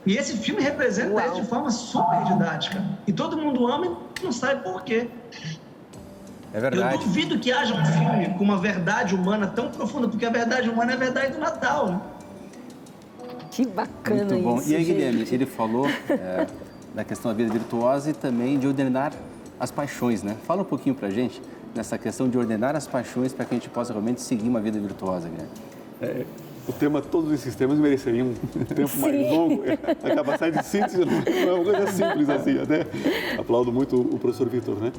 E 0.07 0.17
esse 0.17 0.37
filme 0.37 0.61
representa 0.61 1.15
Uau. 1.15 1.27
isso 1.27 1.43
de 1.43 1.49
forma 1.49 1.71
super 1.71 2.25
didática. 2.25 2.85
E 3.07 3.13
todo 3.13 3.37
mundo 3.37 3.67
ama 3.67 3.99
e 4.21 4.25
não 4.25 4.33
sabe 4.33 4.63
por 4.63 4.83
quê. 4.83 5.09
É 6.53 6.61
verdade. 6.61 6.95
Eu 6.95 7.01
duvido 7.01 7.39
que 7.39 7.51
haja 7.51 7.75
um 7.75 7.85
filme 7.85 8.29
com 8.37 8.45
uma 8.45 8.59
verdade 8.59 9.15
humana 9.15 9.47
tão 9.47 9.71
profunda, 9.71 10.07
porque 10.07 10.25
a 10.27 10.31
verdade 10.31 10.69
humana 10.69 10.93
é 10.93 10.95
a 10.95 10.99
verdade 10.99 11.33
do 11.33 11.41
Natal. 11.41 11.89
Né? 11.89 12.01
Que 13.55 13.65
bacana 13.65 14.25
Muito 14.25 14.43
bom. 14.43 14.57
isso, 14.57 14.71
E 14.71 14.75
aí, 14.75 14.85
gente. 14.85 14.97
Guilherme, 14.97 15.29
ele 15.31 15.47
falou 15.47 15.87
é, 16.11 16.45
da 16.93 17.05
questão 17.05 17.31
da 17.31 17.37
vida 17.37 17.53
virtuosa 17.53 18.11
e 18.11 18.13
também 18.13 18.59
de 18.59 18.67
ordenar 18.67 19.13
as 19.61 19.71
paixões, 19.71 20.25
né? 20.25 20.37
Fala 20.45 20.63
um 20.63 20.65
pouquinho 20.65 20.93
pra 20.93 21.09
gente 21.09 21.41
nessa 21.73 21.97
questão 21.97 22.29
de 22.29 22.37
ordenar 22.37 22.75
as 22.75 22.89
paixões 22.89 23.33
para 23.33 23.45
que 23.45 23.55
a 23.55 23.57
gente 23.57 23.69
possa 23.69 23.93
realmente 23.93 24.21
seguir 24.23 24.49
uma 24.49 24.61
vida 24.61 24.81
virtuosa, 24.81 25.29
Guilherme. 25.29 25.53
É, 26.03 26.27
o 26.67 26.73
tema, 26.73 27.01
todos 27.01 27.31
esses 27.31 27.55
temas 27.55 27.79
mereceriam 27.79 28.27
um 28.57 28.65
tempo 28.65 28.99
mais 28.99 29.31
longo. 29.31 29.63
A 30.03 30.15
capacidade 30.17 30.59
de 30.59 30.65
síntese 30.65 31.05
não 31.05 31.13
é 31.13 31.53
uma 31.53 31.65
coisa 31.65 31.87
simples 31.93 32.29
assim, 32.29 32.59
até 32.59 32.85
aplaudo 33.39 33.73
muito 33.73 34.01
o 34.01 34.19
professor 34.19 34.49
Vitor, 34.49 34.75
né? 34.81 34.93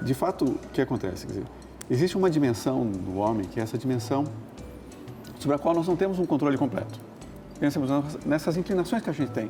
De 0.00 0.14
fato, 0.14 0.44
o 0.44 0.58
que 0.72 0.80
acontece? 0.80 1.26
Quer 1.26 1.32
dizer, 1.32 1.44
existe 1.90 2.16
uma 2.16 2.30
dimensão 2.30 2.86
do 2.86 3.18
homem 3.18 3.46
que 3.46 3.58
é 3.58 3.64
essa 3.64 3.76
dimensão 3.76 4.22
sobre 5.40 5.56
a 5.56 5.58
qual 5.58 5.74
nós 5.74 5.88
não 5.88 5.96
temos 5.96 6.20
um 6.20 6.26
controle 6.26 6.56
completo 6.56 7.09
pensemos 7.60 7.90
nessas 8.24 8.56
inclinações 8.56 9.02
que 9.02 9.10
a 9.10 9.12
gente 9.12 9.30
tem. 9.30 9.48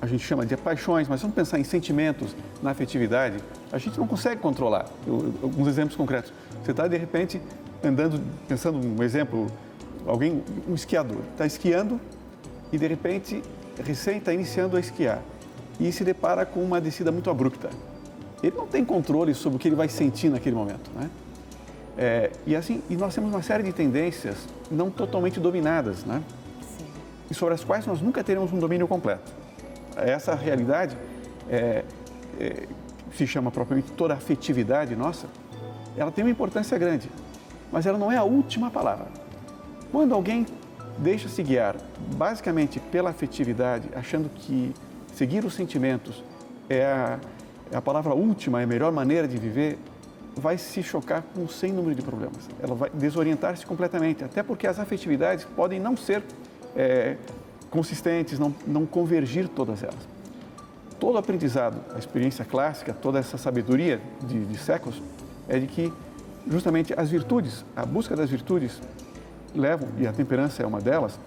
A 0.00 0.06
gente 0.06 0.24
chama 0.24 0.46
de 0.46 0.56
paixões, 0.56 1.08
mas 1.08 1.20
vamos 1.20 1.34
pensar 1.34 1.58
em 1.58 1.64
sentimentos, 1.64 2.36
na 2.62 2.70
afetividade, 2.70 3.38
a 3.72 3.78
gente 3.78 3.98
não 3.98 4.06
consegue 4.06 4.40
controlar. 4.40 4.86
Eu, 5.06 5.34
alguns 5.42 5.66
exemplos 5.66 5.96
concretos. 5.96 6.32
Você 6.62 6.70
está, 6.70 6.86
de 6.86 6.96
repente, 6.96 7.40
andando, 7.82 8.22
pensando 8.46 8.78
um 8.78 9.02
exemplo, 9.02 9.46
alguém, 10.06 10.42
um 10.68 10.74
esquiador, 10.74 11.20
está 11.32 11.46
esquiando 11.46 12.00
e, 12.70 12.78
de 12.78 12.86
repente, 12.86 13.42
recém 13.84 14.18
está 14.18 14.32
iniciando 14.32 14.76
a 14.76 14.80
esquiar 14.80 15.20
e 15.78 15.90
se 15.90 16.04
depara 16.04 16.44
com 16.44 16.62
uma 16.62 16.80
descida 16.80 17.10
muito 17.10 17.30
abrupta. 17.30 17.70
Ele 18.42 18.56
não 18.56 18.66
tem 18.66 18.84
controle 18.84 19.34
sobre 19.34 19.56
o 19.56 19.58
que 19.58 19.68
ele 19.68 19.76
vai 19.76 19.88
sentir 19.88 20.30
naquele 20.30 20.54
momento, 20.54 20.90
né? 20.94 21.10
É, 21.98 22.30
e 22.46 22.56
assim, 22.56 22.82
e 22.88 22.96
nós 22.96 23.14
temos 23.14 23.30
uma 23.30 23.42
série 23.42 23.62
de 23.62 23.72
tendências 23.72 24.36
não 24.70 24.90
totalmente 24.90 25.38
dominadas, 25.38 26.04
né? 26.04 26.22
E 27.30 27.34
sobre 27.34 27.54
as 27.54 27.64
quais 27.64 27.86
nós 27.86 28.00
nunca 28.00 28.24
teremos 28.24 28.52
um 28.52 28.58
domínio 28.58 28.88
completo. 28.88 29.32
Essa 29.96 30.34
realidade 30.34 30.96
é, 31.48 31.84
é, 32.38 32.66
se 33.14 33.26
chama 33.26 33.50
propriamente 33.50 33.92
toda 33.92 34.14
afetividade 34.14 34.96
nossa, 34.96 35.26
ela 35.96 36.10
tem 36.10 36.24
uma 36.24 36.30
importância 36.30 36.76
grande, 36.78 37.10
mas 37.70 37.86
ela 37.86 37.98
não 37.98 38.10
é 38.10 38.16
a 38.16 38.24
última 38.24 38.70
palavra. 38.70 39.08
Quando 39.90 40.14
alguém 40.14 40.46
deixa-se 40.98 41.42
guiar 41.42 41.76
basicamente 42.16 42.78
pela 42.78 43.10
afetividade, 43.10 43.88
achando 43.94 44.28
que 44.28 44.74
seguir 45.14 45.44
os 45.44 45.54
sentimentos 45.54 46.22
é 46.68 46.84
a, 46.84 47.18
é 47.72 47.76
a 47.76 47.82
palavra 47.82 48.14
última, 48.14 48.60
é 48.60 48.64
a 48.64 48.66
melhor 48.66 48.92
maneira 48.92 49.26
de 49.26 49.36
viver, 49.36 49.78
vai 50.36 50.56
se 50.56 50.82
chocar 50.82 51.22
com 51.34 51.42
um 51.42 51.48
sem 51.48 51.72
número 51.72 51.94
de 51.94 52.02
problemas. 52.02 52.48
Ela 52.62 52.74
vai 52.74 52.90
desorientar-se 52.90 53.66
completamente, 53.66 54.24
até 54.24 54.42
porque 54.42 54.66
as 54.66 54.78
afetividades 54.78 55.44
podem 55.44 55.80
não 55.80 55.96
ser 55.96 56.22
é, 56.76 57.16
consistentes, 57.70 58.38
não, 58.38 58.54
não 58.66 58.86
convergir 58.86 59.48
todas 59.48 59.82
elas. 59.82 60.08
Todo 60.98 61.16
aprendizado, 61.16 61.80
a 61.94 61.98
experiência 61.98 62.44
clássica, 62.44 62.92
toda 62.92 63.18
essa 63.18 63.38
sabedoria 63.38 64.00
de, 64.26 64.44
de 64.44 64.58
séculos, 64.58 65.00
é 65.48 65.58
de 65.58 65.66
que 65.66 65.92
justamente 66.46 66.92
as 66.96 67.10
virtudes, 67.10 67.64
a 67.74 67.84
busca 67.86 68.14
das 68.14 68.30
virtudes, 68.30 68.80
levam, 69.54 69.88
e 69.98 70.06
a 70.06 70.12
temperança 70.12 70.62
é 70.62 70.66
uma 70.66 70.80
delas, 70.80 71.18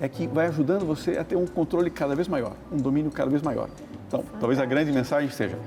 é 0.00 0.08
que 0.08 0.26
vai 0.26 0.46
ajudando 0.46 0.86
você 0.86 1.18
a 1.18 1.24
ter 1.24 1.36
um 1.36 1.46
controle 1.46 1.90
cada 1.90 2.14
vez 2.14 2.26
maior, 2.28 2.54
um 2.72 2.76
domínio 2.76 3.10
cada 3.10 3.30
vez 3.30 3.42
maior. 3.42 3.68
Então, 4.06 4.24
talvez 4.38 4.58
a 4.58 4.64
grande 4.64 4.90
mensagem 4.92 5.30
seja 5.30 5.58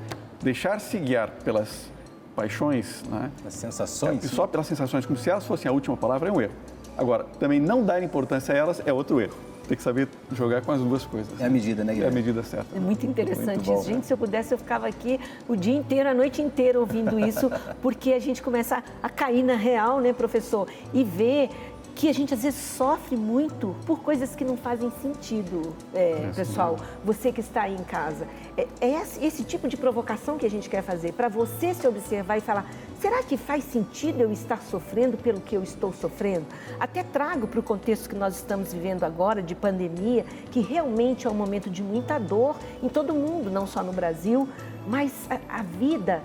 deixar-se 0.41 0.97
guiar 0.97 1.29
pelas 1.43 1.91
paixões, 2.35 3.03
né? 3.09 3.31
As 3.45 3.53
sensações. 3.53 4.25
É, 4.25 4.27
só 4.27 4.47
pelas 4.47 4.67
sensações, 4.67 5.05
como 5.05 5.17
se 5.17 5.29
elas 5.29 5.45
fossem 5.45 5.69
a 5.69 5.71
última 5.71 5.95
palavra, 5.95 6.29
é 6.29 6.31
um 6.31 6.41
erro. 6.41 6.53
Agora, 6.97 7.25
também 7.39 7.59
não 7.59 7.83
dar 7.83 8.01
importância 8.03 8.53
a 8.53 8.57
elas 8.57 8.81
é 8.85 8.93
outro 8.93 9.19
erro. 9.19 9.33
tem 9.67 9.77
que 9.77 9.83
saber 9.83 10.07
jogar 10.33 10.61
com 10.61 10.71
as 10.73 10.81
duas 10.81 11.05
coisas. 11.05 11.39
É 11.39 11.45
a 11.45 11.49
medida, 11.49 11.83
né, 11.83 11.91
É 11.91 11.93
a 11.93 11.95
Guilherme? 11.95 12.15
medida 12.15 12.43
certa. 12.43 12.75
É 12.75 12.79
muito 12.79 13.05
interessante 13.05 13.55
Muito 13.55 13.65
bom, 13.65 13.73
isso. 13.79 13.87
Gente, 13.89 14.05
se 14.05 14.13
eu 14.13 14.17
pudesse, 14.17 14.53
eu 14.53 14.57
ficava 14.57 14.87
aqui 14.87 15.19
o 15.47 15.55
dia 15.55 15.73
inteiro, 15.75 16.09
a 16.09 16.13
noite 16.13 16.41
inteira 16.41 16.79
ouvindo 16.79 17.19
isso, 17.19 17.49
porque 17.81 18.11
a 18.13 18.19
gente 18.19 18.41
começa 18.41 18.83
a 19.01 19.09
cair 19.09 19.41
na 19.43 19.55
real, 19.55 19.99
né, 20.01 20.11
professor? 20.11 20.67
E 20.93 21.03
ver 21.03 21.49
que 21.95 22.09
a 22.09 22.13
gente 22.13 22.33
às 22.33 22.41
vezes 22.41 22.59
sofre 22.59 23.15
muito 23.15 23.75
por 23.85 23.99
coisas 24.01 24.35
que 24.35 24.43
não 24.43 24.57
fazem 24.57 24.91
sentido, 25.01 25.75
é, 25.93 26.31
pessoal. 26.35 26.75
Você 27.05 27.31
que 27.31 27.39
está 27.39 27.61
aí 27.61 27.75
em 27.75 27.83
casa. 27.83 28.27
É, 28.57 28.67
é 28.81 29.01
esse 29.21 29.43
tipo 29.43 29.67
de 29.67 29.77
provocação 29.77 30.37
que 30.37 30.45
a 30.45 30.49
gente 30.49 30.67
quer 30.69 30.81
fazer, 30.81 31.13
para 31.13 31.29
você 31.29 31.71
se 31.73 31.87
observar 31.87 32.37
e 32.37 32.41
falar: 32.41 32.65
será 33.03 33.21
que 33.21 33.35
faz 33.35 33.65
sentido 33.65 34.21
eu 34.21 34.31
estar 34.31 34.61
sofrendo 34.61 35.17
pelo 35.17 35.41
que 35.41 35.57
eu 35.57 35.61
estou 35.61 35.91
sofrendo? 35.91 36.45
Até 36.79 37.03
trago 37.03 37.47
para 37.47 37.59
o 37.59 37.63
contexto 37.63 38.07
que 38.07 38.15
nós 38.15 38.37
estamos 38.37 38.71
vivendo 38.71 39.03
agora, 39.03 39.43
de 39.43 39.53
pandemia, 39.53 40.25
que 40.49 40.61
realmente 40.61 41.27
é 41.27 41.29
um 41.29 41.33
momento 41.33 41.69
de 41.69 41.83
muita 41.83 42.17
dor 42.17 42.55
em 42.81 42.87
todo 42.87 43.13
mundo, 43.13 43.51
não 43.51 43.67
só 43.67 43.83
no 43.83 43.91
Brasil, 43.91 44.47
mas 44.87 45.11
a, 45.29 45.59
a 45.59 45.63
vida 45.63 46.21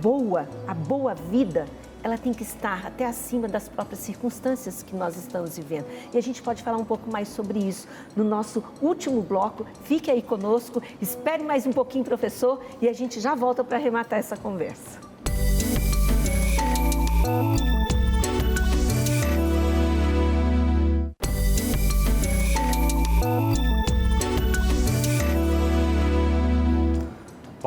boa, 0.00 0.48
a 0.66 0.72
boa 0.72 1.14
vida 1.14 1.66
ela 2.02 2.16
tem 2.16 2.32
que 2.32 2.42
estar 2.42 2.86
até 2.86 3.04
acima 3.04 3.46
das 3.46 3.68
próprias 3.68 4.00
circunstâncias 4.00 4.82
que 4.82 4.96
nós 4.96 5.18
estamos 5.18 5.58
vivendo. 5.58 5.84
E 6.14 6.16
a 6.16 6.22
gente 6.22 6.42
pode 6.42 6.62
falar 6.62 6.78
um 6.78 6.84
pouco 6.84 7.10
mais 7.10 7.28
sobre 7.28 7.58
isso 7.58 7.86
no 8.16 8.24
nosso 8.24 8.64
último 8.80 9.20
bloco. 9.20 9.66
Fique 9.84 10.10
aí 10.10 10.22
conosco, 10.22 10.82
espere 10.98 11.44
mais 11.44 11.66
um 11.66 11.72
pouquinho, 11.74 12.06
professor, 12.06 12.58
e 12.80 12.88
a 12.88 12.92
gente 12.94 13.20
já 13.20 13.34
volta 13.34 13.62
para 13.62 13.76
arrematar 13.76 14.18
essa 14.18 14.34
conversa. 14.34 15.11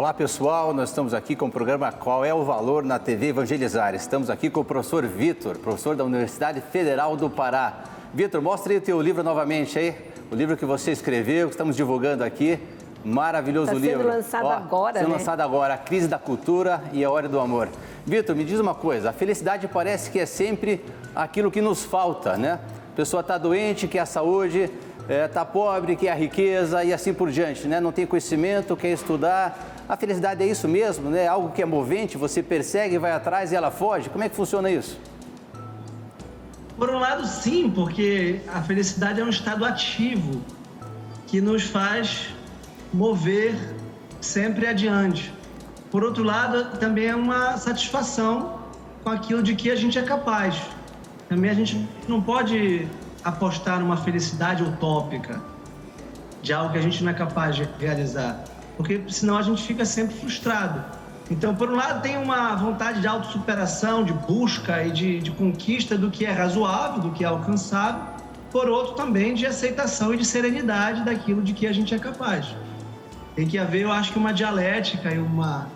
Olá 0.05 0.13
pessoal, 0.13 0.71
nós 0.71 0.89
estamos 0.89 1.15
aqui 1.15 1.35
com 1.35 1.47
o 1.47 1.51
programa 1.51 1.91
Qual 1.91 2.23
é 2.23 2.31
o 2.31 2.43
Valor 2.43 2.83
na 2.83 2.99
TV 2.99 3.29
Evangelizar. 3.29 3.95
Estamos 3.95 4.29
aqui 4.29 4.51
com 4.51 4.59
o 4.59 4.63
professor 4.63 5.03
Vitor, 5.03 5.57
professor 5.57 5.95
da 5.95 6.03
Universidade 6.03 6.61
Federal 6.61 7.17
do 7.17 7.27
Pará. 7.27 7.85
Vitor, 8.13 8.39
mostra 8.39 8.71
aí 8.71 8.77
o 8.77 8.81
teu 8.81 9.01
livro 9.01 9.23
novamente 9.23 9.79
aí, 9.79 9.97
o 10.31 10.35
livro 10.35 10.55
que 10.55 10.63
você 10.63 10.91
escreveu, 10.91 11.47
que 11.47 11.55
estamos 11.55 11.75
divulgando 11.75 12.23
aqui. 12.23 12.59
Maravilhoso 13.03 13.71
Tá 13.71 13.73
sendo 13.73 13.83
livro. 13.83 14.07
lançado 14.07 14.47
agora, 14.47 14.99
Sendo 14.99 15.09
né? 15.09 15.15
lançado 15.15 15.41
agora, 15.41 15.73
A 15.73 15.77
Crise 15.79 16.07
da 16.07 16.19
Cultura 16.19 16.83
e 16.93 17.03
a 17.03 17.09
Hora 17.09 17.27
do 17.27 17.39
Amor. 17.39 17.67
Vitor, 18.05 18.35
me 18.35 18.43
diz 18.43 18.59
uma 18.59 18.75
coisa, 18.75 19.09
a 19.09 19.13
felicidade 19.13 19.67
parece 19.67 20.11
que 20.11 20.19
é 20.19 20.27
sempre 20.27 20.85
aquilo 21.15 21.49
que 21.49 21.61
nos 21.61 21.83
falta, 21.83 22.37
né? 22.37 22.59
A 22.93 22.95
pessoa 22.95 23.21
está 23.21 23.39
doente, 23.39 23.87
quer 23.87 24.01
a 24.01 24.05
saúde, 24.05 24.69
está 25.09 25.43
pobre, 25.43 25.95
quer 25.95 26.11
a 26.11 26.15
riqueza 26.15 26.83
e 26.83 26.93
assim 26.93 27.11
por 27.11 27.31
diante, 27.31 27.67
né? 27.67 27.79
Não 27.79 27.91
tem 27.91 28.05
conhecimento, 28.05 28.77
quer 28.77 28.89
estudar. 28.89 29.74
A 29.87 29.95
felicidade 29.95 30.43
é 30.43 30.47
isso 30.47 30.67
mesmo, 30.67 31.09
né? 31.09 31.27
Algo 31.27 31.51
que 31.51 31.61
é 31.61 31.65
movente, 31.65 32.17
você 32.17 32.41
persegue, 32.41 32.97
vai 32.97 33.11
atrás 33.11 33.51
e 33.51 33.55
ela 33.55 33.69
foge. 33.69 34.09
Como 34.09 34.23
é 34.23 34.29
que 34.29 34.35
funciona 34.35 34.69
isso? 34.69 34.99
Por 36.77 36.89
um 36.89 36.99
lado, 36.99 37.25
sim, 37.25 37.69
porque 37.69 38.41
a 38.53 38.61
felicidade 38.61 39.21
é 39.21 39.23
um 39.23 39.29
estado 39.29 39.63
ativo 39.63 40.41
que 41.27 41.39
nos 41.39 41.63
faz 41.63 42.33
mover 42.91 43.55
sempre 44.19 44.67
adiante. 44.67 45.33
Por 45.91 46.03
outro 46.03 46.23
lado, 46.23 46.77
também 46.79 47.05
é 47.05 47.15
uma 47.15 47.55
satisfação 47.57 48.59
com 49.03 49.09
aquilo 49.09 49.43
de 49.43 49.55
que 49.55 49.69
a 49.69 49.75
gente 49.75 49.99
é 49.99 50.01
capaz. 50.01 50.59
Também 51.29 51.49
a 51.51 51.53
gente 51.53 51.87
não 52.07 52.21
pode 52.21 52.87
apostar 53.23 53.79
numa 53.79 53.97
felicidade 53.97 54.63
utópica 54.63 55.41
de 56.41 56.53
algo 56.53 56.73
que 56.73 56.77
a 56.77 56.81
gente 56.81 57.03
não 57.03 57.11
é 57.11 57.13
capaz 57.13 57.55
de 57.55 57.67
realizar, 57.79 58.43
porque 58.77 59.01
senão 59.09 59.37
a 59.37 59.41
gente 59.41 59.63
fica 59.63 59.85
sempre 59.85 60.15
frustrado. 60.15 60.83
Então, 61.29 61.55
por 61.55 61.69
um 61.71 61.75
lado, 61.75 62.01
tem 62.01 62.17
uma 62.17 62.55
vontade 62.55 63.01
de 63.01 63.07
autossuperação, 63.07 64.03
de 64.03 64.13
busca 64.13 64.83
e 64.83 64.91
de, 64.91 65.19
de 65.19 65.31
conquista 65.31 65.97
do 65.97 66.11
que 66.11 66.25
é 66.25 66.31
razoável, 66.31 67.01
do 67.01 67.11
que 67.11 67.23
é 67.23 67.27
alcançável. 67.27 68.01
Por 68.51 68.69
outro, 68.69 68.93
também 68.93 69.33
de 69.33 69.45
aceitação 69.45 70.13
e 70.13 70.17
de 70.17 70.25
serenidade 70.25 71.03
daquilo 71.03 71.41
de 71.41 71.51
que 71.53 71.65
a 71.65 71.73
gente 71.73 71.93
é 71.95 71.99
capaz. 71.99 72.55
Tem 73.35 73.47
que 73.47 73.57
haver, 73.57 73.81
eu 73.81 73.91
acho 73.91 74.13
que, 74.13 74.19
uma 74.19 74.31
dialética 74.31 75.11
e 75.11 75.17
uma, 75.17 75.67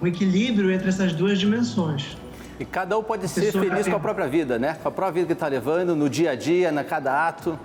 um 0.00 0.06
equilíbrio 0.06 0.72
entre 0.72 0.88
essas 0.88 1.12
duas 1.12 1.38
dimensões. 1.38 2.16
E 2.58 2.64
cada 2.64 2.96
um 2.98 3.02
pode 3.02 3.28
ser 3.28 3.42
Pessoa 3.42 3.64
feliz 3.64 3.82
tem- 3.84 3.92
com 3.92 3.98
a 3.98 4.00
própria 4.00 4.26
vida, 4.26 4.58
né? 4.58 4.78
Com 4.82 4.88
a 4.88 4.90
própria 4.90 5.12
vida 5.12 5.26
que 5.26 5.32
está 5.34 5.46
levando, 5.46 5.94
no 5.94 6.08
dia 6.08 6.30
a 6.30 6.34
dia, 6.34 6.72
na 6.72 6.82
cada 6.82 7.28
ato. 7.28 7.56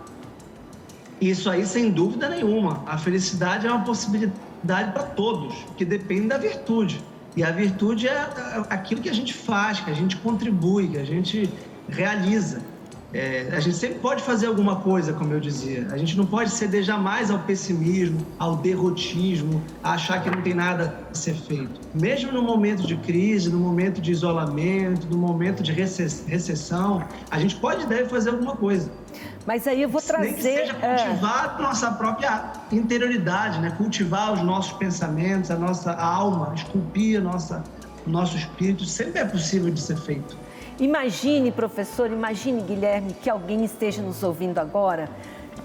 Isso 1.20 1.50
aí, 1.50 1.66
sem 1.66 1.90
dúvida 1.90 2.28
nenhuma. 2.28 2.84
A 2.86 2.98
felicidade 2.98 3.66
é 3.66 3.72
uma 3.72 3.86
possibilidade 3.86 4.38
para 4.66 5.04
todos, 5.04 5.54
que 5.78 5.86
depende 5.86 6.28
da 6.28 6.38
virtude. 6.38 7.04
E 7.36 7.44
a 7.44 7.52
virtude 7.52 8.08
é 8.08 8.28
aquilo 8.70 9.02
que 9.02 9.10
a 9.10 9.14
gente 9.14 9.34
faz, 9.34 9.80
que 9.80 9.90
a 9.90 9.94
gente 9.94 10.18
contribui, 10.18 10.90
que 10.90 10.98
a 10.98 11.06
gente 11.06 11.50
realiza. 11.88 12.62
É, 13.14 13.50
a 13.52 13.60
gente 13.60 13.76
sempre 13.76 14.00
pode 14.00 14.24
fazer 14.24 14.48
alguma 14.48 14.78
coisa, 14.78 15.12
como 15.12 15.34
eu 15.34 15.40
dizia. 15.40 15.86
A 15.92 15.98
gente 15.98 16.18
não 16.18 16.26
pode 16.26 16.50
ceder 16.50 16.82
jamais 16.82 17.30
ao 17.30 17.40
pessimismo, 17.40 18.26
ao 18.40 18.56
derrotismo, 18.56 19.62
a 19.84 19.94
achar 19.94 20.24
que 20.24 20.30
não 20.30 20.42
tem 20.42 20.54
nada 20.54 20.98
a 21.12 21.14
ser 21.14 21.34
feito. 21.34 21.82
Mesmo 21.94 22.32
no 22.32 22.42
momento 22.42 22.88
de 22.88 22.96
crise, 22.96 23.50
no 23.50 23.60
momento 23.60 24.00
de 24.00 24.12
isolamento, 24.12 25.08
no 25.10 25.18
momento 25.18 25.62
de 25.62 25.74
recess- 25.74 26.24
recessão, 26.26 27.04
a 27.30 27.38
gente 27.38 27.56
pode 27.58 27.84
e 27.84 27.86
deve 27.86 28.08
fazer 28.08 28.30
alguma 28.30 28.56
coisa. 28.56 28.90
Mas 29.46 29.68
aí 29.68 29.82
eu 29.82 29.90
vou 29.90 30.02
trazer. 30.02 30.26
Nem 30.26 30.34
que 30.36 30.42
seja 30.42 30.76
é, 30.82 30.96
cultivar 30.96 31.56
a 31.58 31.62
nossa 31.62 31.92
própria 31.92 32.52
interioridade, 32.72 33.60
né? 33.60 33.74
cultivar 33.78 34.34
os 34.34 34.42
nossos 34.42 34.74
pensamentos, 34.74 35.50
a 35.50 35.56
nossa 35.56 35.94
alma, 35.94 36.54
esculpir 36.56 37.20
a 37.20 37.22
nossa, 37.22 37.64
o 38.06 38.10
nosso 38.10 38.38
espírito, 38.38 38.86
sempre 38.86 39.20
é 39.20 39.26
possível 39.26 39.72
de 39.72 39.80
ser 39.80 39.98
feito. 39.98 40.38
Imagine, 40.80 41.52
professor, 41.52 42.12
imagine, 42.12 42.62
Guilherme, 42.62 43.14
que 43.14 43.30
alguém 43.30 43.64
esteja 43.64 44.02
nos 44.02 44.24
ouvindo 44.24 44.58
agora 44.60 45.10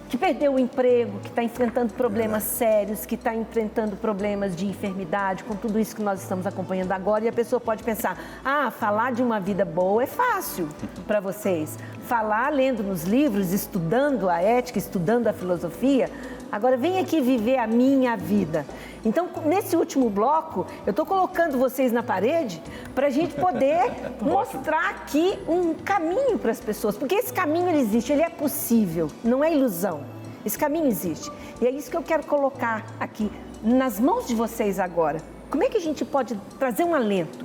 que 0.09 0.17
perdeu 0.17 0.55
o 0.55 0.59
emprego, 0.59 1.19
que 1.21 1.29
está 1.29 1.43
enfrentando 1.43 1.93
problemas 1.95 2.43
sérios, 2.45 3.05
que 3.05 3.15
está 3.15 3.35
enfrentando 3.35 3.97
problemas 3.97 4.55
de 4.55 4.67
enfermidade, 4.67 5.45
com 5.45 5.57
tudo 5.57 5.79
isso 5.79 5.97
que 5.97 6.03
nós 6.03 6.23
estamos 6.23 6.47
acompanhando 6.47 6.93
agora, 6.93 7.25
e 7.25 7.29
a 7.29 7.33
pessoa 7.33 7.61
pode 7.61 7.83
pensar: 7.83 8.19
ah, 8.45 8.71
falar 8.71 9.13
de 9.13 9.23
uma 9.23 9.41
vida 9.41 9.65
boa 9.65 10.03
é 10.03 10.07
fácil 10.07 10.69
para 11.07 11.21
vocês. 11.21 11.79
Falar 12.07 12.53
lendo 12.53 12.83
nos 12.83 13.05
livros, 13.05 13.53
estudando 13.53 14.29
a 14.29 14.41
ética, 14.41 14.79
estudando 14.79 15.27
a 15.27 15.33
filosofia. 15.33 16.09
Agora, 16.51 16.77
vem 16.77 17.01
aqui 17.01 17.21
viver 17.21 17.59
a 17.59 17.67
minha 17.67 18.17
vida. 18.17 18.65
Então, 19.07 19.29
nesse 19.45 19.77
último 19.77 20.11
bloco, 20.11 20.67
eu 20.85 20.91
estou 20.91 21.07
colocando 21.07 21.57
vocês 21.57 21.93
na 21.93 22.03
parede 22.03 22.61
para 22.93 23.07
a 23.07 23.11
gente 23.11 23.35
poder 23.37 23.85
mostrar 24.21 24.91
aqui 24.91 25.39
um 25.47 25.75
caminho 25.75 26.37
para 26.37 26.51
as 26.51 26.59
pessoas, 26.59 26.97
porque 26.97 27.15
esse 27.15 27.33
caminho 27.33 27.69
ele 27.69 27.79
existe, 27.79 28.13
ele 28.13 28.23
é 28.23 28.29
possível, 28.29 29.09
não 29.23 29.45
é 29.45 29.55
ilusão. 29.55 30.01
Esse 30.45 30.59
caminho 30.59 30.89
existe. 30.89 31.31
E 31.61 31.67
é 31.69 31.71
isso 31.71 31.89
que 31.89 31.97
eu 31.97 32.03
quero 32.03 32.27
colocar 32.27 32.85
aqui 32.99 33.31
nas 33.63 34.01
mãos 34.01 34.27
de 34.27 34.35
vocês 34.35 34.81
agora. 34.81 35.23
Como 35.51 35.63
é 35.63 35.69
que 35.69 35.77
a 35.77 35.81
gente 35.81 36.05
pode 36.05 36.35
trazer 36.59 36.83
um 36.83 36.93
alento 36.93 37.45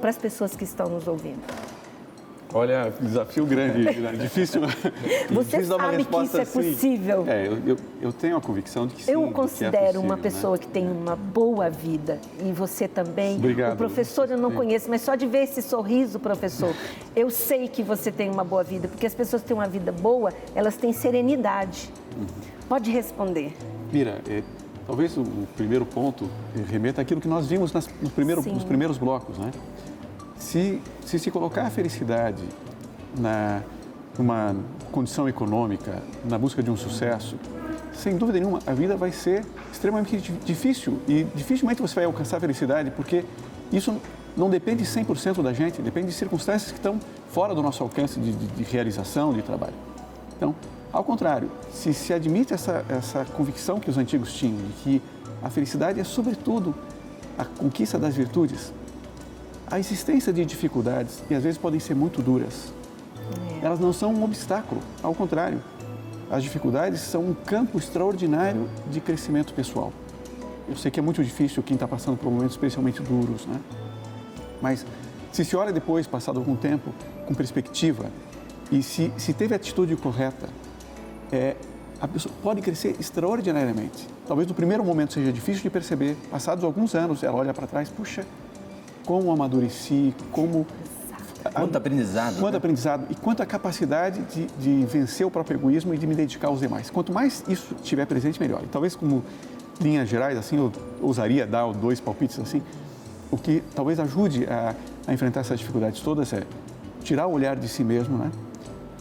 para 0.00 0.10
as 0.10 0.16
pessoas 0.16 0.54
que 0.54 0.62
estão 0.62 0.88
nos 0.88 1.08
ouvindo? 1.08 1.42
Olha, 2.52 2.92
desafio 3.00 3.46
grande, 3.46 4.00
né? 4.00 4.12
difícil. 4.20 4.60
Você 5.30 5.58
difícil 5.58 5.78
sabe 5.78 6.04
que 6.04 6.16
isso 6.22 6.36
é 6.36 6.42
assim. 6.42 6.72
possível. 6.72 7.24
É, 7.26 7.46
eu, 7.46 7.58
eu, 7.66 7.76
eu 8.02 8.12
tenho 8.12 8.36
a 8.36 8.40
convicção 8.40 8.86
de 8.86 8.94
que 8.94 9.04
sim. 9.04 9.12
Eu 9.12 9.22
que 9.22 9.28
é 9.28 9.32
considero 9.32 9.78
possível, 9.80 10.00
uma 10.00 10.16
né? 10.16 10.22
pessoa 10.22 10.58
que 10.58 10.66
tem 10.66 10.88
uma 10.90 11.14
boa 11.14 11.70
vida 11.70 12.18
e 12.44 12.52
você 12.52 12.88
também. 12.88 13.36
Obrigado. 13.36 13.74
O 13.74 13.76
professor 13.76 14.28
eu 14.30 14.38
não 14.38 14.50
Sim. 14.50 14.56
conheço, 14.56 14.90
mas 14.90 15.02
só 15.02 15.14
de 15.14 15.26
ver 15.26 15.44
esse 15.44 15.62
sorriso, 15.62 16.18
professor, 16.18 16.74
eu 17.14 17.30
sei 17.30 17.68
que 17.68 17.82
você 17.82 18.10
tem 18.10 18.30
uma 18.30 18.44
boa 18.44 18.64
vida, 18.64 18.88
porque 18.88 19.06
as 19.06 19.14
pessoas 19.14 19.42
que 19.42 19.48
têm 19.48 19.56
uma 19.56 19.68
vida 19.68 19.92
boa, 19.92 20.32
elas 20.54 20.76
têm 20.76 20.92
serenidade. 20.92 21.88
Uhum. 22.16 22.26
Pode 22.68 22.90
responder. 22.90 23.52
Mira, 23.92 24.20
é, 24.28 24.42
talvez 24.86 25.16
o, 25.16 25.22
o 25.22 25.48
primeiro 25.56 25.86
ponto 25.86 26.28
remeta 26.68 27.00
àquilo 27.00 27.20
que 27.20 27.28
nós 27.28 27.46
vimos 27.46 27.72
nas, 27.72 27.88
no 28.00 28.10
primeiro, 28.10 28.42
nos 28.42 28.64
primeiros 28.64 28.98
blocos, 28.98 29.38
né? 29.38 29.50
Se, 30.40 30.80
se 31.06 31.18
se 31.18 31.30
colocar 31.30 31.62
a 31.66 31.70
felicidade 31.70 32.42
na 33.16 33.62
numa 34.18 34.54
condição 34.90 35.28
econômica, 35.28 36.02
na 36.28 36.36
busca 36.36 36.62
de 36.62 36.70
um 36.70 36.76
sucesso, 36.76 37.36
sem 37.94 38.18
dúvida 38.18 38.38
nenhuma, 38.38 38.58
a 38.66 38.74
vida 38.74 38.94
vai 38.96 39.12
ser 39.12 39.46
extremamente 39.72 40.16
di- 40.18 40.32
difícil 40.44 40.98
e 41.08 41.24
dificilmente 41.34 41.80
você 41.80 41.94
vai 41.94 42.04
alcançar 42.04 42.36
a 42.36 42.40
felicidade, 42.40 42.90
porque 42.90 43.24
isso 43.72 43.96
não 44.36 44.50
depende 44.50 44.84
100% 44.84 45.42
da 45.42 45.52
gente, 45.54 45.80
depende 45.80 46.08
de 46.08 46.12
circunstâncias 46.12 46.70
que 46.72 46.76
estão 46.78 46.98
fora 47.30 47.54
do 47.54 47.62
nosso 47.62 47.82
alcance 47.82 48.18
de, 48.20 48.32
de- 48.32 48.46
de 48.48 48.62
realização, 48.64 49.32
de 49.32 49.40
trabalho. 49.42 49.74
Então, 50.36 50.54
ao 50.92 51.04
contrário, 51.04 51.50
se 51.72 51.94
se 51.94 52.12
admite 52.12 52.52
essa, 52.52 52.84
essa 52.90 53.24
convicção 53.24 53.78
que 53.80 53.88
os 53.88 53.96
antigos 53.96 54.32
tinham, 54.34 54.56
de 54.58 54.72
que 54.82 55.02
a 55.42 55.48
felicidade 55.48 55.98
é, 56.00 56.04
sobretudo, 56.04 56.74
a 57.38 57.44
conquista 57.44 57.98
das 57.98 58.14
virtudes, 58.16 58.72
a 59.70 59.78
existência 59.78 60.32
de 60.32 60.44
dificuldades, 60.44 61.22
e 61.30 61.34
às 61.34 61.44
vezes 61.44 61.58
podem 61.58 61.78
ser 61.78 61.94
muito 61.94 62.20
duras, 62.20 62.72
elas 63.62 63.78
não 63.78 63.92
são 63.92 64.12
um 64.12 64.24
obstáculo, 64.24 64.80
ao 65.02 65.14
contrário. 65.14 65.62
as 66.30 66.42
dificuldades 66.44 67.00
são 67.00 67.22
um 67.22 67.34
campo 67.34 67.76
extraordinário 67.76 68.68
de 68.88 69.00
crescimento 69.00 69.52
pessoal. 69.52 69.92
Eu 70.68 70.76
sei 70.76 70.88
que 70.90 71.00
é 71.00 71.02
muito 71.02 71.24
difícil 71.24 71.60
quem 71.60 71.74
está 71.74 71.88
passando 71.88 72.16
por 72.16 72.30
momentos 72.30 72.54
especialmente 72.54 73.02
duros, 73.02 73.46
né? 73.46 73.60
Mas 74.62 74.86
se 75.32 75.44
se 75.44 75.56
olha 75.56 75.72
depois, 75.72 76.06
passado 76.06 76.38
algum 76.38 76.54
tempo, 76.54 76.92
com 77.26 77.34
perspectiva, 77.34 78.06
e 78.70 78.80
se, 78.80 79.12
se 79.16 79.32
teve 79.32 79.54
a 79.54 79.56
atitude 79.56 79.96
correta, 79.96 80.48
é, 81.32 81.56
a 82.00 82.06
pessoa 82.06 82.32
pode 82.42 82.60
crescer 82.62 82.94
extraordinariamente. 83.00 84.06
Talvez 84.28 84.48
no 84.48 84.54
primeiro 84.54 84.84
momento 84.84 85.12
seja 85.12 85.32
difícil 85.32 85.62
de 85.62 85.70
perceber, 85.70 86.16
passados 86.30 86.62
alguns 86.62 86.94
anos, 86.94 87.24
ela 87.24 87.36
olha 87.36 87.52
para 87.52 87.66
trás, 87.66 87.88
puxa, 87.88 88.24
como 89.04 89.32
amadureci, 89.32 90.14
como 90.30 90.66
Quanto 91.54 91.76
aprendizado. 91.76 92.38
Quanto 92.38 92.52
né? 92.52 92.58
aprendizado 92.58 93.06
e 93.08 93.14
quanto 93.14 93.42
a 93.42 93.46
capacidade 93.46 94.20
de, 94.24 94.46
de, 94.58 94.84
vencer 94.84 95.26
o 95.26 95.30
próprio 95.30 95.56
egoísmo 95.56 95.94
e 95.94 95.98
de 95.98 96.06
me 96.06 96.14
dedicar 96.14 96.48
aos 96.48 96.60
demais. 96.60 96.90
Quanto 96.90 97.12
mais 97.12 97.42
isso 97.48 97.74
estiver 97.82 98.04
presente, 98.06 98.38
melhor. 98.38 98.62
E 98.62 98.66
talvez 98.66 98.94
como 98.94 99.24
linhas 99.80 100.08
gerais, 100.08 100.36
assim, 100.36 100.58
eu 100.58 100.70
ousaria 101.00 101.46
dar 101.46 101.72
dois 101.72 101.98
palpites 101.98 102.38
assim, 102.38 102.62
o 103.30 103.38
que 103.38 103.62
talvez 103.74 103.98
ajude 103.98 104.44
a, 104.44 104.74
a 105.06 105.14
enfrentar 105.14 105.40
essas 105.40 105.58
dificuldades 105.58 106.00
todas 106.00 106.32
é 106.32 106.42
tirar 107.02 107.26
o 107.26 107.32
olhar 107.32 107.56
de 107.56 107.68
si 107.68 107.82
mesmo, 107.82 108.18
né? 108.18 108.30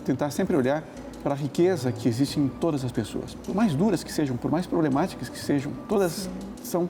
Tentar 0.06 0.32
sempre 0.32 0.56
olhar 0.56 0.84
para 1.22 1.34
a 1.34 1.38
riqueza 1.38 1.91
que 1.91 2.08
existe 2.08 2.39
em 2.39 2.47
todas 2.47 2.86
as 2.86 2.91
pessoas. 2.91 3.36
Por 3.36 3.54
mais 3.54 3.76
duras 3.76 4.04
que 4.04 4.12
sejam, 4.12 4.38
por 4.38 4.50
mais 4.50 4.66
problemáticas 4.66 5.28
que 5.28 5.38
sejam, 5.38 5.74
todas 5.88 6.30
são 6.64 6.88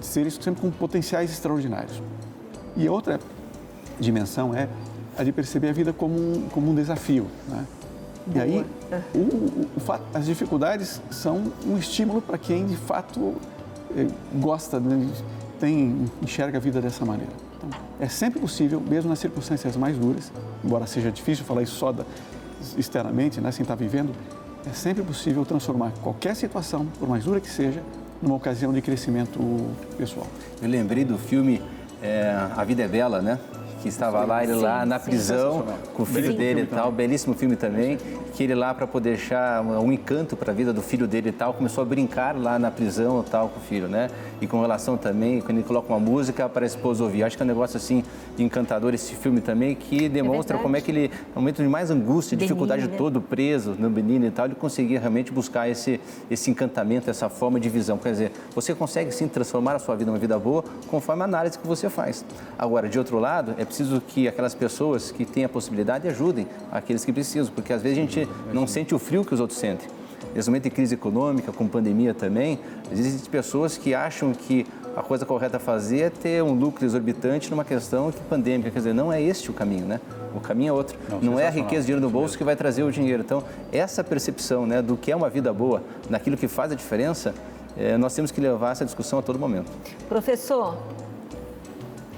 seres 0.00 0.34
sempre 0.40 0.60
com 0.60 0.70
potenciais 0.70 1.30
extraordinários. 1.30 2.02
E 2.76 2.88
outra 2.88 3.20
dimensão 3.98 4.54
é 4.54 4.68
a 5.16 5.22
de 5.22 5.32
perceber 5.32 5.68
a 5.68 5.72
vida 5.72 5.92
como 5.92 6.14
um, 6.14 6.48
como 6.50 6.70
um 6.70 6.74
desafio. 6.74 7.26
Né? 7.48 7.64
E 8.34 8.40
aí, 8.40 8.66
o, 9.14 9.18
o, 9.18 9.68
o 9.76 9.80
fato, 9.80 10.04
as 10.14 10.26
dificuldades 10.26 11.00
são 11.10 11.52
um 11.66 11.76
estímulo 11.76 12.22
para 12.22 12.38
quem 12.38 12.66
de 12.66 12.76
fato 12.76 13.34
eh, 13.96 14.08
gosta, 14.34 14.80
né? 14.80 15.08
tem, 15.60 16.10
enxerga 16.22 16.58
a 16.58 16.60
vida 16.60 16.80
dessa 16.80 17.04
maneira. 17.04 17.32
Então, 17.56 17.70
é 18.00 18.08
sempre 18.08 18.40
possível, 18.40 18.80
mesmo 18.80 19.10
nas 19.10 19.18
circunstâncias 19.18 19.76
mais 19.76 19.96
duras, 19.96 20.32
embora 20.64 20.86
seja 20.86 21.10
difícil 21.10 21.44
falar 21.44 21.62
isso 21.62 21.76
só 21.76 21.92
da, 21.92 22.04
externamente, 22.76 23.40
né, 23.40 23.50
sem 23.52 23.62
estar 23.62 23.74
vivendo, 23.74 24.12
é 24.66 24.72
sempre 24.72 25.02
possível 25.02 25.44
transformar 25.44 25.92
qualquer 26.02 26.34
situação, 26.34 26.86
por 26.98 27.08
mais 27.08 27.24
dura 27.24 27.40
que 27.40 27.50
seja, 27.50 27.82
numa 28.22 28.36
ocasião 28.36 28.72
de 28.72 28.80
crescimento 28.80 29.38
pessoal. 29.98 30.26
Eu 30.62 30.68
lembrei 30.68 31.04
do 31.04 31.18
filme 31.18 31.60
é, 32.04 32.48
A 32.54 32.64
Vida 32.64 32.82
é 32.82 32.88
Bela, 32.88 33.22
né? 33.22 33.38
Que 33.84 33.88
estava 33.90 34.24
lá, 34.24 34.42
ele 34.42 34.54
sim, 34.54 34.60
lá 34.62 34.86
na 34.86 34.98
prisão 34.98 35.62
com 35.92 36.04
o 36.04 36.06
filho 36.06 36.32
sim. 36.32 36.38
dele 36.38 36.62
e 36.62 36.66
tal, 36.66 36.90
belíssimo 36.90 37.34
filme 37.34 37.54
também, 37.54 37.98
que 38.32 38.42
ele 38.42 38.54
lá 38.54 38.72
para 38.72 38.86
poder 38.86 39.10
deixar 39.10 39.62
um 39.62 39.92
encanto 39.92 40.38
para 40.38 40.52
a 40.52 40.54
vida 40.54 40.72
do 40.72 40.80
filho 40.80 41.06
dele 41.06 41.28
e 41.28 41.32
tal, 41.32 41.52
começou 41.52 41.82
a 41.82 41.84
brincar 41.84 42.34
lá 42.34 42.58
na 42.58 42.70
prisão 42.70 43.20
e 43.20 43.30
tal 43.30 43.50
com 43.50 43.60
o 43.60 43.62
filho, 43.62 43.86
né? 43.86 44.08
E 44.40 44.46
com 44.46 44.58
relação 44.58 44.96
também, 44.96 45.42
quando 45.42 45.58
ele 45.58 45.66
coloca 45.66 45.92
uma 45.92 46.00
música 46.00 46.48
para 46.48 46.64
a 46.64 46.66
esposa 46.66 47.04
ouvir. 47.04 47.24
Acho 47.24 47.36
que 47.36 47.42
é 47.42 47.44
um 47.44 47.46
negócio 47.46 47.76
assim 47.76 48.02
encantador 48.38 48.94
esse 48.94 49.14
filme 49.14 49.42
também, 49.42 49.74
que 49.74 50.08
demonstra 50.08 50.56
é 50.56 50.60
como 50.60 50.76
é 50.76 50.80
que 50.80 50.90
ele, 50.90 51.10
no 51.34 51.42
momento 51.42 51.62
de 51.62 51.68
mais 51.68 51.90
angústia, 51.90 52.38
dificuldade 52.38 52.88
né? 52.88 52.96
todo, 52.96 53.20
preso 53.20 53.76
no 53.78 53.90
menino 53.90 54.24
e 54.24 54.30
tal, 54.30 54.46
ele 54.46 54.54
conseguia 54.54 54.98
realmente 54.98 55.30
buscar 55.30 55.68
esse, 55.68 56.00
esse 56.30 56.50
encantamento, 56.50 57.10
essa 57.10 57.28
forma 57.28 57.60
de 57.60 57.68
visão. 57.68 57.98
Quer 57.98 58.12
dizer, 58.12 58.32
você 58.54 58.74
consegue 58.74 59.12
sim 59.12 59.28
transformar 59.28 59.76
a 59.76 59.78
sua 59.78 59.94
vida 59.94 60.10
numa 60.10 60.18
vida 60.18 60.38
boa 60.38 60.64
conforme 60.88 61.20
a 61.20 61.26
análise 61.26 61.58
que 61.58 61.66
você 61.66 61.90
faz. 61.90 62.24
Agora, 62.58 62.88
de 62.88 62.98
outro 62.98 63.18
lado, 63.18 63.54
é 63.58 63.64
preciso 63.64 63.73
que 64.06 64.28
aquelas 64.28 64.54
pessoas 64.54 65.10
que 65.10 65.24
têm 65.24 65.44
a 65.44 65.48
possibilidade 65.48 66.08
ajudem 66.08 66.46
aqueles 66.70 67.04
que 67.04 67.12
precisam, 67.12 67.52
porque 67.54 67.72
às 67.72 67.82
vezes 67.82 67.98
a 67.98 68.00
gente 68.00 68.28
não 68.52 68.66
sente 68.66 68.94
o 68.94 68.98
frio 68.98 69.24
que 69.24 69.34
os 69.34 69.40
outros 69.40 69.58
sentem. 69.58 69.88
Nesse 70.34 70.48
momento 70.48 70.64
de 70.64 70.70
crise 70.70 70.94
econômica, 70.94 71.52
com 71.52 71.68
pandemia 71.68 72.12
também, 72.12 72.58
existem 72.90 73.30
pessoas 73.30 73.78
que 73.78 73.94
acham 73.94 74.32
que 74.32 74.66
a 74.96 75.02
coisa 75.02 75.26
correta 75.26 75.56
a 75.56 75.60
fazer 75.60 76.00
é 76.00 76.10
ter 76.10 76.42
um 76.42 76.52
lucro 76.52 76.84
exorbitante 76.84 77.50
numa 77.50 77.64
questão 77.64 78.10
que 78.10 78.20
pandêmica. 78.20 78.70
Quer 78.70 78.78
dizer, 78.78 78.94
não 78.94 79.12
é 79.12 79.20
este 79.20 79.50
o 79.50 79.52
caminho, 79.52 79.86
né? 79.86 80.00
O 80.34 80.40
caminho 80.40 80.70
é 80.70 80.72
outro. 80.72 80.98
Não, 81.08 81.20
não 81.20 81.40
é 81.40 81.46
a 81.46 81.50
riqueza, 81.50 81.82
dinheiro 81.82 82.00
no 82.00 82.10
bolso 82.10 82.36
que 82.36 82.44
vai 82.44 82.56
trazer 82.56 82.82
o 82.82 82.90
dinheiro. 82.90 83.22
Então, 83.22 83.42
essa 83.72 84.02
percepção 84.02 84.66
né, 84.66 84.82
do 84.82 84.96
que 84.96 85.12
é 85.12 85.16
uma 85.16 85.28
vida 85.28 85.52
boa, 85.52 85.82
naquilo 86.08 86.36
que 86.36 86.48
faz 86.48 86.72
a 86.72 86.74
diferença, 86.74 87.34
é, 87.76 87.96
nós 87.96 88.14
temos 88.14 88.30
que 88.30 88.40
levar 88.40 88.72
essa 88.72 88.84
discussão 88.84 89.18
a 89.18 89.22
todo 89.22 89.38
momento. 89.38 89.70
Professor, 90.08 90.76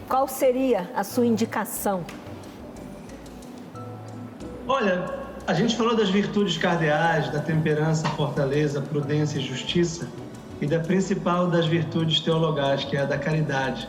qual 0.09 0.29
seria 0.29 0.91
a 0.95 1.03
sua 1.03 1.27
indicação? 1.27 2.05
Olha, 4.69 5.05
a 5.47 5.55
gente 5.55 5.77
falou 5.77 5.97
das 5.97 6.11
virtudes 6.11 6.59
cardeais, 6.59 7.31
da 7.31 7.41
temperança, 7.41 8.09
fortaleza, 8.11 8.81
prudência 8.81 9.39
e 9.39 9.43
justiça, 9.43 10.09
e 10.61 10.67
da 10.67 10.81
principal 10.81 11.49
das 11.49 11.67
virtudes 11.67 12.21
teologais, 12.21 12.85
que 12.85 12.97
é 12.97 13.01
a 13.01 13.05
da 13.05 13.19
caridade. 13.19 13.89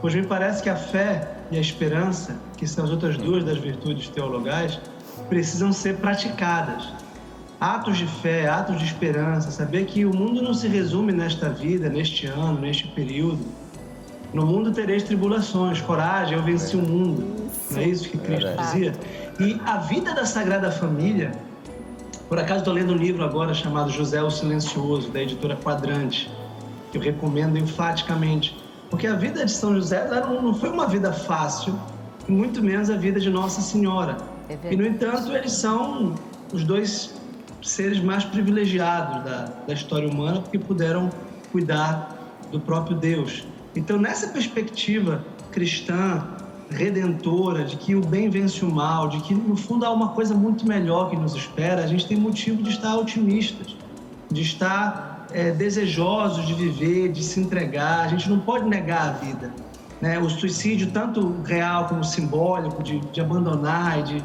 Pois 0.00 0.14
me 0.14 0.26
parece 0.26 0.62
que 0.62 0.68
a 0.68 0.76
fé 0.76 1.28
e 1.50 1.56
a 1.56 1.60
esperança, 1.60 2.36
que 2.56 2.66
são 2.66 2.84
as 2.84 2.90
outras 2.90 3.16
duas 3.16 3.44
das 3.44 3.58
virtudes 3.58 4.08
teologais, 4.08 4.80
precisam 5.28 5.72
ser 5.72 5.96
praticadas. 5.96 6.88
Atos 7.60 7.96
de 7.96 8.06
fé, 8.06 8.48
atos 8.48 8.78
de 8.78 8.84
esperança, 8.84 9.50
saber 9.50 9.86
que 9.86 10.04
o 10.04 10.14
mundo 10.14 10.42
não 10.42 10.52
se 10.52 10.68
resume 10.68 11.12
nesta 11.12 11.48
vida, 11.48 11.88
neste 11.88 12.26
ano, 12.26 12.60
neste 12.60 12.86
período, 12.88 13.44
no 14.36 14.44
mundo 14.44 14.70
tereis 14.70 15.02
tribulações, 15.02 15.80
coragem, 15.80 16.36
eu 16.36 16.44
venci 16.44 16.76
o 16.76 16.82
mundo. 16.82 17.48
Não 17.70 17.80
é 17.80 17.88
isso 17.88 18.06
que 18.10 18.18
Cristo 18.18 18.50
dizia? 18.58 18.92
E 19.40 19.58
a 19.64 19.78
vida 19.78 20.14
da 20.14 20.26
Sagrada 20.26 20.70
Família, 20.70 21.32
por 22.28 22.38
acaso 22.38 22.58
estou 22.58 22.74
lendo 22.74 22.92
um 22.92 22.96
livro 22.96 23.24
agora 23.24 23.54
chamado 23.54 23.90
José 23.90 24.22
o 24.22 24.30
Silencioso, 24.30 25.10
da 25.10 25.22
editora 25.22 25.56
Quadrante, 25.56 26.30
que 26.92 26.98
eu 26.98 27.02
recomendo 27.02 27.56
enfaticamente. 27.56 28.54
Porque 28.90 29.06
a 29.06 29.14
vida 29.14 29.42
de 29.42 29.50
São 29.50 29.74
José 29.74 30.06
não 30.06 30.52
foi 30.52 30.68
uma 30.68 30.86
vida 30.86 31.14
fácil, 31.14 31.74
muito 32.28 32.62
menos 32.62 32.90
a 32.90 32.96
vida 32.96 33.18
de 33.18 33.30
Nossa 33.30 33.62
Senhora. 33.62 34.18
É 34.50 34.58
e, 34.70 34.76
no 34.76 34.86
entanto, 34.86 35.32
eles 35.32 35.52
são 35.52 36.14
os 36.52 36.62
dois 36.62 37.14
seres 37.62 38.00
mais 38.00 38.22
privilegiados 38.22 39.24
da, 39.24 39.44
da 39.66 39.72
história 39.72 40.06
humana, 40.06 40.42
porque 40.42 40.58
puderam 40.58 41.08
cuidar 41.50 42.14
do 42.52 42.60
próprio 42.60 42.98
Deus. 42.98 43.46
Então, 43.76 43.98
nessa 43.98 44.28
perspectiva 44.28 45.24
cristã, 45.52 46.24
redentora, 46.70 47.64
de 47.64 47.76
que 47.76 47.94
o 47.94 48.00
bem 48.00 48.28
vence 48.28 48.64
o 48.64 48.70
mal, 48.70 49.08
de 49.08 49.20
que 49.20 49.34
no 49.34 49.56
fundo 49.56 49.84
há 49.84 49.90
uma 49.90 50.08
coisa 50.08 50.34
muito 50.34 50.66
melhor 50.66 51.10
que 51.10 51.16
nos 51.16 51.34
espera, 51.34 51.84
a 51.84 51.86
gente 51.86 52.06
tem 52.06 52.16
motivo 52.16 52.62
de 52.62 52.70
estar 52.70 52.96
otimistas, 52.96 53.76
de 54.30 54.42
estar 54.42 55.26
é, 55.32 55.50
desejosos 55.52 56.46
de 56.46 56.54
viver, 56.54 57.12
de 57.12 57.22
se 57.22 57.38
entregar. 57.40 58.06
A 58.06 58.08
gente 58.08 58.28
não 58.28 58.40
pode 58.40 58.68
negar 58.68 59.08
a 59.08 59.12
vida. 59.12 59.52
Né? 60.00 60.18
O 60.18 60.28
suicídio, 60.28 60.90
tanto 60.90 61.40
real 61.44 61.86
como 61.86 62.04
simbólico, 62.04 62.82
de, 62.82 62.98
de 63.00 63.20
abandonar 63.20 64.00
e 64.00 64.02
de 64.02 64.24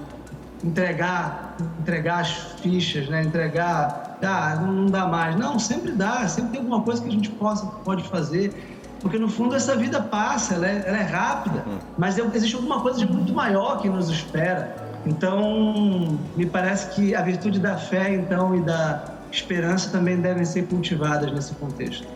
entregar, 0.63 1.55
entregar 1.79 2.21
as 2.21 2.31
fichas, 2.61 3.07
né? 3.07 3.23
entregar, 3.23 4.17
ah, 4.21 4.55
não 4.55 4.87
dá 4.87 5.05
mais. 5.05 5.35
Não, 5.35 5.59
sempre 5.59 5.91
dá, 5.91 6.27
sempre 6.27 6.51
tem 6.51 6.59
alguma 6.59 6.81
coisa 6.81 7.01
que 7.01 7.09
a 7.09 7.11
gente 7.11 7.29
possa, 7.29 7.65
pode 7.65 8.03
fazer 8.07 8.53
porque 9.01 9.17
no 9.17 9.27
fundo 9.27 9.55
essa 9.55 9.75
vida 9.75 9.99
passa, 9.99 10.53
ela 10.53 10.67
é, 10.67 10.83
ela 10.85 10.97
é 10.97 11.03
rápida, 11.03 11.63
hum. 11.67 11.79
mas 11.97 12.17
existe 12.17 12.55
alguma 12.55 12.81
coisa 12.81 12.99
de 12.99 13.11
muito 13.11 13.33
maior 13.33 13.81
que 13.81 13.89
nos 13.89 14.09
espera. 14.09 14.75
Então, 15.05 16.19
me 16.35 16.45
parece 16.45 16.93
que 16.93 17.15
a 17.15 17.21
virtude 17.21 17.59
da 17.59 17.75
fé, 17.75 18.13
então, 18.13 18.55
e 18.55 18.61
da 18.61 19.03
esperança 19.31 19.89
também 19.89 20.17
devem 20.17 20.45
ser 20.45 20.67
cultivadas 20.67 21.31
nesse 21.31 21.55
contexto. 21.55 22.07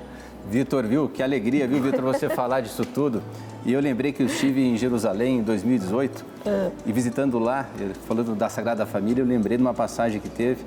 Vitor, 0.47 0.85
viu? 0.85 1.09
Que 1.09 1.23
alegria, 1.23 1.67
viu, 1.67 1.81
Vitor, 1.81 2.01
você 2.01 2.29
falar 2.29 2.61
disso 2.61 2.85
tudo. 2.85 3.23
E 3.65 3.73
eu 3.73 3.79
lembrei 3.79 4.11
que 4.11 4.21
eu 4.21 4.27
estive 4.27 4.63
em 4.63 4.77
Jerusalém 4.77 5.39
em 5.39 5.41
2018 5.41 6.23
é. 6.45 6.69
e 6.85 6.91
visitando 6.91 7.39
lá, 7.39 7.65
falando 8.07 8.35
da 8.35 8.47
Sagrada 8.47 8.85
Família, 8.85 9.23
eu 9.23 9.27
lembrei 9.27 9.57
de 9.57 9.63
uma 9.63 9.73
passagem 9.73 10.21
que 10.21 10.29
teve 10.29 10.63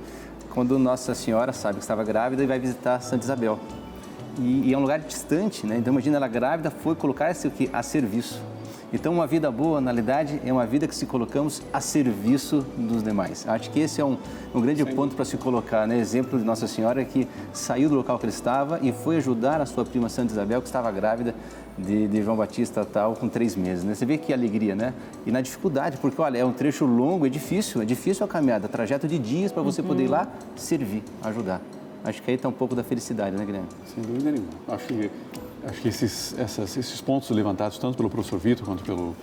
quando 0.51 0.77
Nossa 0.81 1.15
Senhora 1.15 1.53
sabe 1.53 1.77
que 1.77 1.83
estava 1.83 2.03
grávida 2.03 2.43
e 2.43 2.47
vai 2.47 2.59
visitar 2.59 3.01
Santa 3.01 3.23
Isabel 3.23 3.61
e, 4.39 4.69
e, 4.69 4.73
é 4.73 4.79
um 4.79 4.81
lugar 4.81 5.01
distante, 5.01 5.67
né? 5.67 5.79
Então 5.79 5.93
imagina 5.93 6.17
ela 6.17 6.29
grávida 6.29 6.71
foi 6.71 6.95
colocar-se 6.95 7.47
o 7.47 7.51
que 7.51 7.69
a 7.73 7.83
serviço. 7.83 8.41
Então 8.91 9.13
uma 9.13 9.27
vida 9.27 9.51
boa, 9.51 9.83
na 9.83 9.91
realidade, 9.91 10.41
é 10.47 10.53
uma 10.53 10.65
vida 10.65 10.89
que 10.89 10.95
se 10.95 11.05
colocamos 11.05 11.61
a 11.73 11.81
serviço 11.81 12.65
dos 12.77 13.03
demais. 13.03 13.47
Acho 13.47 13.71
que 13.71 13.81
esse 13.81 14.01
é 14.01 14.05
um, 14.05 14.17
um 14.55 14.61
grande 14.63 14.83
Sim. 14.83 14.95
ponto 14.95 15.15
para 15.15 15.27
se 15.27 15.37
colocar, 15.37 15.87
né? 15.87 15.99
Exemplo 15.99 16.39
de 16.39 16.45
Nossa 16.45 16.67
Senhora 16.67 17.05
que 17.05 17.29
saiu 17.53 17.91
do 17.91 17.97
local 17.97 18.19
que 18.19 18.25
ele 18.25 18.33
estava 18.33 18.79
e 18.81 18.91
foi 18.91 19.19
ajudar 19.19 19.61
a 19.61 19.67
sua 19.67 19.85
prima 19.85 20.09
Santa 20.09 20.33
Isabel 20.33 20.63
que 20.63 20.69
estava 20.69 20.91
grávida 20.91 21.35
de, 21.77 22.09
de 22.09 22.23
João 22.23 22.37
Batista 22.37 22.83
tal 22.83 23.15
com 23.15 23.29
três 23.29 23.55
meses. 23.55 23.85
Né? 23.85 23.95
Você 23.95 24.07
vê 24.07 24.17
que 24.17 24.33
alegria, 24.33 24.75
né? 24.75 24.95
E 25.27 25.31
na 25.31 25.43
dificuldade, 25.43 25.99
porque 25.99 26.21
olha 26.23 26.39
é 26.39 26.45
um 26.45 26.53
trecho 26.53 26.87
longo, 26.87 27.27
é 27.27 27.29
difícil, 27.29 27.83
é 27.83 27.85
difícil 27.85 28.25
a 28.25 28.29
caminhada, 28.29 28.69
trajeto 28.69 29.07
de 29.07 29.19
dias 29.19 29.53
para 29.53 29.63
você 29.63 29.83
uhum. 29.83 29.89
poder 29.89 30.05
ir 30.05 30.09
lá 30.09 30.27
servir, 30.57 31.03
ajudar. 31.23 31.61
Acho 32.05 32.23
que 32.23 32.31
aí 32.31 32.37
está 32.37 32.49
um 32.49 32.53
pouco 32.53 32.75
da 32.75 32.85
felicidade, 32.85 33.37
né, 33.37 33.45
Guilherme? 33.45 33.69
Sem 33.95 34.03
dúvida 34.03 34.31
nenhuma. 34.31 34.51
Acho 34.69 34.87
que, 34.87 35.11
acho 35.65 35.81
que 35.81 35.89
esses, 35.89 36.39
essas, 36.39 36.77
esses 36.77 37.01
pontos 37.01 37.29
levantados, 37.31 37.79
tanto 37.79 37.97
pelo 37.97 38.09
professor 38.09 38.39
Vitor 38.39 38.65
quanto 38.65 38.85
pelo, 38.85 39.15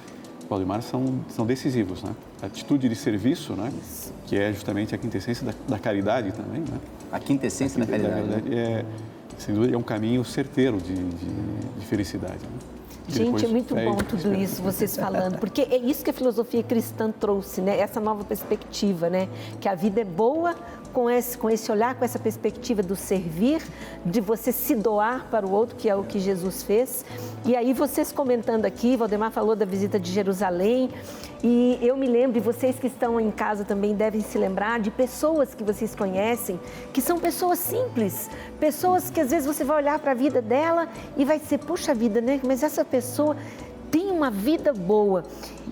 Valdemar 0.50 0.82
são, 0.82 1.20
são 1.30 1.46
decisivos, 1.46 2.04
né? 2.04 2.16
A 2.42 2.46
atitude 2.46 2.88
de 2.88 2.96
serviço, 2.96 3.54
né? 3.54 3.72
Que 4.28 4.38
é 4.38 4.54
justamente 4.54 4.94
a 4.94 4.98
quintessência 4.98 5.46
da, 5.46 5.54
da 5.68 5.80
caridade 5.80 6.32
também, 6.32 6.62
né? 6.62 6.80
A 7.12 7.20
quintessência 7.20 7.82
a 7.82 7.86
da 7.86 7.92
caridade. 7.92 8.28
Da 8.28 8.34
caridade 8.36 8.56
é, 8.56 8.86
sem 9.38 9.54
dúvida, 9.54 9.76
é 9.76 9.78
um 9.78 9.84
caminho 9.84 10.24
certeiro 10.24 10.78
de, 10.78 10.94
de, 10.94 11.80
de 11.80 11.86
felicidade. 11.86 12.40
Né? 12.44 12.76
Gente, 13.08 13.46
é 13.46 13.48
muito 13.48 13.76
bom 13.76 13.98
tudo 13.98 14.34
isso, 14.34 14.64
vocês 14.64 14.96
falando, 14.98 15.38
porque 15.38 15.62
é 15.62 15.78
isso 15.78 16.04
que 16.04 16.10
a 16.10 16.14
filosofia 16.14 16.64
cristã 16.64 17.12
trouxe, 17.12 17.62
né? 17.62 17.78
Essa 17.80 18.00
nova 18.00 18.24
perspectiva, 18.24 19.10
né? 19.10 19.30
Que 19.60 19.70
a 19.70 19.76
vida 19.76 20.02
é 20.02 20.06
boa 20.06 20.56
com 20.96 21.10
esse, 21.10 21.38
com 21.38 21.50
esse 21.50 21.70
olhar, 21.70 21.94
com 21.96 22.06
essa 22.06 22.18
perspectiva 22.18 22.82
do 22.82 22.96
servir, 22.96 23.62
de 24.06 24.22
você 24.22 24.54
se 24.54 24.74
doar 24.74 25.28
para 25.30 25.46
o 25.46 25.52
outro, 25.52 25.76
que 25.76 25.90
é 25.90 25.96
o 25.96 26.06
que 26.06 26.20
Jesus 26.20 26.64
fez. 26.64 27.04
E 27.46 27.54
aí, 27.54 27.74
vocês 27.74 28.14
comentando 28.14 28.64
aqui, 28.64 28.96
Valdemar 28.96 29.30
falou 29.30 29.58
da 29.58 29.66
visita 29.66 30.00
de 30.00 30.10
Jerusalém, 30.10 30.90
e 31.44 31.78
eu 31.82 31.98
me 31.98 32.08
lembro, 32.08 32.38
e 32.38 32.42
vocês 32.42 32.80
que 32.80 32.88
estão 32.88 33.20
em 33.20 33.30
casa 33.30 33.66
também 33.66 33.94
devem 33.94 34.22
se 34.22 34.38
lembrar, 34.38 34.80
de 34.80 34.90
pessoas 34.90 35.54
que 35.54 35.66
vocês 35.66 35.94
conhecem, 35.94 36.58
que 36.94 37.02
são 37.02 37.20
pessoas 37.20 37.60
simples, 37.60 38.30
pessoas 38.58 39.10
que 39.10 39.20
às 39.20 39.32
vezes 39.32 39.46
você 39.46 39.66
vai 39.66 39.76
olhar 39.76 40.00
para 40.00 40.12
a 40.12 40.16
vida 40.16 40.42
dela 40.42 40.88
e 41.18 41.26
vai 41.26 41.38
dizer, 41.38 41.60
puxa 41.60 41.94
vida, 41.94 42.22
né? 42.22 42.40
Mas 42.48 42.64
essa 42.64 42.86
pessoa 42.86 43.36
uma 44.16 44.32
vida 44.32 44.74
boa. 44.74 45.24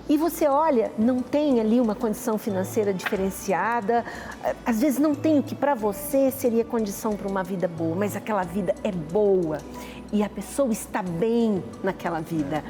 E 0.08 0.16
você 0.18 0.46
olha, 0.46 0.92
não 0.98 1.20
tem 1.20 1.60
ali 1.60 1.80
uma 1.80 1.94
condição 1.94 2.36
financeira 2.36 2.92
diferenciada, 2.92 4.04
às 4.66 4.80
vezes 4.80 4.98
não 4.98 5.14
tem 5.14 5.38
o 5.38 5.42
que 5.42 5.54
para 5.54 5.74
você 5.74 6.30
seria 6.30 6.64
condição 6.64 7.16
para 7.16 7.26
uma 7.26 7.42
vida 7.42 7.66
boa, 7.66 7.96
mas 7.96 8.14
aquela 8.14 8.42
vida 8.42 8.74
é 8.84 8.92
boa 8.92 9.58
e 10.12 10.22
a 10.22 10.28
pessoa 10.28 10.70
está 10.70 11.02
bem 11.02 11.64
naquela 11.82 12.20
vida 12.20 12.62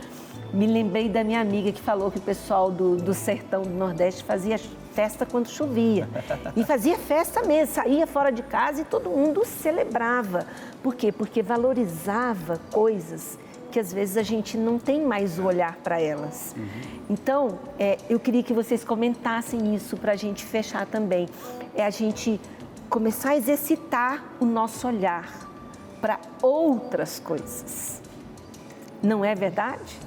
me 0.54 0.68
lembrei 0.68 1.08
da 1.08 1.24
minha 1.24 1.40
amiga 1.40 1.72
que 1.72 1.80
falou 1.82 2.10
que 2.10 2.18
o 2.18 2.22
pessoal 2.22 2.70
do, 2.70 2.96
do 2.96 3.12
sertão 3.12 3.62
do 3.62 3.70
Nordeste 3.70 4.22
fazia 4.22 4.56
festa 4.56 5.26
quando 5.26 5.48
chovia. 5.48 6.08
E 6.56 6.62
fazia 6.64 6.96
festa 6.96 7.42
mesmo, 7.42 7.74
saía 7.74 8.06
fora 8.06 8.30
de 8.30 8.42
casa 8.42 8.82
e 8.82 8.84
todo 8.84 9.10
mundo 9.10 9.44
celebrava. 9.44 10.46
Por 10.80 10.94
quê? 10.94 11.10
Porque 11.10 11.42
valorizava 11.42 12.60
coisas 12.70 13.36
que 13.74 13.80
às 13.80 13.92
vezes 13.92 14.16
a 14.16 14.22
gente 14.22 14.56
não 14.56 14.78
tem 14.78 15.04
mais 15.04 15.36
o 15.36 15.46
olhar 15.46 15.74
para 15.82 16.00
elas. 16.00 16.54
Uhum. 16.56 16.66
Então, 17.10 17.58
é, 17.76 17.98
eu 18.08 18.20
queria 18.20 18.40
que 18.40 18.52
vocês 18.52 18.84
comentassem 18.84 19.74
isso 19.74 19.96
para 19.96 20.12
a 20.12 20.16
gente 20.16 20.44
fechar 20.44 20.86
também. 20.86 21.28
É 21.74 21.84
a 21.84 21.90
gente 21.90 22.40
começar 22.88 23.30
a 23.30 23.36
exercitar 23.36 24.22
o 24.38 24.44
nosso 24.44 24.86
olhar 24.86 25.28
para 26.00 26.20
outras 26.40 27.18
coisas. 27.18 28.00
Não 29.02 29.24
é 29.24 29.34
verdade? 29.34 29.98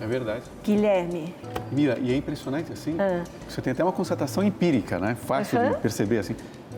É 0.00 0.06
verdade. 0.06 0.44
Guilherme. 0.62 1.34
Mira, 1.72 1.98
e 1.98 2.12
é 2.12 2.16
impressionante 2.16 2.72
assim. 2.72 2.94
Ah. 3.00 3.24
Você 3.48 3.60
tem 3.60 3.72
até 3.72 3.82
uma 3.82 3.92
constatação 3.92 4.44
empírica, 4.44 5.00
né? 5.00 5.16
Fácil 5.16 5.58
uhum. 5.58 5.70
de 5.72 5.78
perceber 5.78 6.18
assim. 6.18 6.36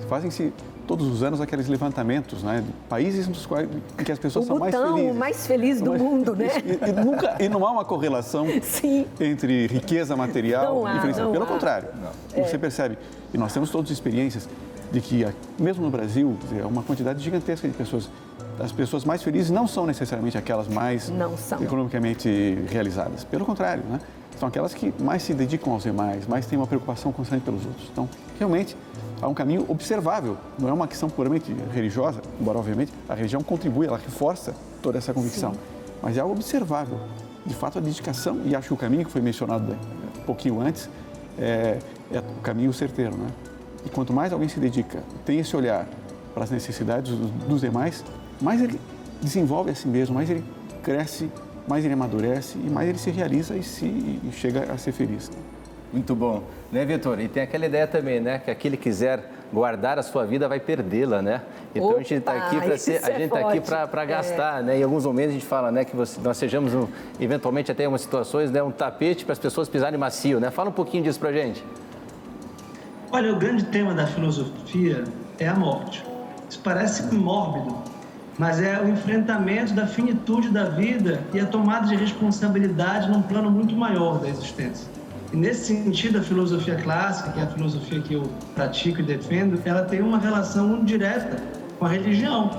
Fazem-se 0.09 0.53
todos 0.87 1.07
os 1.07 1.23
anos 1.23 1.41
aqueles 1.41 1.69
levantamentos, 1.69 2.43
né? 2.43 2.65
Países 2.89 3.29
nos 3.29 3.47
quais 3.47 3.69
em 3.99 4.05
que 4.05 4.11
as 4.11 4.19
pessoas 4.19 4.45
o 4.45 4.49
são 4.49 4.59
mais 4.59 4.75
felizes. 4.75 5.11
O 5.11 5.15
mais 5.15 5.47
feliz 5.47 5.81
do 5.81 5.93
mundo, 5.93 6.35
né? 6.35 6.49
E, 6.65 6.91
e, 6.91 7.05
nunca, 7.05 7.37
e 7.39 7.49
não 7.49 7.65
há 7.65 7.71
uma 7.71 7.85
correlação 7.85 8.47
Sim. 8.63 9.07
entre 9.21 9.67
riqueza 9.69 10.17
material 10.17 10.85
há, 10.85 10.97
e 10.97 11.01
felicidade. 11.01 11.31
Pelo 11.31 11.45
há. 11.45 11.47
contrário, 11.47 11.89
é. 12.35 12.43
você 12.43 12.59
percebe. 12.59 12.99
E 13.33 13.39
nós 13.39 13.53
temos 13.53 13.71
todas 13.71 13.91
experiências 13.91 14.49
de 14.91 15.01
que, 15.01 15.25
mesmo 15.59 15.85
no 15.85 15.91
Brasil, 15.91 16.37
é 16.61 16.67
uma 16.67 16.83
quantidade 16.83 17.23
gigantesca 17.23 17.69
de 17.69 17.75
pessoas 17.75 18.11
as 18.59 18.73
pessoas 18.73 19.05
mais 19.07 19.23
felizes 19.23 19.51
não 19.51 19.67
são 19.67 19.87
necessariamente 19.87 20.37
aquelas 20.37 20.69
mais 20.69 21.11
economicamente 21.63 22.59
realizadas. 22.69 23.25
Pelo 23.25 23.47
contrário, 23.47 23.83
né? 23.89 23.99
São 24.39 24.49
aquelas 24.49 24.73
que 24.73 24.93
mais 25.03 25.23
se 25.23 25.35
dedicam 25.35 25.73
aos 25.73 25.83
demais, 25.83 26.27
mais 26.27 26.47
têm 26.47 26.59
uma 26.59 26.67
preocupação 26.67 27.13
constante 27.13 27.43
pelos 27.43 27.65
outros. 27.67 27.89
Então, 27.93 28.09
realmente, 28.39 28.77
há 29.21 29.29
um 29.29 29.35
caminho 29.35 29.67
observável. 29.69 30.37
Não 30.59 30.69
é 30.69 30.73
uma 30.73 30.89
questão 30.89 31.09
puramente 31.09 31.55
religiosa, 31.73 32.21
embora, 32.41 32.59
obviamente, 32.59 32.93
a 33.09 33.15
religião 33.15 33.43
contribui, 33.43 33.87
ela 33.87 33.99
reforça 33.99 34.55
toda 34.83 34.99
essa 34.99 35.13
convicção. 35.13 35.53
Sim. 35.53 35.61
Mas 36.03 36.17
é 36.17 36.21
algo 36.21 36.35
observável. 36.35 36.99
De 37.45 37.55
fato, 37.55 37.79
a 37.79 37.81
dedicação, 37.81 38.41
e 38.45 38.55
acho 38.55 38.69
que 38.69 38.75
o 38.75 38.77
caminho 38.77 39.05
que 39.05 39.11
foi 39.11 39.21
mencionado 39.21 39.77
um 40.19 40.25
pouquinho 40.25 40.61
antes, 40.61 40.89
é, 41.39 41.79
é 42.13 42.19
o 42.19 42.41
caminho 42.43 42.73
certeiro. 42.73 43.17
Né? 43.17 43.29
E 43.85 43.89
quanto 43.89 44.13
mais 44.13 44.33
alguém 44.33 44.49
se 44.49 44.61
dedica, 44.61 45.03
tem 45.25 45.39
esse 45.39 45.57
olhar 45.57 45.87
para 46.35 46.45
as 46.45 46.51
necessidades 46.51 47.13
dos 47.49 47.61
demais, 47.61 48.05
mais 48.41 48.61
ele 48.61 48.81
desenvolve 49.21 49.71
a 49.71 49.75
si 49.75 49.89
mesmo, 49.89 50.15
mais 50.15 50.31
ele 50.31 50.45
cresce, 50.83 51.31
mais 51.71 51.85
ele 51.85 51.95
amadurece 51.95 52.59
e 52.59 52.69
mais 52.69 52.89
ele 52.89 52.99
se 52.99 53.13
realiza 53.13 53.57
e, 53.57 53.63
se, 53.63 53.87
e 53.87 54.31
chega 54.33 54.73
a 54.73 54.77
ser 54.77 54.91
feliz. 54.91 55.31
Muito 55.93 56.17
bom. 56.17 56.43
Né, 56.73 56.85
Vitor? 56.85 57.21
E 57.21 57.29
tem 57.29 57.45
aquela 57.45 57.67
ideia 57.67 57.87
também, 57.87 58.21
né? 58.21 58.41
Que 58.41 58.51
aquele 58.51 58.77
que 58.77 58.85
quiser 58.85 59.23
guardar 59.53 59.99
a 59.99 60.03
sua 60.03 60.25
vida 60.25 60.49
vai 60.49 60.59
perdê-la, 60.59 61.23
né? 61.23 61.43
Então 61.73 61.91
Opa, 61.91 61.97
a 61.97 62.03
gente 62.03 62.15
está 62.15 62.33
aqui 62.33 62.61
para 62.61 62.77
ser, 62.77 63.05
a 63.05 63.11
é 63.11 63.19
gente 63.19 63.31
tá 63.31 63.41
aqui 63.41 63.61
para 63.61 64.05
gastar, 64.05 64.61
é. 64.61 64.63
né? 64.65 64.79
Em 64.79 64.83
alguns 64.83 65.07
momentos 65.07 65.31
a 65.31 65.35
gente 65.35 65.47
fala, 65.47 65.71
né, 65.71 65.85
que 65.85 65.95
você, 65.95 66.21
nós 66.21 66.37
sejamos 66.37 66.75
um, 66.75 66.87
eventualmente 67.21 67.71
até 67.71 67.85
em 67.85 67.87
algumas 67.87 68.03
situações, 68.03 68.51
né, 68.51 68.63
um 68.63 68.71
tapete 68.71 69.25
para 69.25 69.33
as 69.33 69.39
pessoas 69.39 69.69
pisarem 69.69 69.99
macio, 69.99 70.39
né? 70.41 70.51
Fala 70.51 70.71
um 70.71 70.73
pouquinho 70.73 71.05
disso 71.05 71.19
para 71.19 71.33
gente. 71.33 71.65
Olha, 73.13 73.33
o 73.33 73.37
grande 73.37 73.65
tema 73.65 73.95
da 73.95 74.07
filosofia 74.07 75.05
é 75.39 75.49
a 75.49 75.55
morte. 75.55 76.05
Isso 76.49 76.61
parece 76.63 77.13
mórbido, 77.15 77.77
mas 78.39 78.61
é 78.61 78.81
o 78.81 78.89
enfrentamento 78.89 79.75
da 79.75 79.87
finitude 79.87 80.49
da 80.51 80.65
vida 80.65 81.23
e 81.35 81.41
a 81.41 81.47
tomada 81.47 81.87
de 81.87 81.97
responsabilidade 81.97 83.11
num 83.11 83.23
plano 83.23 83.51
muito 83.51 83.77
maior 83.77 84.19
da 84.19 84.29
existência. 84.29 84.89
E 85.33 85.37
nesse 85.37 85.67
sentido, 85.67 86.19
a 86.19 86.23
filosofia 86.23 86.75
clássica, 86.77 87.31
que 87.31 87.41
é 87.41 87.43
a 87.45 87.47
filosofia 87.47 88.01
que 88.01 88.15
eu 88.15 88.23
pratico 88.55 89.01
e 89.01 89.05
defendo, 89.05 89.61
ela 89.65 89.83
tem 89.83 90.01
uma 90.01 90.19
relação 90.19 90.69
muito 90.69 90.85
direta 90.85 91.41
com 91.79 91.85
a 91.85 91.89
religião. 91.89 92.51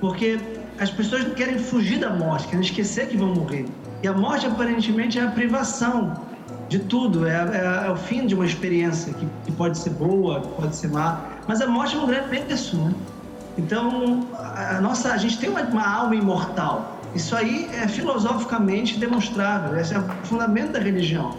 Porque 0.00 0.38
as 0.78 0.90
pessoas 0.90 1.24
querem 1.34 1.58
fugir 1.58 1.98
da 1.98 2.10
morte, 2.10 2.46
querem 2.48 2.64
esquecer 2.64 3.08
que 3.08 3.16
vão 3.16 3.34
morrer. 3.34 3.66
E 4.02 4.08
a 4.08 4.14
morte, 4.14 4.46
aparentemente, 4.46 5.18
é 5.18 5.22
a 5.22 5.30
privação 5.30 6.14
de 6.70 6.78
tudo, 6.78 7.26
é, 7.26 7.32
é, 7.32 7.86
é 7.88 7.90
o 7.90 7.96
fim 7.96 8.26
de 8.26 8.34
uma 8.34 8.46
experiência 8.46 9.12
que, 9.12 9.26
que, 9.44 9.52
pode 9.52 9.76
ser 9.76 9.90
boa, 9.90 10.40
pode 10.40 10.74
ser 10.74 10.88
má. 10.88 11.20
Mas 11.46 11.60
a 11.60 11.66
morte 11.66 11.96
é 11.96 11.98
um 11.98 12.06
grande 12.06 12.28
preço, 12.28 12.76
né? 12.76 12.94
Então, 13.60 14.26
a, 14.38 14.80
nossa, 14.80 15.12
a 15.12 15.18
gente 15.18 15.38
tem 15.38 15.50
uma, 15.50 15.62
uma 15.62 15.86
alma 15.86 16.16
imortal. 16.16 16.98
Isso 17.14 17.36
aí 17.36 17.68
é 17.72 17.86
filosoficamente 17.86 18.98
demonstrável, 18.98 19.78
esse 19.78 19.94
é 19.94 19.98
o 19.98 20.02
fundamento 20.24 20.72
da 20.72 20.78
religião. 20.78 21.36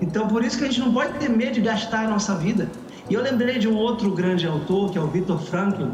Então, 0.00 0.26
por 0.28 0.44
isso 0.44 0.58
que 0.58 0.64
a 0.64 0.66
gente 0.66 0.80
não 0.80 0.92
pode 0.92 1.12
ter 1.18 1.30
medo 1.30 1.52
de 1.52 1.60
gastar 1.60 2.04
a 2.06 2.08
nossa 2.08 2.34
vida. 2.34 2.68
E 3.08 3.14
eu 3.14 3.22
lembrei 3.22 3.58
de 3.58 3.68
um 3.68 3.76
outro 3.76 4.10
grande 4.10 4.46
autor, 4.46 4.90
que 4.90 4.98
é 4.98 5.00
o 5.00 5.06
Viktor 5.06 5.38
Frankl, 5.38 5.84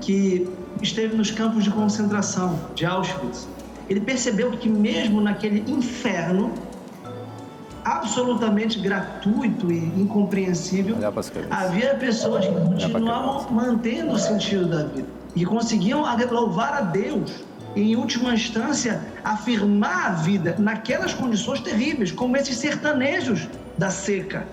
que 0.00 0.48
esteve 0.82 1.16
nos 1.16 1.30
campos 1.30 1.64
de 1.64 1.70
concentração 1.70 2.58
de 2.74 2.84
Auschwitz. 2.84 3.48
Ele 3.88 4.00
percebeu 4.00 4.50
que 4.50 4.68
mesmo 4.68 5.20
naquele 5.20 5.60
inferno 5.70 6.52
absolutamente 7.86 8.80
gratuito 8.80 9.70
e 9.70 9.78
incompreensível, 9.96 10.96
havia 11.48 11.94
pessoas 11.94 12.44
que 12.44 12.52
continuavam 12.52 13.48
mantendo 13.52 14.12
o 14.14 14.18
sentido 14.18 14.66
da 14.66 14.82
vida 14.82 15.06
e 15.36 15.46
conseguiam 15.46 16.04
louvar 16.32 16.74
a 16.74 16.80
Deus 16.80 17.44
em 17.76 17.94
última 17.94 18.34
instância, 18.34 19.00
afirmar 19.22 20.06
a 20.06 20.10
vida 20.14 20.56
naquelas 20.58 21.14
condições 21.14 21.60
terríveis, 21.60 22.10
como 22.10 22.36
esses 22.36 22.56
sertanejos 22.56 23.46
da 23.78 23.90
seca, 23.90 24.48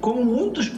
como 0.00 0.22
muitos 0.22 0.70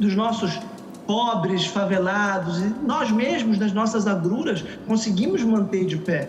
dos 0.00 0.16
nossos 0.16 0.58
pobres, 1.06 1.66
favelados, 1.66 2.58
e 2.58 2.74
nós 2.84 3.10
mesmos, 3.10 3.58
nas 3.58 3.72
nossas 3.72 4.06
agruras, 4.08 4.64
conseguimos 4.86 5.44
manter 5.44 5.84
de 5.84 5.96
pé. 5.96 6.28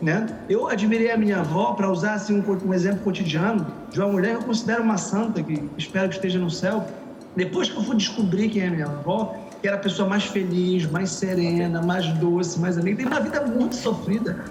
Né? 0.00 0.26
Eu 0.48 0.68
admirei 0.68 1.10
a 1.10 1.16
minha 1.16 1.38
avó, 1.38 1.72
para 1.72 1.90
usar 1.90 2.14
assim, 2.14 2.38
um, 2.38 2.68
um, 2.68 2.74
exemplo 2.74 3.00
cotidiano, 3.00 3.66
de 3.90 3.98
uma 3.98 4.08
mulher 4.08 4.36
que 4.36 4.42
eu 4.42 4.46
considero 4.46 4.82
uma 4.82 4.98
santa, 4.98 5.42
que 5.42 5.70
espero 5.78 6.08
que 6.08 6.16
esteja 6.16 6.38
no 6.38 6.50
céu. 6.50 6.86
Depois 7.34 7.70
que 7.70 7.76
eu 7.76 7.82
fui 7.82 7.96
descobrir 7.96 8.50
quem 8.50 8.62
é 8.62 8.70
minha 8.70 8.86
avó, 8.86 9.34
que 9.60 9.66
era 9.66 9.76
a 9.76 9.80
pessoa 9.80 10.08
mais 10.08 10.24
feliz, 10.24 10.90
mais 10.90 11.10
serena, 11.10 11.80
mais 11.80 12.06
doce, 12.14 12.60
mais 12.60 12.76
alegre, 12.76 13.04
tem 13.04 13.06
uma 13.06 13.20
vida 13.20 13.40
muito 13.46 13.74
sofrida. 13.74 14.44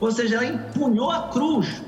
Ou 0.00 0.10
seja, 0.10 0.36
ela 0.36 0.46
empunhou 0.46 1.10
a 1.10 1.28
cruz, 1.28 1.82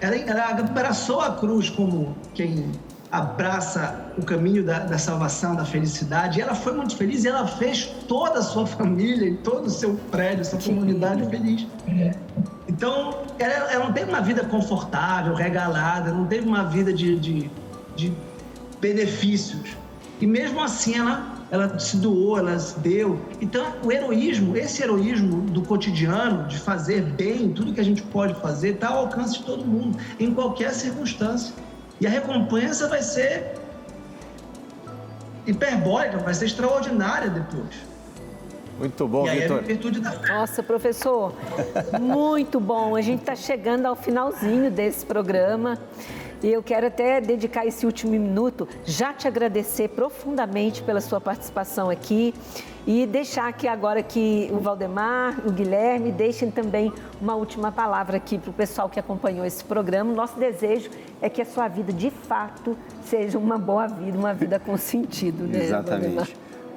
ela, 0.00 0.14
ela 0.16 0.50
abraçou 0.50 1.20
a 1.20 1.32
cruz 1.32 1.70
como 1.70 2.16
quem 2.34 2.70
abraça 3.10 4.12
o 4.18 4.24
caminho 4.24 4.64
da, 4.64 4.80
da, 4.80 4.98
salvação, 4.98 5.54
da 5.54 5.64
felicidade. 5.64 6.38
E 6.38 6.42
ela 6.42 6.54
foi 6.54 6.72
muito 6.72 6.96
feliz 6.96 7.24
e 7.24 7.28
ela 7.28 7.46
fez 7.46 7.86
toda 8.08 8.40
a 8.40 8.42
sua 8.42 8.66
família 8.66 9.28
e 9.28 9.36
todo 9.38 9.66
o 9.66 9.70
seu 9.70 9.94
prédio, 10.10 10.44
sua 10.44 10.60
comunidade 10.60 11.28
feliz. 11.28 11.66
Então, 12.68 13.22
ela, 13.38 13.72
ela, 13.72 13.84
não 13.84 13.92
teve 13.92 14.10
uma 14.10 14.20
vida 14.20 14.44
confortável, 14.44 15.34
regalada, 15.34 16.12
não 16.12 16.26
teve 16.26 16.46
uma 16.46 16.64
vida 16.64 16.92
de, 16.92 17.18
de, 17.18 17.50
de 17.94 18.12
benefícios. 18.80 19.76
E 20.20 20.26
mesmo 20.26 20.62
assim, 20.62 20.98
ela 20.98 21.36
ela 21.50 21.78
se 21.78 21.96
doou, 21.98 22.38
ela 22.38 22.58
se 22.58 22.78
deu. 22.80 23.20
Então, 23.40 23.66
o 23.84 23.92
heroísmo, 23.92 24.56
esse 24.56 24.82
heroísmo 24.82 25.42
do 25.42 25.62
cotidiano, 25.62 26.48
de 26.48 26.58
fazer 26.58 27.02
bem, 27.02 27.50
tudo 27.50 27.72
que 27.72 27.80
a 27.80 27.84
gente 27.84 28.02
pode 28.02 28.34
fazer, 28.40 28.74
está 28.74 28.88
ao 28.88 28.98
alcance 28.98 29.38
de 29.38 29.44
todo 29.44 29.64
mundo, 29.64 29.96
em 30.18 30.34
qualquer 30.34 30.72
circunstância. 30.72 31.54
E 32.00 32.06
a 32.06 32.10
recompensa 32.10 32.88
vai 32.88 33.02
ser 33.02 33.54
hiperbólica, 35.46 36.18
vai 36.18 36.34
ser 36.34 36.46
extraordinária 36.46 37.30
depois. 37.30 37.74
Muito 38.78 39.08
bom, 39.08 39.26
aí 39.26 39.40
Vitor. 39.40 39.56
É 39.56 39.60
a 39.60 39.62
virtude 39.62 40.00
da... 40.00 40.10
Nossa, 40.10 40.62
professor, 40.62 41.32
muito 41.98 42.60
bom. 42.60 42.94
A 42.94 43.00
gente 43.00 43.20
está 43.20 43.34
chegando 43.34 43.86
ao 43.86 43.96
finalzinho 43.96 44.70
desse 44.70 45.06
programa. 45.06 45.78
E 46.42 46.52
eu 46.52 46.62
quero 46.62 46.86
até 46.86 47.20
dedicar 47.20 47.66
esse 47.66 47.86
último 47.86 48.12
minuto, 48.12 48.68
já 48.84 49.12
te 49.12 49.26
agradecer 49.26 49.88
profundamente 49.88 50.82
pela 50.82 51.00
sua 51.00 51.20
participação 51.20 51.88
aqui 51.88 52.34
e 52.86 53.04
deixar 53.04 53.48
aqui 53.48 53.66
agora 53.66 54.02
que 54.02 54.48
o 54.52 54.60
Valdemar, 54.60 55.42
o 55.44 55.50
Guilherme 55.50 56.12
deixem 56.12 56.50
também 56.50 56.92
uma 57.20 57.34
última 57.34 57.72
palavra 57.72 58.16
aqui 58.16 58.38
para 58.38 58.50
o 58.50 58.52
pessoal 58.52 58.88
que 58.88 59.00
acompanhou 59.00 59.44
esse 59.44 59.64
programa. 59.64 60.12
Nosso 60.12 60.38
desejo 60.38 60.90
é 61.20 61.28
que 61.28 61.42
a 61.42 61.44
sua 61.44 61.66
vida, 61.66 61.92
de 61.92 62.10
fato, 62.10 62.76
seja 63.04 63.38
uma 63.38 63.58
boa 63.58 63.88
vida, 63.88 64.16
uma 64.16 64.32
vida 64.32 64.60
com 64.60 64.76
sentido. 64.76 65.44
Né, 65.44 65.64
Exatamente. 65.64 66.14
Valdemar? 66.14 66.28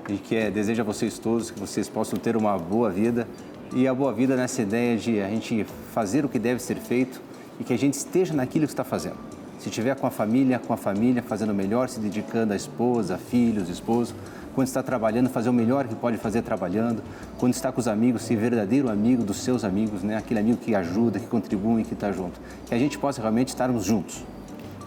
E 0.10 0.18
que 0.18 0.36
é, 0.36 0.50
desejo 0.50 0.82
a 0.82 0.86
vocês 0.86 1.20
todos 1.20 1.52
que 1.52 1.60
vocês 1.60 1.88
possam 1.88 2.18
ter 2.18 2.36
uma 2.36 2.58
boa 2.58 2.90
vida. 2.90 3.28
E 3.72 3.88
a 3.88 3.94
boa 3.94 4.12
vida 4.12 4.36
nessa 4.36 4.64
ideia 4.64 4.98
de 4.98 5.22
a 5.22 5.30
gente 5.30 5.64
fazer 5.94 6.26
o 6.26 6.30
que 6.30 6.40
deve 6.40 6.60
ser 6.60 6.78
feito 6.78 7.22
e 7.60 7.64
que 7.64 7.72
a 7.72 7.78
gente 7.78 7.94
esteja 7.94 8.34
naquilo 8.34 8.66
que 8.66 8.74
está 8.74 8.84
fazendo. 8.84 9.29
Se 9.60 9.68
estiver 9.68 9.94
com 9.96 10.08
a 10.08 10.10
família, 10.10 10.58
com 10.58 10.74
a 10.74 10.78
família, 10.78 11.22
fazendo 11.22 11.52
o 11.52 11.56
melhor, 11.56 11.90
se 11.90 12.00
dedicando 12.00 12.54
à 12.54 12.56
esposa, 12.56 13.18
filhos, 13.18 13.68
esposo. 13.68 14.16
Quando 14.56 14.68
está 14.68 14.82
trabalhando, 14.82 15.30
fazer 15.30 15.50
o 15.50 15.54
melhor 15.54 15.86
que 15.86 15.96
pode 15.96 16.18
fazer 16.18 16.42
trabalhando. 16.44 17.04
Quando 17.38 17.54
está 17.54 17.70
com 17.70 17.80
os 17.82 17.88
amigos, 17.88 18.22
ser 18.22 18.38
verdadeiro 18.38 18.90
amigo 18.90 19.22
dos 19.22 19.38
seus 19.38 19.66
amigos, 19.66 20.02
né? 20.02 20.16
aquele 20.16 20.40
amigo 20.40 20.58
que 20.58 20.74
ajuda, 20.74 21.20
que 21.20 21.28
contribui, 21.28 21.84
que 21.84 21.94
está 21.94 22.10
junto. 22.10 22.40
Que 22.68 22.74
a 22.74 22.80
gente 22.80 22.98
possa 22.98 23.22
realmente 23.22 23.50
estarmos 23.50 23.84
juntos. 23.84 24.24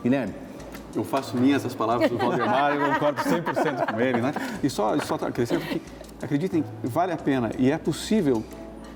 Guilherme, 0.03 0.33
eu 0.95 1.05
faço 1.05 1.37
minhas 1.37 1.65
as 1.67 1.75
palavras 1.75 2.11
do 2.11 2.17
Valdemar, 2.17 2.75
eu 2.75 2.93
concordo 2.95 3.21
100% 3.21 3.93
com 3.93 4.01
ele, 4.01 4.23
né? 4.23 4.33
E 4.63 4.71
só, 4.71 4.99
só 5.01 5.15
acrescento 5.17 5.67
que, 5.67 5.83
acreditem, 6.23 6.65
vale 6.83 7.13
a 7.13 7.17
pena 7.17 7.51
e 7.59 7.71
é 7.71 7.77
possível 7.77 8.43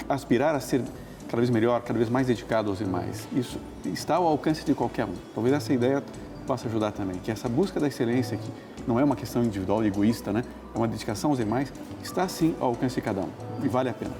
aspirar 0.08 0.54
a 0.54 0.60
ser 0.60 0.82
cada 1.26 1.38
vez 1.38 1.50
melhor, 1.50 1.82
cada 1.82 1.98
vez 1.98 2.08
mais 2.08 2.26
dedicado 2.26 2.70
aos 2.70 2.78
demais. 2.78 3.28
Isso 3.32 3.58
está 3.84 4.16
ao 4.16 4.26
alcance 4.26 4.64
de 4.64 4.74
qualquer 4.74 5.04
um. 5.04 5.14
Talvez 5.34 5.54
essa 5.54 5.72
ideia 5.72 6.02
possa 6.46 6.68
ajudar 6.68 6.92
também, 6.92 7.18
que 7.18 7.30
essa 7.30 7.48
busca 7.48 7.80
da 7.80 7.88
excelência, 7.88 8.36
que 8.36 8.50
não 8.86 9.00
é 9.00 9.04
uma 9.04 9.16
questão 9.16 9.42
individual 9.42 9.82
e 9.84 9.88
egoísta, 9.88 10.32
né? 10.32 10.44
É 10.74 10.78
uma 10.78 10.86
dedicação 10.86 11.30
aos 11.30 11.38
demais, 11.38 11.72
está 12.02 12.28
sim 12.28 12.54
ao 12.60 12.68
alcance 12.68 12.94
de 12.94 13.00
cada 13.00 13.20
um 13.20 13.28
e 13.62 13.68
vale 13.68 13.88
a 13.88 13.94
pena. 13.94 14.12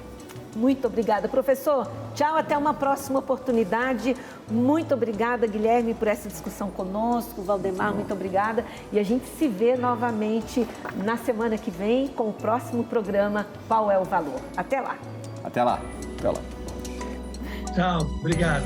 Muito 0.55 0.87
obrigada, 0.87 1.29
professor. 1.29 1.87
Tchau, 2.15 2.35
até 2.35 2.57
uma 2.57 2.73
próxima 2.73 3.19
oportunidade. 3.19 4.15
Muito 4.49 4.93
obrigada, 4.93 5.45
Guilherme, 5.45 5.93
por 5.93 6.07
essa 6.07 6.27
discussão 6.27 6.71
conosco. 6.71 7.43
Valdemar, 7.43 7.93
muito 7.93 8.11
obrigada. 8.11 8.65
E 8.91 8.97
a 8.97 9.03
gente 9.03 9.27
se 9.37 9.47
vê 9.47 9.75
novamente 9.75 10.67
na 11.03 11.15
semana 11.15 11.57
que 11.59 11.69
vem 11.69 12.07
com 12.07 12.29
o 12.29 12.33
próximo 12.33 12.83
programa 12.83 13.45
Qual 13.67 13.91
é 13.91 13.99
o 13.99 14.03
Valor. 14.03 14.41
Até 14.55 14.81
lá. 14.81 14.97
Até 15.43 15.63
lá. 15.63 15.79
Até 16.17 16.29
lá. 16.29 16.56
Tchau, 17.77 18.09
obrigado. 18.19 18.63